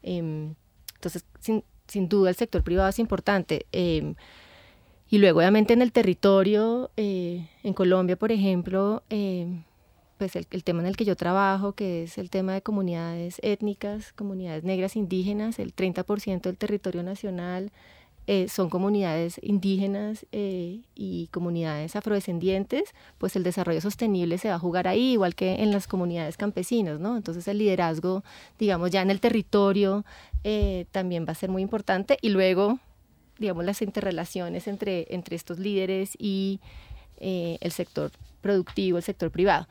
Em, 0.02 0.54
entonces, 0.94 1.24
sin, 1.40 2.08
duda 2.08 2.30
el 2.30 2.36
sector 2.36 2.62
privado 2.62 2.88
es 2.88 2.98
importante. 2.98 3.66
Em, 3.72 4.14
y 5.10 5.18
luego, 5.18 5.40
obviamente, 5.40 5.74
en 5.74 5.82
el 5.82 5.92
territorio, 5.92 6.90
eh, 6.96 7.48
en 7.62 7.74
Colombia, 7.74 8.16
por 8.16 8.32
ejemplo, 8.32 9.02
em, 9.10 9.64
pues 10.18 10.36
el, 10.36 10.46
el, 10.50 10.64
tema 10.64 10.80
en 10.80 10.86
el 10.86 10.96
que 10.96 11.04
yo 11.04 11.16
trabajo, 11.16 11.72
que 11.72 12.04
es 12.04 12.18
el 12.18 12.30
tema 12.30 12.54
de 12.54 12.62
comunidades 12.62 13.40
étnicas, 13.42 14.12
comunidades 14.12 14.64
negras 14.64 14.96
indígenas, 14.96 15.58
el 15.58 15.74
30% 15.74 16.42
del 16.42 16.56
territorio 16.56 17.02
nacional 17.02 17.72
eh, 18.26 18.48
son 18.48 18.70
comunidades 18.70 19.38
indígenas 19.42 20.24
eh, 20.32 20.80
y 20.94 21.26
comunidades 21.26 21.94
afrodescendientes, 21.94 22.94
pues 23.18 23.36
el 23.36 23.42
desarrollo 23.42 23.82
sostenible 23.82 24.38
se 24.38 24.48
va 24.48 24.54
a 24.54 24.58
jugar 24.58 24.88
ahí, 24.88 25.12
igual 25.12 25.34
que 25.34 25.62
en 25.62 25.70
las 25.70 25.86
comunidades 25.86 26.38
campesinas, 26.38 26.98
¿no? 27.00 27.18
Entonces 27.18 27.46
el 27.48 27.58
liderazgo, 27.58 28.24
digamos, 28.58 28.90
ya 28.90 29.02
en 29.02 29.10
el 29.10 29.20
territorio 29.20 30.06
eh, 30.42 30.86
también 30.90 31.26
va 31.28 31.32
a 31.32 31.34
ser 31.34 31.50
muy 31.50 31.60
importante 31.60 32.16
y 32.22 32.30
luego, 32.30 32.78
digamos, 33.38 33.62
las 33.66 33.82
interrelaciones 33.82 34.68
entre, 34.68 35.06
entre 35.10 35.36
estos 35.36 35.58
líderes 35.58 36.12
y 36.18 36.60
el 37.20 37.72
sector 37.72 38.10
productivo, 38.40 38.98
el 38.98 39.04
sector 39.04 39.30
privado. 39.30 39.66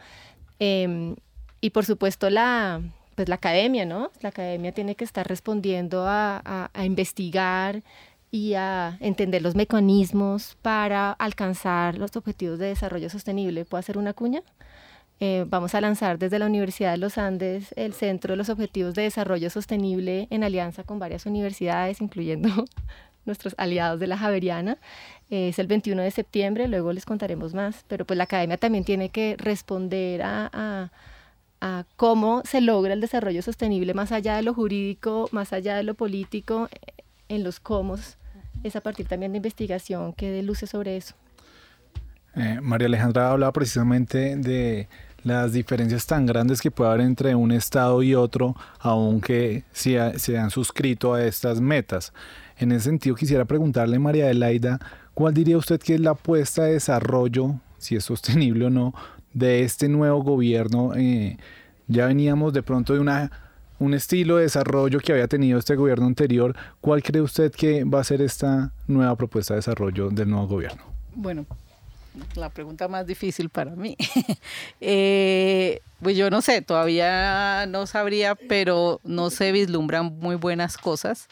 Em, 0.60 1.16
y 1.60 1.72
por 1.72 1.86
supuesto 1.86 2.30
la, 2.30 2.82
pues 3.16 3.30
la 3.30 3.36
academia, 3.36 3.86
¿no? 3.86 4.12
La 4.22 4.30
academia 4.30 4.72
tiene 4.72 4.96
que 4.96 5.04
estar 5.04 5.28
respondiendo 5.28 6.06
a, 6.08 6.72
a 6.74 6.86
investigar, 6.86 7.84
y 8.34 8.56
a 8.56 8.98
entender 9.00 9.44
los 9.44 9.54
mecanismos 9.54 10.58
para 10.64 11.12
alcanzar 11.12 12.00
los 12.00 12.16
objetivos 12.16 12.58
de 12.58 12.66
desarrollo 12.66 13.08
sostenible. 13.12 13.64
¿Puedo 13.64 13.80
hacer 13.80 13.96
una 13.96 14.14
cuña? 14.14 14.42
eh, 15.20 15.46
vamos 15.48 15.76
a 15.76 15.82
lanzar 15.82 16.18
desde 16.18 16.40
la 16.40 16.48
Universidad 16.48 16.94
de 16.94 16.98
los 16.98 17.20
Andes 17.20 17.74
el 17.78 17.94
Centro 17.94 18.34
de 18.34 18.38
los 18.38 18.50
Objetivos 18.50 18.96
de 18.96 19.04
Desarrollo 19.04 19.52
Sostenible 19.52 20.28
en 20.32 20.44
alianza 20.44 20.84
con 20.84 20.98
varias 20.98 21.28
universidades, 21.28 22.02
incluyendo 22.02 22.50
nuestros 23.26 23.54
aliados 23.60 24.00
de 24.00 24.08
la 24.08 24.18
Javeriana. 24.18 24.80
es 25.30 25.60
el 25.60 25.68
21 25.68 26.02
de 26.02 26.10
septiembre, 26.10 26.68
luego 26.68 26.92
les 26.92 27.06
contaremos 27.06 27.54
más, 27.54 27.86
pero 27.88 28.04
pues 28.06 28.18
la 28.18 28.24
academia 28.24 28.58
también 28.58 28.84
tiene 28.84 29.10
que 29.10 29.36
responder 29.38 30.24
a, 30.24 30.92
a 31.62 31.86
cómo 31.98 32.42
se 32.46 32.62
logra 32.62 32.94
el 32.94 33.00
desarrollo 33.02 33.44
sostenible 33.44 33.94
más 33.94 34.12
allá 34.12 34.38
de 34.38 34.42
lo 34.42 34.56
jurídico, 34.56 35.30
más 35.32 35.54
allá 35.54 35.76
de 35.76 35.84
lo 35.84 35.94
político, 35.94 36.68
en 37.30 37.44
los 37.44 37.60
cómo. 37.60 37.96
Es 38.64 38.76
a 38.76 38.82
partir 38.82 39.08
también 39.08 39.34
de 39.34 39.38
investigación 39.38 40.14
que 40.14 40.32
dé 40.32 40.42
luces 40.42 40.70
sobre 40.70 40.98
eso. 40.98 41.16
Eh, 42.36 42.60
María 42.62 42.88
Alejandra 42.88 43.32
hablaba 43.32 43.52
precisamente 43.52 44.36
de 44.38 44.88
las 45.24 45.54
diferencias 45.54 46.06
tan 46.06 46.26
grandes 46.26 46.62
que 46.62 46.72
puede 46.72 46.92
haber 46.92 47.02
entre 47.06 47.36
un 47.36 47.52
estado 47.52 48.02
y 48.04 48.16
otro, 48.16 48.56
aunque 48.80 49.64
se, 49.72 50.18
se 50.20 50.38
han 50.38 50.50
suscrito 50.50 51.14
a 51.14 51.24
estas 51.24 51.62
metas. 51.62 52.14
En 52.58 52.72
ese 52.72 52.86
sentido, 52.86 53.16
quisiera 53.16 53.46
preguntarle, 53.46 54.00
María 54.00 54.26
Adelaida, 54.26 54.80
¿cuál 55.14 55.34
diría 55.34 55.58
usted 55.58 55.80
que 55.80 55.96
es 55.96 56.02
la 56.02 56.12
apuesta 56.12 56.64
de 56.64 56.74
desarrollo, 56.74 57.56
si 57.78 57.96
es 57.96 58.04
sostenible 58.04 58.66
o 58.66 58.70
no, 58.70 58.94
de 59.34 59.64
este 59.64 59.88
nuevo 59.88 60.24
gobierno? 60.24 60.94
Eh, 60.96 61.38
ya 61.88 62.08
veníamos 62.08 62.54
de 62.54 62.64
pronto 62.64 62.94
de 62.94 63.00
una, 63.00 63.32
un 63.84 63.94
estilo 63.94 64.38
de 64.38 64.44
desarrollo 64.44 65.00
que 65.00 65.12
había 65.12 65.28
tenido 65.28 65.60
este 65.60 65.76
gobierno 65.76 66.06
anterior. 66.06 66.56
¿Cuál 66.80 67.04
cree 67.04 67.22
usted 67.22 67.52
que 67.52 67.84
va 67.84 68.00
a 68.00 68.04
ser 68.04 68.22
esta 68.22 68.72
nueva 68.88 69.16
propuesta 69.16 69.54
de 69.54 69.60
desarrollo 69.60 70.10
del 70.10 70.30
nuevo 70.30 70.48
gobierno? 70.48 70.84
Bueno, 71.14 71.46
la 72.36 72.50
pregunta 72.50 72.88
más 72.88 73.06
difícil 73.06 73.50
para 73.50 73.72
mí. 73.72 73.98
Eh, 74.86 75.80
pues 76.02 76.18
yo 76.18 76.30
no 76.30 76.42
sé, 76.42 76.62
todavía 76.62 77.66
no 77.68 77.88
sabría, 77.88 78.36
pero 78.36 79.00
no 79.04 79.30
se 79.30 79.52
vislumbran 79.54 80.20
muy 80.20 80.36
buenas 80.36 80.78
cosas. 80.78 81.28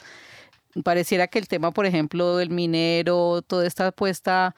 Pareciera 0.84 1.26
que 1.26 1.38
el 1.38 1.48
tema, 1.48 1.70
por 1.70 1.84
ejemplo, 1.84 2.38
del 2.38 2.48
minero, 2.48 3.42
toda 3.42 3.66
esta 3.66 3.88
apuesta 3.88 4.54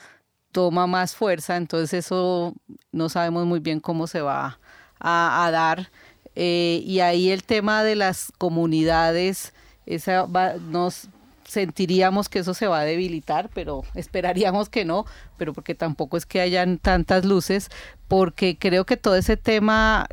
toma 0.52 0.86
más 0.86 1.16
fuerza, 1.16 1.56
entonces 1.56 1.92
eso 2.06 2.54
no 2.92 3.08
sabemos 3.08 3.44
muy 3.46 3.58
bien 3.58 3.80
cómo 3.80 4.06
se 4.06 4.20
va 4.20 4.60
a, 5.00 5.50
dar. 5.50 5.90
Eh, 6.36 6.82
y 6.84 7.00
ahí 7.00 7.30
el 7.30 7.44
tema 7.44 7.84
de 7.84 7.94
las 7.94 8.32
comunidades, 8.38 9.52
esa 9.86 10.26
nos 10.70 11.08
sentiríamos 11.44 12.28
que 12.28 12.40
eso 12.40 12.54
se 12.54 12.66
va 12.66 12.80
a 12.80 12.84
debilitar, 12.84 13.50
pero 13.54 13.82
esperaríamos 13.94 14.68
que 14.68 14.84
no, 14.84 15.04
pero 15.36 15.52
porque 15.52 15.74
tampoco 15.74 16.16
es 16.16 16.26
que 16.26 16.40
hayan 16.40 16.78
tantas 16.78 17.24
luces, 17.24 17.70
porque 18.08 18.56
creo 18.58 18.84
que 18.86 18.96
todo 18.96 19.16
ese 19.16 19.36
tema 19.36 20.06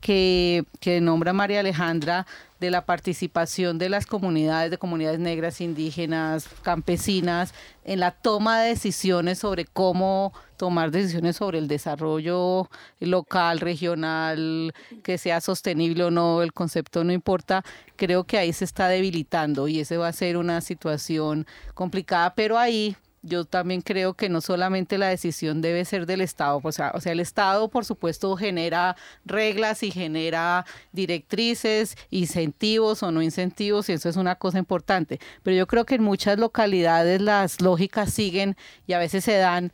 que, 0.00 0.64
que 0.80 1.00
nombra 1.00 1.32
María 1.32 1.60
Alejandra 1.60 2.26
de 2.60 2.70
la 2.70 2.86
participación 2.86 3.78
de 3.78 3.88
las 3.88 4.06
comunidades, 4.06 4.70
de 4.70 4.78
comunidades 4.78 5.18
negras, 5.18 5.60
indígenas, 5.60 6.48
campesinas, 6.62 7.52
en 7.84 8.00
la 8.00 8.10
toma 8.10 8.60
de 8.60 8.70
decisiones 8.70 9.38
sobre 9.38 9.64
cómo 9.64 10.32
tomar 10.56 10.90
decisiones 10.90 11.36
sobre 11.36 11.58
el 11.58 11.68
desarrollo 11.68 12.70
local, 12.98 13.60
regional, 13.60 14.72
que 15.02 15.18
sea 15.18 15.40
sostenible 15.40 16.04
o 16.04 16.10
no, 16.10 16.42
el 16.42 16.52
concepto 16.52 17.04
no 17.04 17.12
importa, 17.12 17.62
creo 17.96 18.24
que 18.24 18.38
ahí 18.38 18.52
se 18.52 18.64
está 18.64 18.88
debilitando 18.88 19.68
y 19.68 19.80
ese 19.80 19.96
va 19.98 20.08
a 20.08 20.12
ser 20.12 20.36
una 20.36 20.60
situación 20.60 21.46
complicada, 21.74 22.34
pero 22.34 22.58
ahí 22.58 22.96
yo 23.26 23.44
también 23.44 23.82
creo 23.82 24.14
que 24.14 24.28
no 24.28 24.40
solamente 24.40 24.98
la 24.98 25.08
decisión 25.08 25.60
debe 25.60 25.84
ser 25.84 26.06
del 26.06 26.20
Estado, 26.20 26.60
o 26.62 26.72
sea, 26.72 26.92
o 26.94 27.00
sea, 27.00 27.12
el 27.12 27.20
Estado 27.20 27.68
por 27.68 27.84
supuesto 27.84 28.36
genera 28.36 28.96
reglas 29.24 29.82
y 29.82 29.90
genera 29.90 30.64
directrices, 30.92 31.96
incentivos 32.10 33.02
o 33.02 33.10
no 33.10 33.22
incentivos, 33.22 33.88
y 33.88 33.92
eso 33.92 34.08
es 34.08 34.16
una 34.16 34.36
cosa 34.36 34.58
importante, 34.58 35.20
pero 35.42 35.56
yo 35.56 35.66
creo 35.66 35.84
que 35.84 35.96
en 35.96 36.02
muchas 36.02 36.38
localidades 36.38 37.20
las 37.20 37.60
lógicas 37.60 38.12
siguen 38.12 38.56
y 38.86 38.92
a 38.92 38.98
veces 38.98 39.24
se 39.24 39.36
dan 39.36 39.72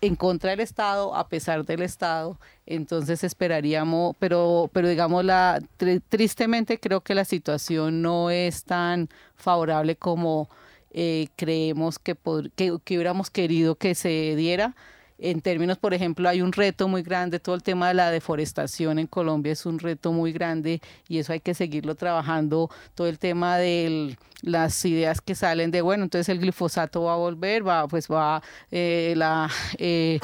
en 0.00 0.16
contra 0.16 0.50
del 0.50 0.60
Estado, 0.60 1.14
a 1.14 1.28
pesar 1.28 1.64
del 1.64 1.82
Estado, 1.82 2.38
entonces 2.66 3.24
esperaríamos, 3.24 4.14
pero, 4.18 4.70
pero 4.72 4.88
digamos, 4.88 5.24
la, 5.24 5.60
tristemente 6.08 6.78
creo 6.78 7.00
que 7.00 7.14
la 7.14 7.24
situación 7.24 8.02
no 8.02 8.30
es 8.30 8.64
tan 8.64 9.08
favorable 9.36 9.96
como 9.96 10.48
eh, 10.94 11.28
creemos 11.36 11.98
que, 11.98 12.16
que, 12.56 12.78
que, 12.84 12.96
hubiéramos 12.96 13.30
querido 13.30 13.76
que 13.76 13.94
se 13.94 14.34
diera. 14.36 14.74
En 15.18 15.40
términos, 15.40 15.78
por 15.78 15.94
ejemplo, 15.94 16.28
hay 16.28 16.42
un 16.42 16.52
reto 16.52 16.88
muy 16.88 17.02
grande, 17.02 17.38
todo 17.38 17.54
el 17.54 17.62
tema 17.62 17.88
de 17.88 17.94
la 17.94 18.10
deforestación 18.10 18.98
en 18.98 19.06
Colombia 19.06 19.52
es 19.52 19.64
un 19.64 19.78
reto 19.78 20.12
muy 20.12 20.32
grande 20.32 20.80
y 21.08 21.18
eso 21.18 21.32
hay 21.32 21.40
que 21.40 21.54
seguirlo 21.54 21.94
trabajando. 21.94 22.68
Todo 22.94 23.06
el 23.06 23.18
tema 23.18 23.56
de 23.56 24.16
las 24.42 24.84
ideas 24.84 25.20
que 25.20 25.34
salen 25.34 25.70
de, 25.70 25.82
bueno, 25.82 26.04
entonces 26.04 26.28
el 26.28 26.40
glifosato 26.40 27.04
va 27.04 27.14
a 27.14 27.16
volver, 27.16 27.66
va, 27.66 27.86
pues 27.88 28.08
va 28.08 28.42
eh, 28.70 29.14
la... 29.16 29.50
Eh, 29.78 30.18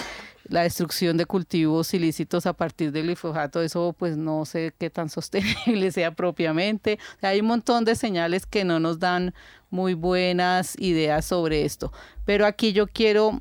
la 0.51 0.63
destrucción 0.63 1.17
de 1.17 1.27
cultivos 1.27 1.95
ilícitos 1.95 2.45
a 2.45 2.53
partir 2.53 2.91
del 2.91 3.05
glifosato, 3.05 3.63
eso 3.63 3.95
pues 3.97 4.17
no 4.17 4.45
sé 4.45 4.75
qué 4.77 4.91
tan 4.91 5.09
sostenible 5.09 5.93
sea 5.93 6.11
propiamente. 6.11 6.99
Hay 7.23 7.41
un 7.41 7.47
montón 7.47 7.85
de 7.85 7.95
señales 7.95 8.47
que 8.47 8.65
no 8.65 8.81
nos 8.81 8.99
dan 8.99 9.33
muy 9.71 9.95
buenas 9.95 10.77
ideas 10.81 11.25
sobre 11.25 11.65
esto. 11.65 11.93
Pero 12.25 12.47
aquí 12.47 12.73
yo 12.73 12.89
quiero 12.89 13.41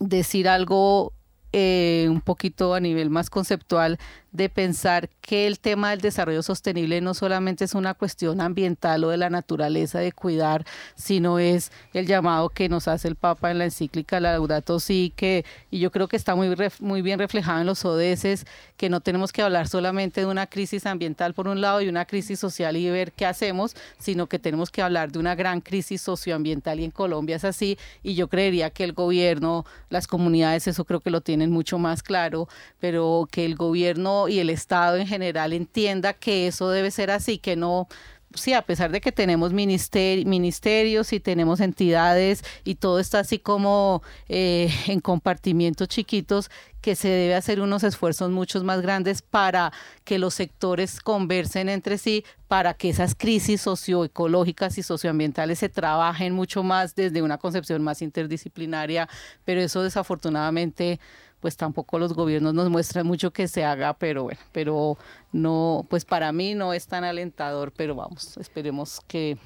decir 0.00 0.48
algo 0.48 1.12
eh, 1.56 2.08
un 2.10 2.20
poquito 2.20 2.74
a 2.74 2.80
nivel 2.80 3.10
más 3.10 3.30
conceptual 3.30 3.96
de 4.34 4.48
pensar 4.48 5.08
que 5.20 5.46
el 5.46 5.60
tema 5.60 5.90
del 5.90 6.00
desarrollo 6.00 6.42
sostenible 6.42 7.00
no 7.00 7.14
solamente 7.14 7.64
es 7.64 7.74
una 7.74 7.94
cuestión 7.94 8.40
ambiental 8.40 9.04
o 9.04 9.10
de 9.10 9.16
la 9.16 9.30
naturaleza 9.30 10.00
de 10.00 10.10
cuidar, 10.10 10.66
sino 10.96 11.38
es 11.38 11.70
el 11.92 12.08
llamado 12.08 12.48
que 12.48 12.68
nos 12.68 12.88
hace 12.88 13.06
el 13.06 13.14
Papa 13.14 13.52
en 13.52 13.58
la 13.58 13.66
encíclica 13.66 14.18
Laudato 14.18 14.80
Si, 14.80 15.12
que, 15.14 15.44
y 15.70 15.78
yo 15.78 15.92
creo 15.92 16.08
que 16.08 16.16
está 16.16 16.34
muy, 16.34 16.52
muy 16.80 17.00
bien 17.00 17.20
reflejado 17.20 17.60
en 17.60 17.66
los 17.66 17.84
ODS, 17.84 18.44
que 18.76 18.90
no 18.90 19.00
tenemos 19.00 19.30
que 19.30 19.40
hablar 19.40 19.68
solamente 19.68 20.22
de 20.22 20.26
una 20.26 20.48
crisis 20.48 20.84
ambiental 20.86 21.32
por 21.32 21.46
un 21.46 21.60
lado 21.60 21.80
y 21.80 21.88
una 21.88 22.04
crisis 22.04 22.40
social 22.40 22.76
y 22.76 22.90
ver 22.90 23.12
qué 23.12 23.26
hacemos, 23.26 23.76
sino 24.00 24.26
que 24.26 24.40
tenemos 24.40 24.72
que 24.72 24.82
hablar 24.82 25.12
de 25.12 25.20
una 25.20 25.36
gran 25.36 25.60
crisis 25.60 26.02
socioambiental 26.02 26.80
y 26.80 26.84
en 26.84 26.90
Colombia 26.90 27.36
es 27.36 27.44
así, 27.44 27.78
y 28.02 28.16
yo 28.16 28.26
creería 28.26 28.70
que 28.70 28.82
el 28.82 28.94
gobierno, 28.94 29.64
las 29.90 30.08
comunidades, 30.08 30.66
eso 30.66 30.84
creo 30.84 30.98
que 30.98 31.10
lo 31.10 31.20
tienen 31.20 31.43
mucho 31.50 31.78
más 31.78 32.02
claro, 32.02 32.48
pero 32.78 33.28
que 33.30 33.44
el 33.44 33.56
gobierno 33.56 34.28
y 34.28 34.38
el 34.38 34.50
Estado 34.50 34.96
en 34.96 35.06
general 35.06 35.52
entienda 35.52 36.12
que 36.12 36.46
eso 36.46 36.70
debe 36.70 36.90
ser 36.90 37.10
así, 37.10 37.38
que 37.38 37.56
no 37.56 37.88
sí, 38.34 38.52
a 38.52 38.62
pesar 38.62 38.90
de 38.90 39.00
que 39.00 39.12
tenemos 39.12 39.52
ministerios 39.52 41.12
y 41.12 41.20
tenemos 41.20 41.60
entidades 41.60 42.42
y 42.64 42.76
todo 42.76 42.98
está 42.98 43.20
así 43.20 43.38
como 43.38 44.02
eh, 44.28 44.70
en 44.86 45.00
compartimientos 45.00 45.88
chiquitos, 45.88 46.50
que 46.80 46.96
se 46.96 47.08
debe 47.08 47.34
hacer 47.34 47.60
unos 47.60 47.82
esfuerzos 47.82 48.30
muchos 48.30 48.62
más 48.62 48.82
grandes 48.82 49.22
para 49.22 49.72
que 50.04 50.18
los 50.18 50.34
sectores 50.34 51.00
conversen 51.00 51.70
entre 51.70 51.96
sí, 51.96 52.24
para 52.46 52.74
que 52.74 52.90
esas 52.90 53.14
crisis 53.14 53.62
socioecológicas 53.62 54.76
y 54.76 54.82
socioambientales 54.82 55.60
se 55.60 55.70
trabajen 55.70 56.34
mucho 56.34 56.62
más 56.62 56.94
desde 56.94 57.22
una 57.22 57.38
concepción 57.38 57.82
más 57.82 58.02
interdisciplinaria, 58.02 59.08
pero 59.46 59.62
eso 59.62 59.82
desafortunadamente 59.82 61.00
pues 61.44 61.58
tampoco 61.58 61.98
los 61.98 62.14
gobiernos 62.14 62.54
nos 62.54 62.70
muestran 62.70 63.06
mucho 63.06 63.30
que 63.30 63.48
se 63.48 63.64
haga, 63.64 63.92
pero 63.92 64.22
bueno, 64.22 64.40
pero 64.50 64.96
no, 65.30 65.84
pues 65.90 66.06
para 66.06 66.32
mí 66.32 66.54
no 66.54 66.72
es 66.72 66.86
tan 66.86 67.04
alentador, 67.04 67.70
pero 67.70 67.94
vamos, 67.94 68.38
esperemos 68.38 69.02
que, 69.06 69.36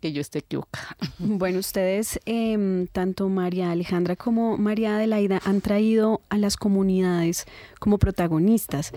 yo 0.00 0.20
esté 0.20 0.38
equivocada. 0.38 0.96
Bueno, 1.18 1.58
ustedes, 1.58 2.20
em, 2.26 2.86
tanto 2.86 3.28
María 3.28 3.72
Alejandra 3.72 4.14
como 4.14 4.56
María 4.56 4.94
Adelaida, 4.94 5.40
han 5.44 5.60
traído 5.60 6.20
a 6.28 6.38
las 6.38 6.56
comunidades 6.56 7.44
como 7.80 7.98
protagonistas. 7.98 8.92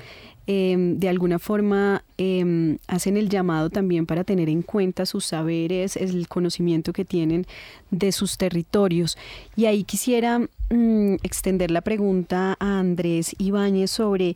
Em, 0.45 0.99
de 0.99 1.09
alguna 1.09 1.39
forma 1.39 2.03
em, 2.18 2.78
hacen 2.88 3.18
el 3.18 3.30
llamado 3.30 3.72
también 3.72 4.05
para 4.05 4.24
tener 4.24 4.49
en 4.49 4.62
cuenta 4.62 5.07
sus 5.07 5.26
saberes, 5.26 5.95
el 5.95 6.28
conocimiento 6.28 6.93
que 6.93 7.05
tienen 7.05 7.47
de 7.89 8.12
sus 8.12 8.38
territorios. 8.38 9.18
Y 9.55 9.66
ahí 9.66 9.84
quisiera 9.84 10.47
mm, 10.72 11.15
extender 11.24 11.72
la 11.72 11.82
pregunta 11.82 12.55
a 12.59 12.80
Andrés 12.80 13.36
Ibáñez 13.38 13.91
sobre 13.91 14.36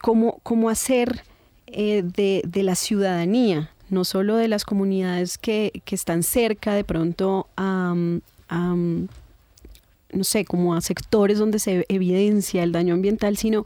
cómo, 0.00 0.40
cómo 0.42 0.70
hacer 0.70 1.22
eh, 1.66 2.02
de, 2.02 2.62
la 2.62 2.74
ciudadanía, 2.74 3.70
no 3.90 4.04
solo 4.04 4.36
de 4.36 4.48
las 4.48 4.64
comunidades 4.64 5.38
que, 5.38 5.82
están 5.90 6.22
cerca 6.22 6.74
de 6.74 6.84
pronto 6.84 7.46
a, 7.56 7.94
no 10.12 10.24
sé, 10.24 10.44
como 10.44 10.74
a 10.74 10.80
sectores 10.80 11.38
donde 11.38 11.58
se 11.58 11.84
evidencia 11.88 12.62
el 12.62 12.72
daño 12.72 12.94
ambiental, 12.94 13.36
sino 13.36 13.64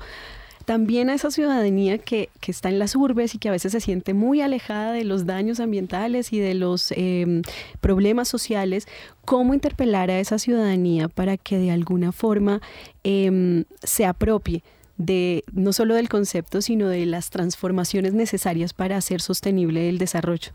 también 0.64 1.10
a 1.10 1.14
esa 1.14 1.30
ciudadanía 1.30 1.98
que, 1.98 2.30
está 2.46 2.68
en 2.68 2.78
las 2.78 2.96
urbes 2.96 3.34
y 3.34 3.38
que 3.38 3.48
a 3.48 3.52
veces 3.52 3.72
se 3.72 3.80
siente 3.80 4.14
muy 4.14 4.40
alejada 4.40 4.92
de 4.92 5.04
los 5.04 5.26
daños 5.26 5.60
ambientales 5.60 6.32
y 6.32 6.40
de 6.40 6.54
los 6.54 6.92
em, 6.92 7.42
problemas 7.80 8.28
sociales, 8.28 8.86
cómo 9.24 9.54
interpelar 9.54 10.10
a 10.10 10.20
esa 10.20 10.38
ciudadanía 10.38 11.08
para 11.08 11.36
que 11.36 11.58
de 11.58 11.70
alguna 11.70 12.12
forma 12.12 12.60
em, 13.02 13.64
se 13.82 14.06
apropie 14.06 14.62
de 14.96 15.44
no 15.52 15.72
solo 15.72 15.94
del 15.94 16.08
concepto, 16.08 16.62
sino 16.62 16.88
de 16.88 17.06
las 17.06 17.30
transformaciones 17.30 18.14
necesarias 18.14 18.72
para 18.72 18.96
hacer 18.96 19.20
sostenible 19.20 19.88
el 19.88 19.98
desarrollo. 19.98 20.52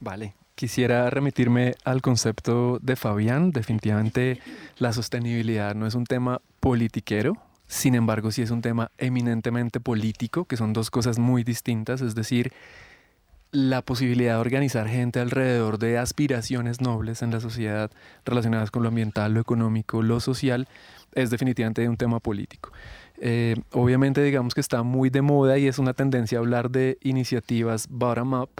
Vale, 0.00 0.34
quisiera 0.54 1.10
remitirme 1.10 1.74
al 1.84 2.02
concepto 2.02 2.78
de 2.80 2.96
Fabián. 2.96 3.50
Definitivamente 3.50 4.40
la 4.78 4.92
sostenibilidad 4.92 5.74
no 5.74 5.86
es 5.86 5.94
un 5.94 6.04
tema 6.04 6.40
politiquero, 6.60 7.36
sin 7.74 7.96
embargo 7.96 8.30
sí 8.30 8.40
es 8.40 8.52
un 8.52 8.62
tema 8.62 8.92
eminentemente 8.98 9.80
político, 9.80 10.44
que 10.44 10.56
son 10.56 10.72
dos 10.72 10.90
cosas 10.90 11.18
muy 11.18 11.42
distintas, 11.42 12.02
es 12.02 12.14
decir, 12.14 12.52
la 13.50 13.82
posibilidad 13.82 14.34
de 14.34 14.40
organizar 14.40 14.88
gente 14.88 15.18
alrededor 15.18 15.78
de 15.78 15.98
aspiraciones 15.98 16.80
nobles 16.80 17.22
en 17.22 17.32
la 17.32 17.40
sociedad 17.40 17.90
relacionadas 18.24 18.70
con 18.70 18.82
lo 18.84 18.90
ambiental, 18.90 19.34
lo 19.34 19.40
económico, 19.40 20.02
lo 20.02 20.20
social, 20.20 20.68
es 21.14 21.30
definitivamente 21.30 21.88
un 21.88 21.96
tema 21.96 22.20
político. 22.20 22.70
Eh, 23.18 23.56
obviamente 23.72 24.22
digamos 24.22 24.54
que 24.54 24.60
está 24.60 24.82
muy 24.82 25.10
de 25.10 25.22
moda 25.22 25.58
y 25.58 25.66
es 25.66 25.78
una 25.78 25.94
tendencia 25.94 26.38
a 26.38 26.40
hablar 26.40 26.70
de 26.70 26.98
iniciativas 27.02 27.88
bottom-up, 27.88 28.50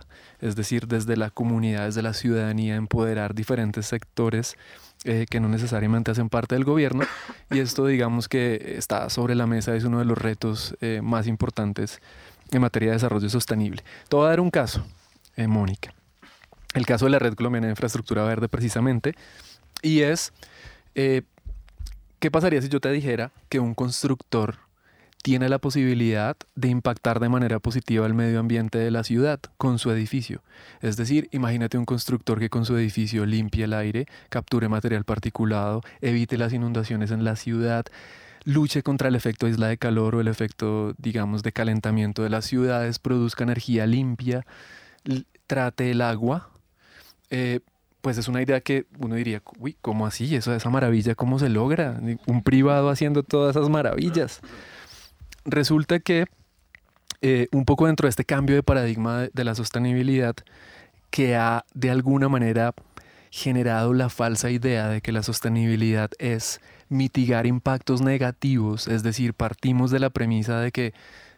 es 0.41 0.57
decir, 0.57 0.89
desde 0.89 1.17
la 1.17 1.31
comunidad, 1.31 1.87
desde 1.87 2.03
la 2.03 2.15
ciudadanía, 2.15 2.75
empoderar 2.75 3.35
diferentes 3.35 3.87
sectores 3.87 4.57
eh, 5.05 5.27
que 5.29 5.41
no 5.41 5.49
necesariamente 5.49 6.11
hacen 6.11 6.29
parte 6.29 6.55
del 6.55 6.65
gobierno. 6.65 7.05
Y 7.51 7.61
esto 7.61 7.87
digamos 7.87 8.29
que 8.29 8.75
está 8.77 9.09
sobre 9.11 9.35
la 9.35 9.47
mesa, 9.47 9.77
es 9.77 9.85
uno 9.85 9.99
de 9.99 10.05
los 10.05 10.19
retos 10.19 10.77
eh, 10.81 11.01
más 11.03 11.27
importantes 11.27 12.01
en 12.51 12.61
materia 12.61 12.91
de 12.91 12.97
desarrollo 12.97 13.29
sostenible. 13.29 13.83
Te 14.09 14.17
voy 14.17 14.27
a 14.27 14.31
dar 14.31 14.41
un 14.41 14.51
caso, 14.51 14.85
Mónica. 15.37 15.95
El 16.75 16.87
caso 16.87 17.05
de 17.07 17.13
la 17.13 17.19
Red 17.19 17.35
Colombiana 17.35 17.67
de 17.67 17.73
Infraestructura 17.73 18.25
Verde 18.25 18.49
precisamente. 18.49 19.15
Y 19.83 20.01
es 20.01 20.33
¿Qué 22.25 22.31
pasaría 22.31 22.63
si 22.63 22.71
yo 22.71 22.81
te 22.81 22.91
dijera 22.91 23.33
que 23.51 23.61
un 23.61 23.75
constructor 23.75 24.57
tiene 25.25 25.49
la 25.49 25.59
posibilidad 25.59 26.37
de 26.55 26.69
impactar 26.69 27.19
de 27.19 27.31
manera 27.31 27.59
positiva 27.59 28.05
el 28.05 28.13
medio 28.13 28.41
ambiente 28.41 28.77
de 28.77 28.91
la 28.91 29.05
ciudad 29.05 29.41
con 29.57 29.79
su 29.79 29.91
edificio? 29.91 30.43
Es 30.83 30.99
decir, 30.99 31.31
imagínate 31.33 31.79
un 31.79 31.87
constructor 31.87 32.39
que 32.39 32.51
con 32.51 32.67
su 32.67 32.77
edificio 32.77 33.25
limpie 33.25 33.65
el 33.65 33.73
aire, 33.73 34.05
capture 34.29 34.69
material 34.69 35.05
particulado, 35.05 35.81
evite 36.03 36.37
las 36.37 36.53
inundaciones 36.53 37.11
en 37.11 37.25
la 37.25 37.37
ciudad, 37.37 37.87
luche 38.45 38.83
contra 38.83 39.09
el 39.09 39.15
efecto 39.15 39.49
isla 39.49 39.69
de 39.69 39.79
calor 39.79 40.15
o 40.15 40.21
el 40.21 40.29
efecto, 40.29 40.93
digamos, 40.99 41.43
de 41.43 41.53
calentamiento 41.53 42.23
de 42.23 42.29
las 42.29 42.45
ciudades, 42.45 42.99
produzca 42.99 43.45
energía 43.45 43.87
limpia, 43.87 44.45
trate 45.47 45.91
el 45.91 46.03
agua, 46.03 46.51
eh, 47.31 47.61
pues 48.03 48.19
es 48.19 48.29
una 48.29 48.43
idea 48.43 48.61
que 48.61 48.85
uno 48.99 49.15
diría, 49.15 49.41
uy, 49.59 49.75
¿cómo 49.81 50.07
así? 50.07 50.37
Eso, 50.37 50.55
esa 50.55 50.69
maravilla, 50.69 51.15
¿cómo 51.15 51.39
se 51.39 51.49
logra? 51.49 51.99
Un 52.27 52.43
privado 52.43 52.91
haciendo 52.91 53.23
todas 53.23 53.57
esas 53.57 53.71
maravillas. 53.71 54.43
Resulta 55.45 56.01
que 56.01 56.27
eh, 57.27 57.49
un 57.53 57.65
poco 57.65 57.87
dentro 57.87 58.07
de 58.07 58.11
este 58.11 58.27
cambio 58.27 58.55
de 58.55 58.63
paradigma 58.63 59.29
de, 59.33 59.45
la 59.45 59.55
sostenibilidad, 59.55 60.35
que 61.11 61.37
ha 61.37 61.65
de 61.73 61.91
alguna 61.91 62.29
manera 62.29 62.75
generado 63.31 63.95
la 63.95 64.11
falsa 64.11 64.51
idea 64.51 64.89
de 64.89 65.01
que 65.01 65.11
la 65.11 65.23
sostenibilidad 65.23 66.11
es 66.19 66.61
mitigar 66.91 67.47
impactos 67.47 68.03
negativos, 68.03 68.89
es 68.89 69.03
decir, 69.03 69.33
partimos 69.33 69.91
de 69.91 70.01
la 70.01 70.11
premisa 70.11 70.61
de 70.61 70.71
que 70.71 70.93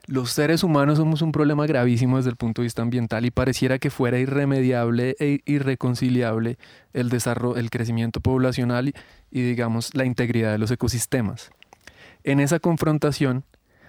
los 0.09 0.33
seres 0.33 0.65
humanos 0.65 0.99
somos 0.99 1.23
un 1.23 1.31
problema 1.31 1.67
gravísimo 1.67 2.17
desde 2.17 2.31
el 2.31 2.37
punto 2.37 2.63
de 2.63 2.67
vista 2.67 2.83
ambiental 2.83 3.25
y 3.25 3.31
pareciera 3.31 3.79
que 3.79 3.91
fuera 3.91 4.19
irremediable 4.19 5.15
e 5.21 5.41
irreconciliable 5.47 6.59
el 6.93 7.11
desarrollo, 7.11 7.57
el 7.57 7.71
crecimiento 7.71 8.21
poblacional 8.21 8.89
y, 8.89 8.95
y 9.31 9.43
digamos 9.43 9.95
la 9.95 10.05
integridad 10.05 10.51
de 10.51 10.59
los 10.59 10.73
ecosistemas. 10.73 11.51
En 12.25 12.41
esa 12.41 12.59
confrontación 12.59 13.45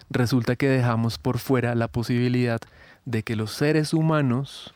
resulta 0.10 0.56
que 0.56 0.70
dejamos 0.70 1.18
por 1.18 1.40
fuera 1.40 1.76
la 1.76 1.88
posibilidad 1.88 2.60
de 3.06 3.24
que 3.24 3.36
los 3.36 3.52
seres 3.52 3.94
humanos 3.94 4.74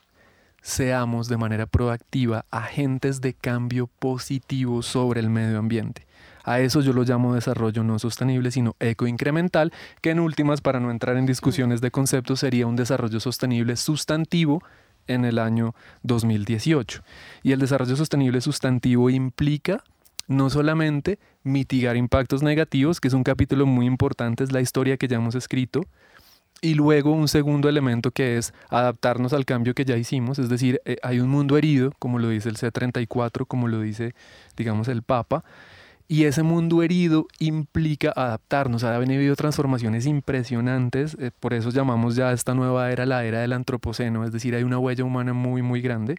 seamos 0.62 1.28
de 1.28 1.38
manera 1.38 1.66
proactiva 1.66 2.46
agentes 2.52 3.22
de 3.22 3.34
cambio 3.34 3.88
positivo 3.88 4.82
sobre 4.82 5.20
el 5.20 5.30
medio 5.30 5.58
ambiente. 5.58 6.06
A 6.44 6.60
eso 6.60 6.82
yo 6.82 6.94
lo 6.94 7.04
llamo 7.04 7.36
desarrollo 7.36 7.84
no 7.84 8.00
sostenible, 8.00 8.52
sino 8.52 8.76
ecoincremental, 8.80 9.72
que 10.02 10.12
en 10.12 10.20
últimas, 10.20 10.62
para 10.62 10.80
no 10.80 10.90
entrar 10.90 11.18
en 11.18 11.26
discusiones 11.26 11.82
de 11.82 11.92
conceptos, 11.92 12.40
sería 12.40 12.68
un 12.68 12.76
desarrollo 12.76 13.20
sostenible 13.20 13.76
sustantivo 13.76 14.64
en 15.08 15.26
el 15.26 15.40
año 15.40 15.76
2018. 16.04 17.04
Y 17.44 17.52
el 17.52 17.60
desarrollo 17.60 17.96
sostenible 17.96 18.42
sustantivo 18.42 19.10
implica 19.10 19.84
no 20.32 20.50
solamente 20.50 21.20
mitigar 21.44 21.98
impactos 21.98 22.42
negativos, 22.42 23.00
que 23.00 23.10
es 23.10 23.14
un 23.14 23.24
capítulo 23.24 23.66
muy 23.66 23.86
importante, 23.86 24.44
es 24.44 24.52
la 24.52 24.62
historia 24.62 24.98
que 24.98 25.08
ya 25.08 25.18
hemos 25.18 25.36
escrito, 25.36 25.84
y 26.62 26.76
luego 26.76 27.12
un 27.12 27.28
segundo 27.28 27.70
elemento 27.70 28.12
que 28.12 28.38
es 28.38 28.54
adaptarnos 28.70 29.34
al 29.34 29.46
cambio 29.46 29.74
que 29.74 29.84
ya 29.84 29.98
hicimos, 29.98 30.40
es 30.40 30.48
decir, 30.48 30.80
eh, 30.86 30.98
hay 31.04 31.20
un 31.20 31.30
mundo 31.30 31.58
herido, 31.58 31.92
como 32.00 32.20
lo 32.20 32.30
dice 32.30 32.50
el 32.50 32.58
C34, 32.58 33.46
como 33.48 33.68
lo 33.68 33.82
dice, 33.82 34.14
digamos, 34.56 34.88
el 34.88 35.02
Papa, 35.02 35.44
y 36.08 36.26
ese 36.26 36.44
mundo 36.44 36.84
herido 36.84 37.26
implica 37.40 38.12
adaptarnos. 38.14 38.84
Ha 38.84 38.98
venido 38.98 39.34
transformaciones 39.36 40.06
impresionantes, 40.06 41.16
eh, 41.20 41.32
por 41.40 41.54
eso 41.54 41.70
llamamos 41.70 42.16
ya 42.16 42.34
esta 42.34 42.54
nueva 42.54 42.92
era 42.92 43.06
la 43.06 43.24
era 43.24 43.40
del 43.40 43.54
antropoceno, 43.54 44.26
es 44.26 44.32
decir, 44.32 44.54
hay 44.56 44.64
una 44.64 44.78
huella 44.78 45.04
humana 45.04 45.34
muy, 45.34 45.62
muy 45.62 45.82
grande. 45.82 46.18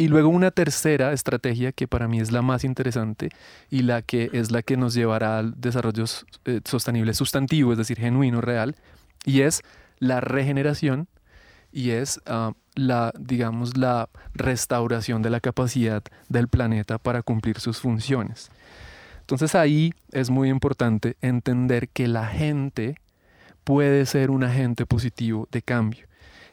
Y 0.00 0.06
luego 0.06 0.28
una 0.28 0.52
tercera 0.52 1.12
estrategia 1.12 1.72
que 1.72 1.88
para 1.88 2.06
mí 2.06 2.20
es 2.20 2.30
la 2.30 2.40
más 2.40 2.62
interesante 2.62 3.30
y 3.68 3.82
la 3.82 4.00
que 4.00 4.30
es 4.32 4.52
la 4.52 4.62
que 4.62 4.76
nos 4.76 4.94
llevará 4.94 5.40
al 5.40 5.60
desarrollo 5.60 6.04
eh, 6.44 6.60
sostenible 6.64 7.12
sustantivo, 7.14 7.72
es 7.72 7.78
decir, 7.78 7.98
genuino, 7.98 8.40
real, 8.40 8.76
y 9.24 9.40
es 9.40 9.62
la 9.98 10.20
regeneración 10.20 11.08
y 11.72 11.90
es 11.90 12.20
ah, 12.26 12.52
la, 12.76 13.12
digamos, 13.18 13.76
la 13.76 14.08
restauración 14.34 15.20
de 15.20 15.30
la 15.30 15.40
capacidad 15.40 16.04
del 16.28 16.46
planeta 16.46 16.98
para 16.98 17.22
cumplir 17.22 17.58
sus 17.58 17.80
funciones. 17.80 18.52
Entonces 19.20 19.56
ahí 19.56 19.92
es 20.12 20.30
muy 20.30 20.48
importante 20.48 21.16
entender 21.20 21.88
que 21.88 22.06
la 22.06 22.26
gente 22.28 22.94
puede 23.64 24.06
ser 24.06 24.30
un 24.30 24.44
agente 24.44 24.86
positivo 24.86 25.48
de 25.50 25.60
cambio. 25.60 26.06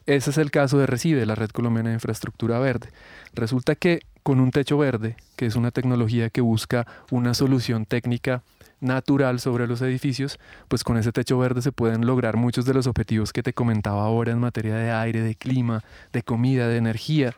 Ese 0.08 0.30
es 0.30 0.38
el 0.38 0.52
caso 0.52 0.78
de 0.78 0.86
Recibe, 0.86 1.26
la 1.26 1.34
Red 1.34 1.50
Colombiana 1.50 1.90
de 1.90 1.96
Infraestructura 1.96 2.60
Verde. 2.60 2.90
Resulta 3.34 3.74
que 3.74 4.02
con 4.22 4.40
un 4.40 4.52
techo 4.52 4.78
verde, 4.78 5.16
que 5.36 5.48
es 5.48 5.56
una 5.56 5.72
tecnología 5.72 6.30
que 6.30 6.42
busca 6.42 6.86
una 7.10 7.34
solución 7.34 7.88
técnica 7.88 8.44
natural 8.82 9.40
sobre 9.40 9.66
los 9.66 9.82
edificios, 9.82 10.40
pues 10.68 10.84
con 10.84 10.98
ese 10.98 11.12
techo 11.12 11.40
verde 11.40 11.64
se 11.64 11.72
pueden 11.72 12.06
lograr 12.06 12.38
muchos 12.38 12.66
de 12.66 12.76
los 12.76 12.86
objetivos 12.86 13.34
que 13.34 13.42
te 13.42 13.54
comentaba 13.54 14.04
ahora 14.04 14.32
en 14.32 14.40
materia 14.40 14.76
de 14.76 14.92
aire, 14.92 15.22
de 15.22 15.34
clima, 15.34 15.84
de 16.14 16.22
comida, 16.22 16.68
de 16.68 16.78
energía. 16.78 17.34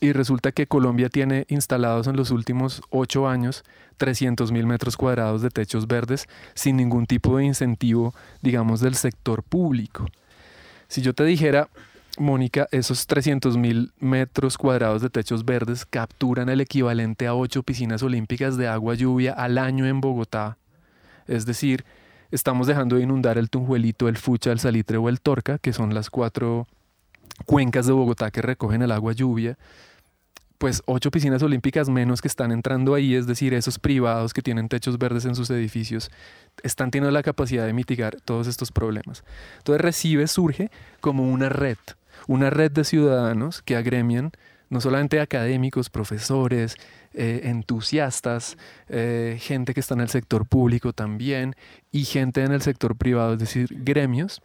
Y 0.00 0.12
resulta 0.12 0.52
que 0.52 0.68
Colombia 0.68 1.08
tiene 1.08 1.44
instalados 1.48 2.06
en 2.06 2.16
los 2.16 2.30
últimos 2.30 2.82
ocho 2.90 3.26
años 3.28 3.64
300 3.96 4.52
mil 4.52 4.66
metros 4.66 4.96
cuadrados 4.96 5.42
de 5.42 5.50
techos 5.50 5.88
verdes 5.88 6.28
sin 6.54 6.76
ningún 6.76 7.06
tipo 7.06 7.36
de 7.36 7.44
incentivo, 7.44 8.14
digamos, 8.42 8.80
del 8.80 8.94
sector 8.94 9.42
público. 9.42 10.06
Si 10.94 11.02
yo 11.02 11.12
te 11.12 11.24
dijera, 11.24 11.70
Mónica, 12.18 12.68
esos 12.70 13.08
300 13.08 13.56
mil 13.56 13.92
metros 13.98 14.56
cuadrados 14.56 15.02
de 15.02 15.10
techos 15.10 15.44
verdes 15.44 15.84
capturan 15.84 16.48
el 16.48 16.60
equivalente 16.60 17.26
a 17.26 17.34
ocho 17.34 17.64
piscinas 17.64 18.04
olímpicas 18.04 18.56
de 18.56 18.68
agua 18.68 18.94
lluvia 18.94 19.32
al 19.32 19.58
año 19.58 19.86
en 19.86 20.00
Bogotá. 20.00 20.56
Es 21.26 21.46
decir, 21.46 21.84
estamos 22.30 22.68
dejando 22.68 22.94
de 22.94 23.02
inundar 23.02 23.38
el 23.38 23.50
Tunjuelito, 23.50 24.06
el 24.06 24.16
Fucha, 24.16 24.52
el 24.52 24.60
Salitre 24.60 24.96
o 24.96 25.08
el 25.08 25.20
Torca, 25.20 25.58
que 25.58 25.72
son 25.72 25.94
las 25.94 26.10
cuatro 26.10 26.68
cuencas 27.44 27.86
de 27.86 27.92
Bogotá 27.92 28.30
que 28.30 28.40
recogen 28.40 28.80
el 28.80 28.92
agua 28.92 29.14
lluvia 29.14 29.58
pues 30.64 30.82
ocho 30.86 31.10
piscinas 31.10 31.42
olímpicas 31.42 31.90
menos 31.90 32.22
que 32.22 32.28
están 32.28 32.50
entrando 32.50 32.94
ahí, 32.94 33.14
es 33.14 33.26
decir, 33.26 33.52
esos 33.52 33.78
privados 33.78 34.32
que 34.32 34.40
tienen 34.40 34.70
techos 34.70 34.96
verdes 34.96 35.26
en 35.26 35.34
sus 35.34 35.50
edificios, 35.50 36.10
están 36.62 36.90
teniendo 36.90 37.10
la 37.10 37.22
capacidad 37.22 37.66
de 37.66 37.74
mitigar 37.74 38.16
todos 38.22 38.46
estos 38.46 38.72
problemas. 38.72 39.24
Entonces 39.58 39.82
Recibe 39.82 40.26
surge 40.26 40.70
como 41.02 41.30
una 41.30 41.50
red, 41.50 41.76
una 42.28 42.48
red 42.48 42.70
de 42.70 42.84
ciudadanos 42.84 43.60
que 43.60 43.76
agremian 43.76 44.32
no 44.70 44.80
solamente 44.80 45.20
académicos, 45.20 45.90
profesores, 45.90 46.76
eh, 47.12 47.42
entusiastas, 47.44 48.56
eh, 48.88 49.36
gente 49.38 49.74
que 49.74 49.80
está 49.80 49.92
en 49.92 50.00
el 50.00 50.08
sector 50.08 50.46
público 50.46 50.94
también 50.94 51.56
y 51.92 52.06
gente 52.06 52.42
en 52.42 52.52
el 52.52 52.62
sector 52.62 52.96
privado, 52.96 53.34
es 53.34 53.38
decir, 53.38 53.68
gremios 53.70 54.40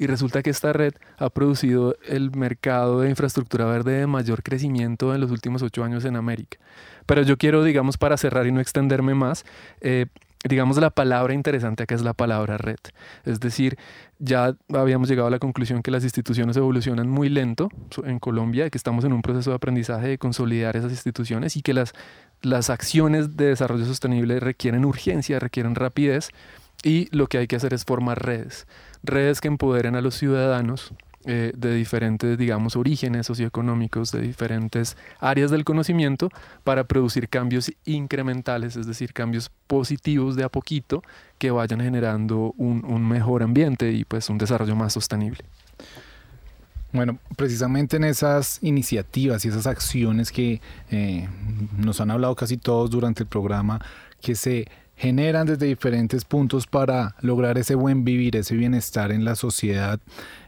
y 0.00 0.06
resulta 0.06 0.42
que 0.42 0.48
esta 0.48 0.72
red 0.72 0.94
ha 1.18 1.28
producido 1.28 1.94
el 2.08 2.34
mercado 2.34 3.00
de 3.02 3.10
infraestructura 3.10 3.66
verde 3.66 3.92
de 4.00 4.06
mayor 4.06 4.42
crecimiento 4.42 5.14
en 5.14 5.20
los 5.20 5.30
últimos 5.30 5.60
ocho 5.60 5.84
años 5.84 6.06
en 6.06 6.16
América. 6.16 6.56
Pero 7.04 7.20
yo 7.20 7.36
quiero, 7.36 7.62
digamos, 7.62 7.98
para 7.98 8.16
cerrar 8.16 8.46
y 8.46 8.52
no 8.52 8.60
extenderme 8.60 9.14
más, 9.14 9.44
eh, 9.82 10.06
digamos, 10.42 10.78
la 10.78 10.88
palabra 10.88 11.34
interesante 11.34 11.82
acá 11.82 11.94
es 11.94 12.00
la 12.00 12.14
palabra 12.14 12.56
red. 12.56 12.78
Es 13.26 13.40
decir, 13.40 13.76
ya 14.18 14.56
habíamos 14.72 15.06
llegado 15.10 15.28
a 15.28 15.30
la 15.30 15.38
conclusión 15.38 15.82
que 15.82 15.90
las 15.90 16.02
instituciones 16.02 16.56
evolucionan 16.56 17.10
muy 17.10 17.28
lento 17.28 17.68
en 18.02 18.18
Colombia, 18.20 18.70
que 18.70 18.78
estamos 18.78 19.04
en 19.04 19.12
un 19.12 19.20
proceso 19.20 19.50
de 19.50 19.56
aprendizaje 19.56 20.08
de 20.08 20.18
consolidar 20.18 20.78
esas 20.78 20.92
instituciones 20.92 21.58
y 21.58 21.62
que 21.62 21.74
las, 21.74 21.92
las 22.40 22.70
acciones 22.70 23.36
de 23.36 23.48
desarrollo 23.48 23.84
sostenible 23.84 24.40
requieren 24.40 24.86
urgencia, 24.86 25.38
requieren 25.40 25.74
rapidez 25.74 26.30
Y 26.82 27.14
lo 27.14 27.26
que 27.26 27.36
hay 27.36 27.46
que 27.46 27.56
hacer 27.56 27.74
es 27.74 27.84
formar 27.84 28.24
redes, 28.24 28.66
redes 29.02 29.40
que 29.40 29.48
empoderen 29.48 29.96
a 29.96 30.00
los 30.00 30.14
ciudadanos 30.14 30.92
eh, 31.26 31.52
de 31.54 31.74
diferentes, 31.74 32.38
digamos, 32.38 32.76
orígenes 32.76 33.26
socioeconómicos, 33.26 34.10
de 34.10 34.22
diferentes 34.22 34.96
áreas 35.18 35.50
del 35.50 35.64
conocimiento, 35.64 36.30
para 36.64 36.84
producir 36.84 37.28
cambios 37.28 37.70
incrementales, 37.84 38.76
es 38.76 38.86
decir, 38.86 39.12
cambios 39.12 39.50
positivos 39.66 40.34
de 40.34 40.44
a 40.44 40.48
poquito 40.48 41.02
que 41.36 41.50
vayan 41.50 41.80
generando 41.80 42.54
un, 42.56 42.86
un 42.86 43.06
mejor 43.06 43.42
ambiente 43.42 43.92
y 43.92 44.04
pues 44.04 44.30
un 44.30 44.38
desarrollo 44.38 44.74
más 44.76 44.94
sostenible. 44.94 45.44
Bueno, 46.92 47.18
precisamente 47.36 47.98
en 47.98 48.04
esas 48.04 48.58
iniciativas 48.62 49.44
y 49.44 49.48
esas 49.48 49.66
acciones 49.66 50.32
que 50.32 50.60
eh, 50.90 51.28
nos 51.76 52.00
han 52.00 52.10
hablado 52.10 52.34
casi 52.34 52.56
todos 52.56 52.90
durante 52.90 53.22
el 53.22 53.28
programa, 53.28 53.80
que 54.20 54.34
se 54.34 54.66
generan 55.00 55.46
desde 55.46 55.64
diferentes 55.64 56.26
puntos 56.26 56.66
para 56.66 57.16
lograr 57.22 57.56
ese 57.56 57.74
buen 57.74 58.04
vivir, 58.04 58.36
ese 58.36 58.54
bienestar 58.54 59.12
en 59.12 59.24
la 59.24 59.34
sociedad. 59.34 59.98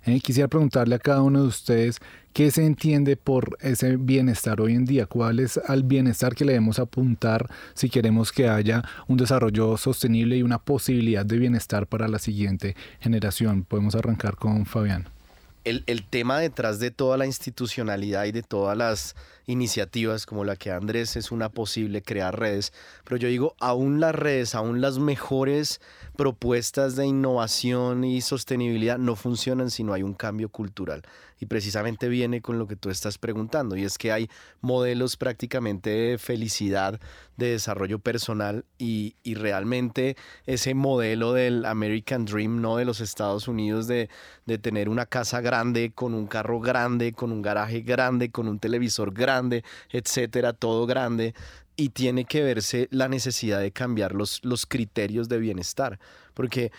Eh, 0.05 0.21
quisiera 0.21 0.47
preguntarle 0.47 0.95
a 0.95 0.99
cada 0.99 1.23
uno 1.23 1.41
de 1.41 1.49
ustedes 1.49 2.01
qué 2.35 2.51
se 2.51 2.67
entiende 2.67 3.17
por 3.17 3.57
ese 3.63 3.97
bienestar 3.97 4.61
hoy 4.61 4.75
en 4.75 4.85
día, 4.85 5.07
cuál 5.07 5.41
es 5.41 5.59
el 5.71 5.85
bienestar 5.85 6.35
que 6.35 6.45
le 6.45 6.53
debemos 6.53 6.79
apuntar 6.79 7.49
si 7.73 7.89
queremos 7.89 8.31
que 8.31 8.47
haya 8.47 8.83
un 9.09 9.17
desarrollo 9.17 9.79
sostenible 9.79 10.37
y 10.37 10.43
una 10.43 10.59
posibilidad 10.59 11.25
de 11.25 11.39
bienestar 11.39 11.87
para 11.87 12.07
la 12.07 12.19
siguiente 12.19 12.77
generación. 13.01 13.65
Podemos 13.65 13.95
arrancar 13.95 14.37
con 14.37 14.67
Fabián 14.67 15.07
el, 15.65 15.85
el, 15.87 16.03
tema 16.03 16.39
detrás 16.41 16.79
de 16.81 16.91
toda 16.91 17.17
la 17.17 17.27
institucionalidad 17.27 18.25
y 18.25 18.33
de 18.33 18.43
todas 18.43 18.77
las 18.77 19.15
iniciativas 19.47 20.27
como 20.27 20.45
la 20.45 20.57
que 20.57 20.71
Andrés 20.71 21.17
es 21.17 21.33
una 21.33 21.49
posible 21.49 22.03
crear 22.03 22.39
redes, 22.39 22.73
pero 23.05 23.17
yo 23.17 23.29
digo, 23.29 23.55
aún 23.61 24.01
las 24.01 24.15
redes, 24.15 24.55
aún 24.55 24.81
las 24.81 24.99
mejores 24.99 25.81
propuestas 26.17 26.97
de 26.97 27.07
innovación 27.07 28.05
y 28.05 28.21
sostenibilidad 28.21 28.99
no 28.99 29.17
funcionan 29.17 29.71
si 29.71 29.83
no 29.83 29.93
hay 29.93 30.03
un 30.03 30.15
cambio 30.15 30.49
cultural. 30.49 31.03
Y 31.41 31.47
precisamente 31.47 32.09
viene 32.09 32.41
con 32.41 32.61
lo 32.61 32.69
que 32.69 32.77
tú 32.77 32.89
estás 32.89 33.19
preguntando, 33.19 33.75
y 33.77 33.83
es 33.83 33.99
que 33.99 34.13
hay 34.13 34.31
modelos 34.61 35.17
prácticamente 35.17 35.91
de 35.91 36.19
felicidad, 36.19 37.01
de 37.37 37.51
desarrollo 37.51 37.99
personal, 37.99 38.65
y, 38.79 39.17
y 39.25 39.35
realmente 39.35 40.17
ese 40.47 40.75
modelo 40.75 41.33
del 41.33 41.65
American 41.65 42.27
Dream, 42.27 42.61
no 42.61 42.77
de 42.77 42.85
los 42.85 43.01
Estados 43.01 43.49
Unidos, 43.49 43.89
de, 43.89 44.09
de 44.47 44.59
tener 44.59 44.89
una 44.89 45.05
casa 45.05 45.41
grande, 45.41 45.91
con 45.93 46.15
un 46.15 46.29
carro 46.29 46.61
grande, 46.61 47.13
con 47.13 47.33
un 47.33 47.43
garaje 47.43 47.81
grande, 47.81 48.31
con 48.31 48.47
un 48.47 48.61
televisor 48.61 49.13
grande, 49.13 49.33
etcétera, 49.91 50.53
todo 50.53 50.87
grande, 50.87 51.35
y 51.77 51.89
tiene 51.91 52.25
que 52.25 52.43
verse 52.43 52.89
la 52.91 53.09
necesidad 53.09 53.61
de 53.61 53.73
cambiar 53.73 54.15
los, 54.15 54.41
los 54.45 54.67
criterios 54.67 55.29
de 55.29 55.39
bienestar, 55.39 55.99
porque 56.35 56.71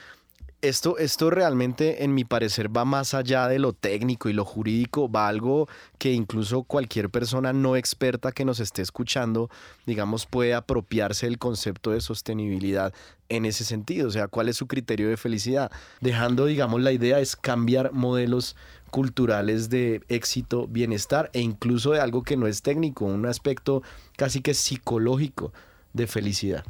esto, 0.64 0.98
esto 0.98 1.30
realmente, 1.30 2.06
en 2.06 2.14
mi 2.14 2.24
parecer, 2.24 2.76
va 2.76 2.86
más 2.86 3.14
allá 3.14 3.50
de 3.50 3.60
lo 3.60 3.74
técnico 3.74 4.30
y 4.30 4.34
lo 4.34 4.46
jurídico, 4.46 5.12
va 5.12 5.28
algo 5.28 5.68
que 5.98 6.14
incluso 6.14 6.64
cualquier 6.64 7.10
persona 7.10 7.52
no 7.52 7.76
experta 7.76 8.32
que 8.32 8.46
nos 8.46 8.62
esté 8.62 8.82
escuchando, 8.82 9.50
digamos, 9.86 10.26
puede 10.26 10.54
apropiarse 10.54 11.26
del 11.26 11.38
concepto 11.38 11.92
de 11.92 12.00
sostenibilidad 12.00 12.94
en 13.28 13.44
ese 13.44 13.66
sentido. 13.66 14.08
O 14.08 14.12
sea, 14.12 14.30
¿cuál 14.30 14.48
es 14.48 14.56
su 14.56 14.68
criterio 14.68 15.10
de 15.10 15.18
felicidad? 15.18 15.70
Dejando, 16.00 16.46
digamos, 16.46 16.80
la 16.80 16.94
idea 16.94 17.20
es 17.20 17.36
cambiar 17.36 17.92
modelos 17.92 18.56
culturales 18.94 19.72
de 19.72 20.04
éxito, 20.08 20.68
bienestar 20.68 21.32
e 21.34 21.42
incluso 21.42 21.94
de 21.94 22.00
algo 22.00 22.22
que 22.22 22.38
no 22.38 22.46
es 22.46 22.62
técnico, 22.62 23.06
un 23.06 23.26
aspecto 23.26 23.82
casi 24.16 24.40
que 24.42 24.54
psicológico 24.54 25.52
de 25.94 26.06
felicidad. 26.06 26.64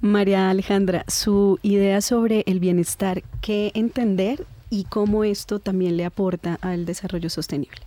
María 0.00 0.50
Alejandra, 0.50 1.04
su 1.08 1.58
idea 1.62 2.00
sobre 2.00 2.44
el 2.46 2.60
bienestar, 2.60 3.24
¿qué 3.40 3.72
entender 3.74 4.46
y 4.70 4.84
cómo 4.84 5.24
esto 5.24 5.58
también 5.58 5.96
le 5.96 6.04
aporta 6.04 6.60
al 6.60 6.86
desarrollo 6.86 7.28
sostenible? 7.28 7.80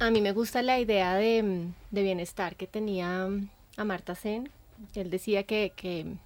A 0.00 0.10
mí 0.10 0.20
me 0.20 0.32
gusta 0.32 0.60
la 0.60 0.80
idea 0.80 1.14
de, 1.14 1.68
bienestar 1.92 2.56
que 2.56 2.66
tenía 2.66 3.28
Amartya 3.76 4.16
Sen. 4.16 4.50
Él 4.96 5.08
decía 5.08 5.44
que, 5.44 5.72
que, 5.76 6.16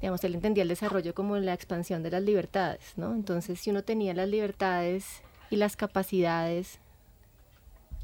digamos, 0.00 0.22
él 0.24 0.34
entendía 0.34 0.62
el 0.62 0.68
desarrollo 0.68 1.14
como 1.14 1.36
la 1.36 1.54
expansión 1.54 2.02
de 2.02 2.10
las 2.10 2.22
libertades, 2.22 2.94
¿no? 2.96 3.14
Entonces, 3.14 3.60
si 3.60 3.70
uno 3.70 3.82
tenía 3.82 4.14
las 4.14 4.28
libertades 4.28 5.22
y 5.50 5.56
las 5.56 5.76
capacidades 5.76 6.78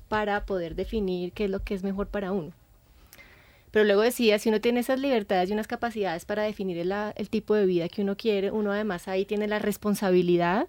para 0.08 0.44
poder 0.44 0.74
definir 0.74 1.32
qué 1.32 1.44
es 1.44 1.50
lo 1.50 1.62
que 1.64 1.74
es 1.74 1.82
mejor 1.82 2.06
para 2.06 2.32
uno. 2.32 2.52
Pero 3.70 3.86
luego 3.86 4.02
decía, 4.02 4.38
si 4.38 4.50
uno 4.50 4.60
tiene 4.60 4.80
esas 4.80 5.00
libertades 5.00 5.48
y 5.48 5.54
unas 5.54 5.66
capacidades 5.66 6.26
para 6.26 6.42
definir 6.42 6.76
el, 6.76 6.92
el, 6.92 7.30
tipo 7.30 7.54
de 7.54 7.64
vida 7.64 7.88
que 7.88 8.02
uno 8.02 8.16
quiere, 8.16 8.50
uno 8.50 8.70
además 8.70 9.08
ahí 9.08 9.24
tiene 9.24 9.48
la 9.48 9.58
responsabilidad 9.58 10.68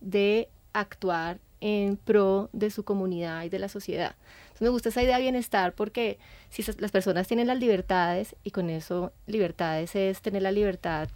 de 0.00 0.48
actuar 0.72 1.38
en 1.60 1.96
pro 1.96 2.50
de 2.52 2.70
su 2.70 2.82
comunidad 2.82 3.44
y 3.44 3.48
de 3.48 3.60
la 3.60 3.68
sociedad. 3.68 4.16
Entonces 4.52 4.62
me 4.62 4.68
gusta 4.68 4.90
esa 4.90 5.02
idea 5.02 5.16
de 5.16 5.22
bienestar 5.22 5.74
porque 5.74 6.18
si 6.50 6.62
las 6.78 6.90
personas 6.90 7.26
tienen 7.26 7.46
las 7.46 7.58
libertades, 7.58 8.36
y 8.44 8.50
con 8.50 8.70
eso 8.70 9.12
libertades 9.26 9.96
es 9.96 10.20
tener 10.20 10.42
la 10.42 10.52
libertad, 10.52 11.08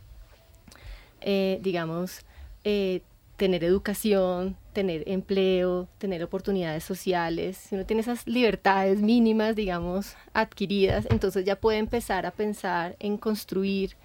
eh, 1.21 1.59
digamos, 1.63 2.23
eh, 2.65 3.03
tener 3.37 3.63
educación, 3.65 4.57
tener 4.73 5.05
empleo, 5.07 5.89
tener 5.99 6.25
oportunidades 6.25 6.85
sociales, 6.85 7.57
si 7.59 7.75
uno 7.75 7.85
tiene 7.85 8.01
esas 8.01 8.27
libertades 8.27 9.01
mínimas, 9.01 9.55
digamos, 9.55 10.17
adquiridas, 10.33 11.07
entonces 11.11 11.45
ya 11.45 11.57
puede 11.57 11.79
empezar 11.79 12.25
a 12.25 12.31
pensar 12.31 12.97
en 12.99 13.19
construir 13.19 13.97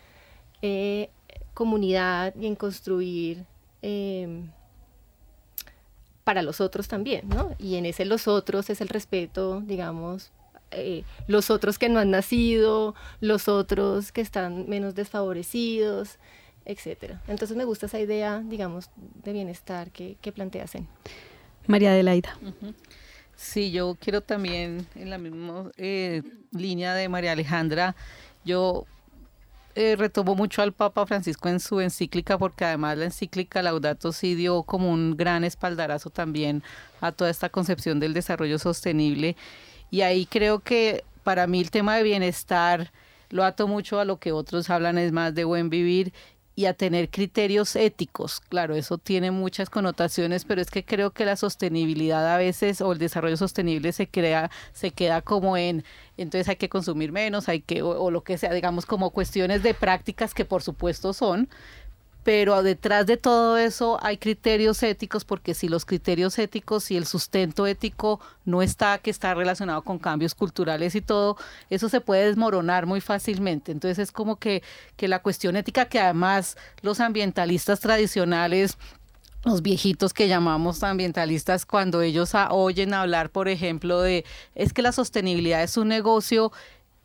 eh, 0.62 1.10
comunidad 1.54 2.36
y 2.36 2.48
en 2.48 2.56
construir 2.56 3.46
em, 3.82 4.52
para 6.32 6.44
los 6.44 6.62
otros 6.62 6.88
también, 6.88 7.28
¿no? 7.28 7.54
Y 7.60 7.76
en 7.76 7.86
ese 7.86 8.06
los 8.06 8.26
otros 8.26 8.70
es 8.70 8.80
el 8.80 8.88
respeto, 8.88 9.60
digamos, 9.60 10.32
eh, 10.72 11.04
los 11.28 11.50
otros 11.50 11.78
que 11.78 11.90
no 11.90 12.00
han 12.00 12.10
nacido, 12.10 12.96
los 13.20 13.50
otros 13.50 14.14
que 14.14 14.22
están 14.22 14.70
menos 14.70 14.96
desfavorecidos, 14.96 16.20
etcétera. 16.64 17.22
Entonces 17.28 17.58
me 17.58 17.66
gusta 17.66 17.88
esa 17.88 18.00
idea, 18.00 18.42
digamos, 18.46 18.92
de 18.96 19.34
bienestar 19.34 19.92
que, 19.92 20.16
que 20.22 20.32
plantea 20.32 20.68
Zen. 20.68 20.88
María 21.68 21.92
Adelaida. 21.92 22.38
Sí, 23.36 23.72
yo 23.72 23.98
quiero 24.00 24.22
también, 24.22 24.88
en 24.96 25.10
la 25.10 25.18
misma 25.18 25.70
eh, 25.76 26.24
línea 26.52 26.96
de 26.96 27.10
María 27.10 27.34
Alejandra, 27.34 27.94
yo 28.46 28.86
eh, 29.76 29.96
retomo 29.98 30.36
mucho 30.36 30.62
al 30.62 30.74
Papa 30.74 31.06
Francisco 31.06 31.50
en 31.50 31.60
su 31.60 31.80
encíclica, 31.80 32.38
porque 32.38 32.66
además 32.66 32.98
la 32.98 33.06
encíclica 33.06 33.62
Laudato 33.62 34.12
Si 34.12 34.36
dio 34.36 34.64
como 34.64 34.92
un 34.92 35.16
gran 35.18 35.44
espaldarazo 35.44 36.10
también 36.10 36.64
a 37.00 37.12
toda 37.12 37.30
esta 37.30 37.50
concepción 37.50 38.00
del 38.00 38.14
desarrollo 38.14 38.60
sostenible. 38.60 39.36
Y 39.90 40.02
ahí 40.02 40.26
creo 40.26 40.60
que 40.60 41.04
para 41.24 41.48
mí 41.48 41.60
el 41.60 41.72
tema 41.72 41.96
de 41.96 42.04
bienestar 42.04 42.92
lo 43.30 43.44
ato 43.44 43.68
mucho 43.68 44.00
a 44.00 44.06
lo 44.06 44.18
que 44.20 44.32
otros 44.32 44.70
hablan, 44.70 44.98
es 44.98 45.12
más 45.12 45.34
de 45.34 45.44
buen 45.44 45.70
vivir 45.70 46.14
y 46.56 46.66
a 46.66 46.74
tener 46.74 47.10
criterios 47.10 47.76
éticos. 47.76 48.41
Claro, 48.41 48.76
eso 48.76 48.97
tiene 48.97 49.32
muchas 49.32 49.70
connotaciones, 49.70 50.45
pero 50.45 50.62
es 50.62 50.70
que 50.70 50.84
creo 50.84 51.12
que 51.12 51.26
la 51.26 51.36
sostenibilidad 51.36 52.34
a 52.34 52.38
veces 52.38 52.82
o 52.82 52.91
el 52.91 52.99
desarrollo 52.99 53.38
sostenible 53.38 53.91
se 53.93 54.08
crea, 54.08 54.52
se 54.74 54.91
queda 54.91 55.22
como 55.22 55.58
en 55.58 55.84
entonces 56.18 56.49
hay 56.49 56.58
que 56.58 56.70
consumir 56.70 57.12
menos, 57.12 57.49
hay 57.49 57.62
que, 57.62 57.82
o 57.82 58.12
lo 58.12 58.24
que 58.24 58.38
sea, 58.38 58.54
digamos, 58.54 58.86
como 58.86 59.10
cuestiones 59.10 59.64
de 59.64 59.74
prácticas 59.74 60.34
que 60.34 60.45
por 60.45 60.62
supuesto 60.62 61.14
son, 61.14 61.49
pero 62.24 62.62
detrás 62.62 63.08
de 63.08 63.18
todo 63.18 63.58
eso 63.58 63.98
hay 64.02 64.18
criterios 64.18 64.84
éticos, 64.84 65.26
porque 65.26 65.54
si 65.54 65.68
los 65.68 65.86
criterios 65.86 66.38
éticos 66.38 66.92
y 66.92 66.98
el 66.98 67.06
sustento 67.06 67.66
ético 67.66 68.20
no 68.46 68.62
está, 68.62 69.00
que 69.00 69.10
está 69.10 69.34
relacionado 69.34 69.82
con 69.82 69.98
cambios 69.98 70.36
culturales 70.36 70.94
y 70.96 71.02
todo, 71.02 71.38
eso 71.70 71.90
se 71.90 72.02
puede 72.02 72.26
desmoronar 72.26 72.86
muy 72.86 73.02
fácilmente. 73.02 73.72
Entonces 73.72 73.98
es 74.00 74.12
como 74.12 74.36
que, 74.38 74.62
que 74.98 75.08
la 75.08 75.20
cuestión 75.20 75.56
ética 75.56 75.86
que 75.86 76.00
además 76.00 76.58
los 76.82 77.00
ambientalistas 77.00 77.80
tradicionales 77.80 78.78
los 79.44 79.64
viejitos 79.64 80.14
que 80.14 80.28
llamamos 80.28 80.84
ambientalistas 80.84 81.66
cuando 81.66 82.04
ellos 82.04 82.34
oyen 82.52 82.94
hablar, 82.94 83.32
por 83.32 83.48
ejemplo, 83.48 84.00
de 84.02 84.24
es 84.54 84.72
que 84.72 84.84
la 84.84 84.92
sostenibilidad 84.92 85.64
es 85.64 85.78
un 85.78 85.88
negocio 85.88 86.52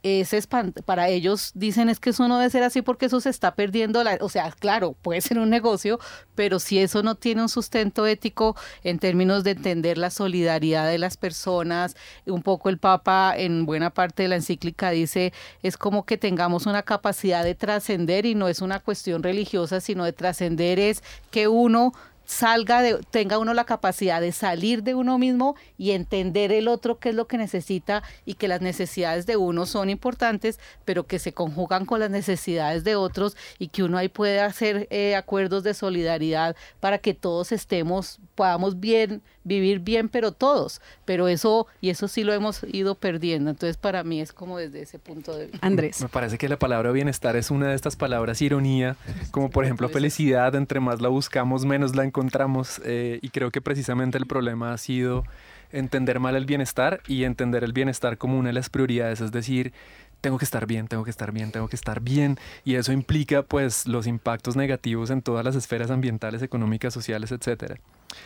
es 0.06 0.46
para 0.84 1.08
ellos 1.08 1.50
dicen 1.54 1.88
es 1.88 1.98
que 1.98 2.10
eso 2.10 2.28
no 2.28 2.38
debe 2.38 2.50
ser 2.50 2.62
así 2.62 2.80
porque 2.80 3.06
eso 3.06 3.20
se 3.20 3.30
está 3.30 3.54
perdiendo, 3.54 4.04
la, 4.04 4.18
o 4.20 4.28
sea, 4.28 4.52
claro, 4.52 4.94
puede 5.02 5.20
ser 5.20 5.38
un 5.38 5.50
negocio, 5.50 5.98
pero 6.34 6.60
si 6.60 6.78
eso 6.78 7.02
no 7.02 7.16
tiene 7.16 7.42
un 7.42 7.48
sustento 7.48 8.06
ético 8.06 8.56
en 8.84 8.98
términos 9.00 9.42
de 9.42 9.52
entender 9.52 9.98
la 9.98 10.10
solidaridad 10.10 10.86
de 10.86 10.98
las 10.98 11.16
personas, 11.16 11.96
un 12.24 12.42
poco 12.42 12.68
el 12.68 12.78
Papa 12.78 13.34
en 13.36 13.66
buena 13.66 13.90
parte 13.90 14.22
de 14.22 14.28
la 14.28 14.36
encíclica 14.36 14.90
dice, 14.90 15.32
es 15.62 15.76
como 15.76 16.06
que 16.06 16.18
tengamos 16.18 16.66
una 16.66 16.82
capacidad 16.82 17.42
de 17.42 17.54
trascender 17.54 18.26
y 18.26 18.34
no 18.34 18.48
es 18.48 18.60
una 18.60 18.80
cuestión 18.80 19.22
religiosa, 19.22 19.80
sino 19.80 20.04
de 20.04 20.12
trascender 20.12 20.78
es 20.78 21.02
que 21.30 21.48
uno 21.48 21.92
salga 22.26 22.82
de, 22.82 22.98
tenga 23.10 23.38
uno 23.38 23.54
la 23.54 23.64
capacidad 23.64 24.20
de 24.20 24.32
salir 24.32 24.82
de 24.82 24.94
uno 24.94 25.16
mismo 25.16 25.56
y 25.78 25.92
entender 25.92 26.52
el 26.52 26.68
otro 26.68 26.98
qué 26.98 27.10
es 27.10 27.14
lo 27.14 27.26
que 27.26 27.38
necesita 27.38 28.02
y 28.24 28.34
que 28.34 28.48
las 28.48 28.60
necesidades 28.60 29.24
de 29.26 29.36
uno 29.36 29.64
son 29.64 29.88
importantes, 29.88 30.58
pero 30.84 31.06
que 31.06 31.18
se 31.18 31.32
conjugan 31.32 31.86
con 31.86 32.00
las 32.00 32.10
necesidades 32.10 32.84
de 32.84 32.96
otros 32.96 33.36
y 33.58 33.68
que 33.68 33.82
uno 33.82 33.96
ahí 33.96 34.08
puede 34.08 34.40
hacer 34.40 34.88
eh, 34.90 35.16
acuerdos 35.16 35.62
de 35.62 35.72
solidaridad 35.72 36.56
para 36.80 36.98
que 36.98 37.14
todos 37.14 37.52
estemos, 37.52 38.20
podamos 38.34 38.80
bien, 38.80 39.22
vivir 39.46 39.78
bien, 39.78 40.08
pero 40.08 40.32
todos. 40.32 40.82
Pero 41.04 41.28
eso, 41.28 41.66
y 41.80 41.90
eso 41.90 42.08
sí 42.08 42.24
lo 42.24 42.32
hemos 42.32 42.64
ido 42.64 42.96
perdiendo. 42.96 43.50
Entonces, 43.50 43.76
para 43.76 44.04
mí 44.04 44.20
es 44.20 44.32
como 44.32 44.58
desde 44.58 44.82
ese 44.82 44.98
punto 44.98 45.34
de 45.34 45.46
vista. 45.46 45.66
Andrés. 45.66 46.02
Me 46.02 46.08
parece 46.08 46.36
que 46.36 46.48
la 46.48 46.58
palabra 46.58 46.90
bienestar 46.90 47.36
es 47.36 47.50
una 47.50 47.68
de 47.68 47.74
estas 47.74 47.96
palabras 47.96 48.42
ironía, 48.42 48.96
como 49.30 49.48
por 49.48 49.64
ejemplo 49.64 49.88
felicidad, 49.88 50.54
entre 50.54 50.80
más 50.80 51.00
la 51.00 51.08
buscamos, 51.08 51.64
menos 51.64 51.94
la 51.96 52.04
encontramos. 52.04 52.80
Eh, 52.84 53.20
y 53.22 53.30
creo 53.30 53.50
que 53.50 53.60
precisamente 53.60 54.18
el 54.18 54.26
problema 54.26 54.72
ha 54.72 54.78
sido 54.78 55.24
entender 55.72 56.20
mal 56.20 56.36
el 56.36 56.46
bienestar 56.46 57.00
y 57.06 57.24
entender 57.24 57.64
el 57.64 57.72
bienestar 57.72 58.18
como 58.18 58.38
una 58.38 58.48
de 58.48 58.54
las 58.54 58.70
prioridades, 58.70 59.20
es 59.20 59.32
decir, 59.32 59.72
tengo 60.20 60.38
que 60.38 60.44
estar 60.44 60.66
bien, 60.66 60.88
tengo 60.88 61.04
que 61.04 61.10
estar 61.10 61.32
bien, 61.32 61.52
tengo 61.52 61.68
que 61.68 61.76
estar 61.76 62.00
bien. 62.00 62.38
Y 62.64 62.74
eso 62.74 62.92
implica 62.92 63.42
pues 63.42 63.86
los 63.86 64.06
impactos 64.06 64.56
negativos 64.56 65.10
en 65.10 65.22
todas 65.22 65.44
las 65.44 65.54
esferas 65.54 65.90
ambientales, 65.90 66.42
económicas, 66.42 66.92
sociales, 66.92 67.32
etcétera. 67.32 67.76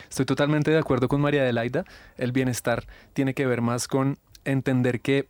Estoy 0.09 0.25
totalmente 0.25 0.71
de 0.71 0.77
acuerdo 0.77 1.07
con 1.07 1.21
María 1.21 1.41
Adelaida. 1.41 1.85
El 2.17 2.31
bienestar 2.31 2.85
tiene 3.13 3.33
que 3.33 3.45
ver 3.45 3.61
más 3.61 3.87
con 3.87 4.17
entender 4.45 5.01
que 5.01 5.27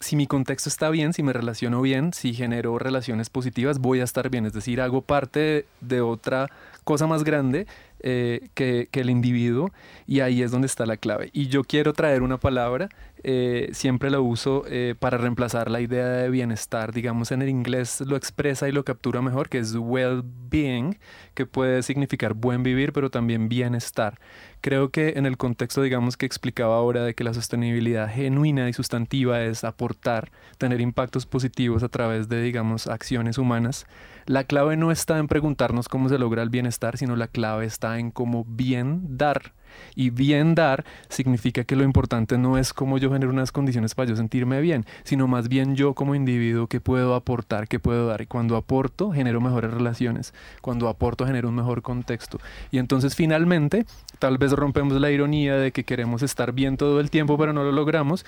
si 0.00 0.16
mi 0.16 0.26
contexto 0.26 0.68
está 0.68 0.90
bien, 0.90 1.12
si 1.12 1.22
me 1.22 1.32
relaciono 1.32 1.80
bien, 1.80 2.12
si 2.12 2.34
genero 2.34 2.78
relaciones 2.78 3.30
positivas, 3.30 3.78
voy 3.78 4.00
a 4.00 4.04
estar 4.04 4.28
bien. 4.30 4.46
Es 4.46 4.52
decir, 4.52 4.80
hago 4.80 5.02
parte 5.02 5.66
de 5.80 6.00
otra 6.00 6.50
cosa 6.84 7.06
más 7.06 7.24
grande 7.24 7.66
eh, 8.04 8.48
que, 8.54 8.88
el 8.92 9.10
individuo 9.10 9.70
y 10.06 10.20
ahí 10.20 10.42
es 10.42 10.50
donde 10.50 10.66
está 10.66 10.86
la 10.86 10.96
clave. 10.96 11.30
Y 11.32 11.46
yo 11.46 11.62
quiero 11.62 11.92
traer 11.92 12.22
una 12.22 12.38
palabra, 12.38 12.88
eh, 13.22 13.68
siempre 13.72 14.10
la 14.10 14.18
uso 14.18 14.64
eh, 14.66 14.96
para 14.98 15.18
reemplazar 15.18 15.70
la 15.70 15.80
idea 15.80 16.08
de 16.08 16.28
bienestar, 16.28 16.92
digamos 16.92 17.30
en 17.30 17.42
el 17.42 17.48
inglés 17.48 18.00
lo 18.00 18.16
expresa 18.16 18.68
y 18.68 18.72
lo 18.72 18.84
captura 18.84 19.22
mejor, 19.22 19.48
que 19.48 19.58
es 19.58 19.76
well-being, 19.76 20.98
que 21.34 21.46
puede 21.46 21.82
significar 21.82 22.34
buen 22.34 22.64
vivir, 22.64 22.92
pero 22.92 23.10
también 23.10 23.48
bienestar. 23.48 24.18
Creo 24.60 24.90
que 24.90 25.14
en 25.16 25.26
el 25.26 25.36
contexto, 25.36 25.82
digamos, 25.82 26.16
que 26.16 26.26
explicaba 26.26 26.76
ahora 26.76 27.04
de 27.04 27.14
que 27.14 27.24
la 27.24 27.34
sostenibilidad 27.34 28.08
genuina 28.08 28.68
y 28.68 28.72
sustantiva 28.72 29.42
es 29.42 29.64
aportar, 29.64 30.30
tener 30.58 30.80
impactos 30.80 31.26
positivos 31.26 31.82
a 31.82 31.88
través 31.88 32.28
de, 32.28 32.42
digamos, 32.42 32.86
acciones 32.86 33.38
humanas, 33.38 33.86
la 34.26 34.44
clave 34.44 34.76
no 34.76 34.90
está 34.90 35.18
en 35.18 35.28
preguntarnos 35.28 35.88
cómo 35.88 36.08
se 36.08 36.18
logra 36.18 36.42
el 36.42 36.50
bienestar, 36.50 36.96
sino 36.96 37.16
la 37.16 37.28
clave 37.28 37.66
está 37.66 37.98
en 37.98 38.10
cómo 38.10 38.44
bien 38.44 39.16
dar. 39.16 39.52
Y 39.94 40.10
bien 40.10 40.54
dar 40.54 40.84
significa 41.08 41.64
que 41.64 41.76
lo 41.76 41.84
importante 41.84 42.38
no 42.38 42.58
es 42.58 42.72
cómo 42.72 42.98
yo 42.98 43.10
genero 43.12 43.30
unas 43.30 43.52
condiciones 43.52 43.94
para 43.94 44.10
yo 44.10 44.16
sentirme 44.16 44.60
bien, 44.60 44.84
sino 45.04 45.26
más 45.28 45.48
bien 45.48 45.76
yo 45.76 45.94
como 45.94 46.14
individuo 46.14 46.66
que 46.66 46.80
puedo 46.80 47.14
aportar, 47.14 47.68
que 47.68 47.78
puedo 47.78 48.06
dar. 48.06 48.20
Y 48.22 48.26
cuando 48.26 48.56
aporto, 48.56 49.12
genero 49.12 49.40
mejores 49.40 49.72
relaciones. 49.72 50.34
Cuando 50.60 50.88
aporto, 50.88 51.26
genero 51.26 51.48
un 51.48 51.54
mejor 51.54 51.82
contexto. 51.82 52.38
Y 52.70 52.78
entonces 52.78 53.14
finalmente, 53.14 53.86
tal 54.18 54.38
vez 54.38 54.52
rompemos 54.52 55.00
la 55.00 55.10
ironía 55.10 55.56
de 55.56 55.72
que 55.72 55.84
queremos 55.84 56.22
estar 56.22 56.52
bien 56.52 56.76
todo 56.76 57.00
el 57.00 57.10
tiempo, 57.10 57.38
pero 57.38 57.52
no 57.52 57.64
lo 57.64 57.72
logramos. 57.72 58.24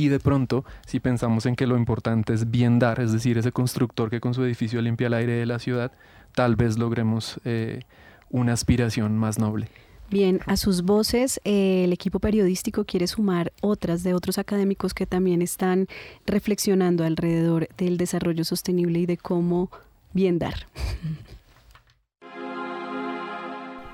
Y 0.00 0.08
de 0.08 0.18
pronto, 0.18 0.64
si 0.86 0.98
pensamos 0.98 1.44
en 1.44 1.54
que 1.56 1.66
lo 1.66 1.76
importante 1.76 2.32
es 2.32 2.50
bien 2.50 2.78
dar, 2.78 3.00
es 3.00 3.12
decir, 3.12 3.36
ese 3.36 3.52
constructor 3.52 4.08
que 4.08 4.18
con 4.18 4.32
su 4.32 4.42
edificio 4.42 4.80
limpia 4.80 5.08
el 5.08 5.12
aire 5.12 5.34
de 5.34 5.44
la 5.44 5.58
ciudad, 5.58 5.92
tal 6.34 6.56
vez 6.56 6.78
logremos 6.78 7.38
eh, 7.44 7.80
una 8.30 8.54
aspiración 8.54 9.18
más 9.18 9.38
noble. 9.38 9.68
Bien, 10.08 10.40
a 10.46 10.56
sus 10.56 10.84
voces 10.84 11.38
eh, 11.44 11.84
el 11.84 11.92
equipo 11.92 12.18
periodístico 12.18 12.86
quiere 12.86 13.06
sumar 13.08 13.52
otras 13.60 14.02
de 14.02 14.14
otros 14.14 14.38
académicos 14.38 14.94
que 14.94 15.04
también 15.04 15.42
están 15.42 15.86
reflexionando 16.24 17.04
alrededor 17.04 17.68
del 17.76 17.98
desarrollo 17.98 18.44
sostenible 18.44 19.00
y 19.00 19.04
de 19.04 19.18
cómo 19.18 19.70
bien 20.14 20.38
dar. 20.38 20.66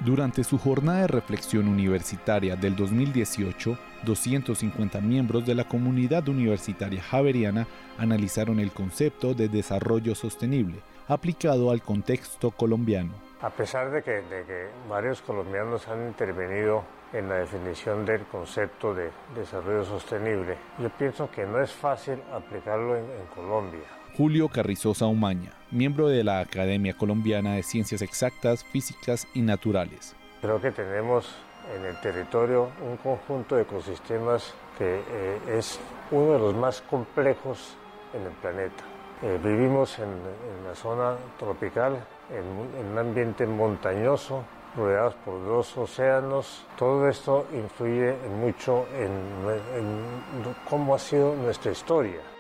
Durante 0.07 0.45
su 0.45 0.57
jornada 0.57 1.01
de 1.01 1.07
reflexión 1.09 1.67
universitaria 1.67 2.55
del 2.55 2.77
2018, 2.77 3.77
250 4.05 5.01
miembros 5.01 5.45
de 5.45 5.57
la 5.57 5.65
comunidad 5.65 6.29
universitaria 6.29 7.03
javeriana 7.03 7.67
analizaron 7.99 8.61
el 8.61 8.71
concepto 8.71 9.35
de 9.35 9.49
desarrollo 9.49 10.15
sostenible 10.15 10.77
aplicado 11.09 11.73
al 11.73 11.83
contexto 11.83 12.53
colombiano. 12.53 13.15
A 13.41 13.51
pesar 13.51 13.91
de 13.91 14.05
que, 14.05 14.23
varios 14.89 15.21
colombianos 15.23 15.89
han 15.89 16.07
intervenido 16.07 16.85
en 17.13 17.29
la 17.29 17.39
definición 17.39 18.07
del 18.07 18.21
concepto 18.27 18.95
de 18.95 19.11
desarrollo 19.35 19.85
sostenible, 19.85 20.57
yo 20.79 20.89
pienso 20.91 21.29
que 21.33 21.45
no 21.47 21.61
es 21.61 21.73
fácil 21.73 22.21
aplicarlo 22.33 22.97
en, 22.97 23.07
en 23.07 23.27
Colombia. 23.35 23.83
Julio 24.17 24.49
Carrizosa 24.49 25.07
Umaña, 25.07 25.51
miembro 25.71 26.09
de 26.09 26.25
la 26.25 26.41
Academia 26.41 26.95
Colombiana 26.95 27.55
de 27.55 27.63
Ciencias 27.63 28.03
Exactas, 28.03 28.65
Físicas 28.65 29.27
y 29.35 29.43
Naturales. 29.43 30.15
Creo 30.41 30.61
que 30.61 30.71
tenemos 30.71 31.35
en 31.75 31.85
el 31.85 32.01
territorio 32.01 32.71
un 32.89 32.97
conjunto 32.97 33.57
de 33.57 33.63
ecosistemas 33.63 34.55
que 34.79 35.01
eh, 35.09 35.59
es 35.59 35.81
uno 36.11 36.33
de 36.33 36.39
los 36.39 36.55
más 36.55 36.81
complejos 36.83 37.77
en 38.15 38.23
el 38.23 38.33
planeta. 38.33 38.85
Eh, 39.23 39.39
vivimos 39.43 39.99
en, 39.99 40.09
la 40.67 40.75
zona 40.75 41.17
tropical, 41.39 41.97
en, 42.31 42.91
un 42.91 42.99
ambiente 42.99 43.47
montañoso, 43.47 44.45
rodeados 44.77 45.15
por 45.25 45.45
dos 45.45 45.77
océanos. 45.79 46.67
Todo 46.77 47.09
esto 47.09 47.47
influye 47.55 48.15
mucho 48.41 48.87
en 48.95 49.09
cómo 50.69 50.95
ha 50.95 50.99
sido 50.99 51.35
nuestra 51.35 51.73
historia. 51.73 52.36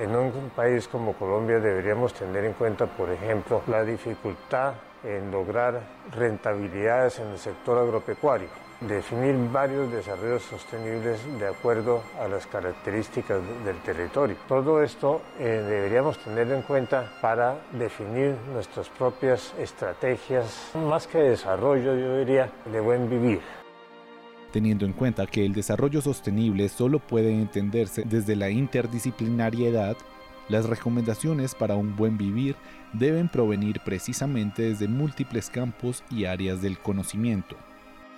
En 0.00 0.16
un 0.16 0.50
país 0.56 0.88
como 0.88 1.12
Colombia 1.12 1.60
deberíamos 1.60 2.14
tener 2.14 2.44
en 2.44 2.54
cuenta, 2.54 2.86
por 2.86 3.10
ejemplo, 3.10 3.62
la 3.66 3.84
dificultad 3.84 4.74
en 5.04 5.30
lograr 5.30 5.82
rentabilidades 6.16 7.18
en 7.18 7.28
el 7.28 7.38
sector 7.38 7.78
agropecuario, 7.78 8.48
definir 8.80 9.36
varios 9.50 9.92
desarrollos 9.92 10.44
sostenibles 10.44 11.20
de 11.38 11.46
acuerdo 11.46 12.02
a 12.18 12.26
las 12.26 12.46
características 12.46 13.40
del 13.64 13.76
territorio. 13.82 14.36
Todo 14.48 14.82
esto 14.82 15.20
eh, 15.38 15.62
deberíamos 15.68 16.18
tener 16.18 16.50
en 16.52 16.62
cuenta 16.62 17.12
para 17.20 17.56
definir 17.72 18.34
nuestras 18.50 18.88
propias 18.88 19.52
estrategias, 19.58 20.70
más 20.74 21.06
que 21.06 21.18
desarrollo, 21.18 21.94
yo 21.94 22.16
diría, 22.18 22.50
de 22.64 22.80
buen 22.80 23.10
vivir 23.10 23.61
teniendo 24.52 24.84
en 24.84 24.92
cuenta 24.92 25.26
que 25.26 25.44
el 25.44 25.54
desarrollo 25.54 26.00
sostenible 26.00 26.68
solo 26.68 27.00
puede 27.00 27.32
entenderse 27.32 28.04
desde 28.04 28.36
la 28.36 28.50
interdisciplinariedad, 28.50 29.96
las 30.48 30.66
recomendaciones 30.66 31.54
para 31.54 31.74
un 31.74 31.96
buen 31.96 32.18
vivir 32.18 32.54
deben 32.92 33.28
provenir 33.28 33.80
precisamente 33.80 34.62
desde 34.62 34.86
múltiples 34.86 35.48
campos 35.50 36.04
y 36.10 36.26
áreas 36.26 36.60
del 36.60 36.78
conocimiento. 36.78 37.56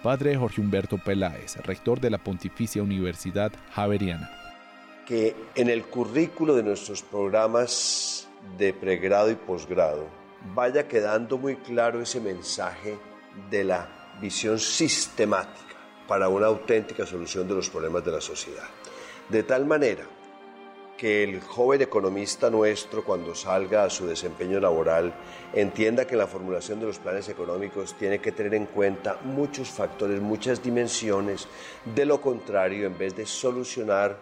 Padre 0.03 0.37
Jorge 0.37 0.61
Humberto 0.61 0.99
Peláez, 0.99 1.57
rector 1.65 2.01
de 2.01 2.11
la 2.11 2.19
Pontificia 2.19 2.83
Universidad 2.83 3.53
Javeriana. 3.73 4.31
Que 5.07 5.35
en 5.55 5.71
el 5.71 5.85
currículo 5.85 6.55
de 6.55 6.63
nuestros 6.63 7.03
programas 7.03 8.29
de 8.59 8.75
pregrado 8.75 9.31
y 9.31 9.35
posgrado 9.37 10.07
vaya 10.55 10.87
quedando 10.89 11.39
muy 11.39 11.57
claro 11.57 12.03
ese 12.03 12.21
mensaje 12.21 12.99
de 13.51 13.65
la 13.65 13.89
visión 14.21 14.59
sistemática 14.59 15.64
para 16.09 16.29
una 16.29 16.47
auténtica 16.47 17.07
solución 17.07 17.49
de 17.49 17.55
los 17.55 17.71
problemas 17.71 18.05
de 18.05 18.13
la 18.13 18.21
sociedad. 18.21 18.69
De 19.29 19.43
tal 19.43 19.65
manera 19.67 20.05
que 20.97 21.25
el 21.25 21.41
joven 21.41 21.83
economista 21.83 22.51
nuestro 22.51 23.05
cuando 23.05 23.35
salga 23.35 23.85
a 23.85 23.91
su 23.91 24.07
desempeño 24.07 24.61
laboral 24.61 25.13
entienda 25.53 26.07
que 26.07 26.17
la 26.17 26.27
formulación 26.27 26.81
de 26.81 26.87
los 26.87 26.99
planes 26.99 27.29
económicos 27.29 27.95
tiene 27.99 28.21
que 28.21 28.33
tener 28.33 28.55
en 28.55 28.67
cuenta 28.67 29.19
muchos 29.25 29.71
factores, 29.71 30.21
muchas 30.21 30.63
dimensiones, 30.63 31.49
de 31.95 32.05
lo 32.05 32.21
contrario, 32.21 32.87
en 32.87 32.97
vez 32.97 33.17
de 33.17 33.27
solucionar, 33.27 34.17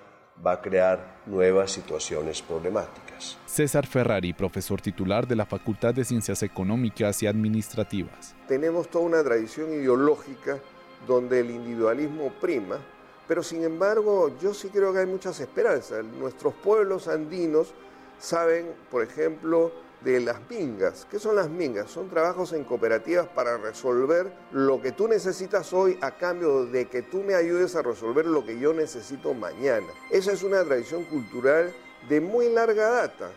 va 0.44 0.52
a 0.52 0.60
crear 0.62 1.20
nuevas 1.26 1.70
situaciones 1.70 2.40
problemáticas. 2.40 3.38
César 3.46 3.86
Ferrari, 3.86 4.32
profesor 4.32 4.80
titular 4.80 5.26
de 5.26 5.36
la 5.36 5.44
Facultad 5.44 5.94
de 5.94 6.04
Ciencias 6.04 6.42
Económicas 6.42 7.22
y 7.22 7.26
Administrativas. 7.26 8.34
Tenemos 8.48 8.88
toda 8.88 9.04
una 9.04 9.22
tradición 9.22 9.72
ideológica 9.72 10.58
donde 11.06 11.40
el 11.40 11.50
individualismo 11.50 12.32
prima, 12.40 12.78
pero 13.26 13.42
sin 13.42 13.62
embargo 13.64 14.30
yo 14.40 14.54
sí 14.54 14.68
creo 14.68 14.92
que 14.92 15.00
hay 15.00 15.06
muchas 15.06 15.40
esperanzas. 15.40 16.04
Nuestros 16.04 16.54
pueblos 16.54 17.08
andinos 17.08 17.74
saben, 18.18 18.72
por 18.90 19.02
ejemplo, 19.02 19.72
de 20.02 20.20
las 20.20 20.38
mingas. 20.50 21.06
¿Qué 21.10 21.18
son 21.18 21.36
las 21.36 21.48
mingas? 21.48 21.90
Son 21.90 22.08
trabajos 22.08 22.52
en 22.52 22.64
cooperativas 22.64 23.28
para 23.28 23.56
resolver 23.56 24.32
lo 24.50 24.82
que 24.82 24.92
tú 24.92 25.06
necesitas 25.06 25.72
hoy 25.72 25.96
a 26.00 26.12
cambio 26.12 26.66
de 26.66 26.86
que 26.86 27.02
tú 27.02 27.22
me 27.22 27.34
ayudes 27.34 27.76
a 27.76 27.82
resolver 27.82 28.26
lo 28.26 28.44
que 28.44 28.58
yo 28.58 28.72
necesito 28.72 29.32
mañana. 29.32 29.86
Esa 30.10 30.32
es 30.32 30.42
una 30.42 30.64
tradición 30.64 31.04
cultural 31.04 31.72
de 32.08 32.20
muy 32.20 32.48
larga 32.48 32.90
data 32.90 33.30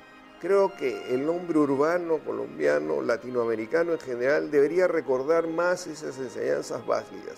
Creo 0.46 0.76
que 0.76 1.14
el 1.14 1.28
hombre 1.30 1.58
urbano, 1.58 2.20
colombiano, 2.20 3.02
latinoamericano 3.02 3.94
en 3.94 4.00
general 4.00 4.52
debería 4.52 4.88
recordar 4.88 5.48
más 5.48 5.88
esas 5.88 6.20
enseñanzas 6.20 6.86
básicas. 6.86 7.38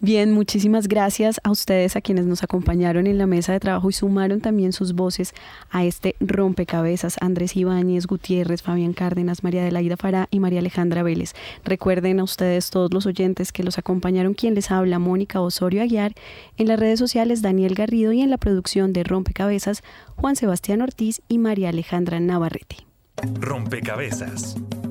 Bien, 0.00 0.30
muchísimas 0.30 0.86
gracias 0.86 1.40
a 1.42 1.50
ustedes, 1.50 1.96
a 1.96 2.00
quienes 2.00 2.24
nos 2.24 2.44
acompañaron 2.44 3.08
en 3.08 3.18
la 3.18 3.26
mesa 3.26 3.52
de 3.52 3.58
trabajo 3.58 3.90
y 3.90 3.92
sumaron 3.92 4.40
también 4.40 4.72
sus 4.72 4.92
voces 4.92 5.34
a 5.70 5.84
este 5.84 6.14
rompecabezas. 6.20 7.16
Andrés 7.20 7.56
Ibáñez, 7.56 8.06
Gutiérrez, 8.06 8.62
Fabián 8.62 8.92
Cárdenas, 8.92 9.42
María 9.42 9.62
Adelaida 9.62 9.96
Fará 9.96 10.28
y 10.30 10.38
María 10.38 10.60
Alejandra 10.60 11.02
Vélez. 11.02 11.34
Recuerden 11.64 12.20
a 12.20 12.24
ustedes, 12.24 12.70
todos 12.70 12.94
los 12.94 13.06
oyentes 13.06 13.50
que 13.50 13.64
los 13.64 13.76
acompañaron, 13.76 14.34
quien 14.34 14.54
les 14.54 14.70
habla, 14.70 15.00
Mónica 15.00 15.40
Osorio 15.40 15.82
Aguiar, 15.82 16.12
en 16.58 16.68
las 16.68 16.78
redes 16.78 17.00
sociales 17.00 17.42
Daniel 17.42 17.74
Garrido 17.74 18.12
y 18.12 18.20
en 18.20 18.30
la 18.30 18.38
producción 18.38 18.92
de 18.92 19.02
Rompecabezas, 19.02 19.82
Juan 20.14 20.36
Sebastián 20.36 20.80
Ortiz 20.80 21.22
y 21.26 21.38
María 21.38 21.70
Alejandra 21.70 22.20
Navarrete. 22.20 22.76
Rompecabezas, 23.40 24.54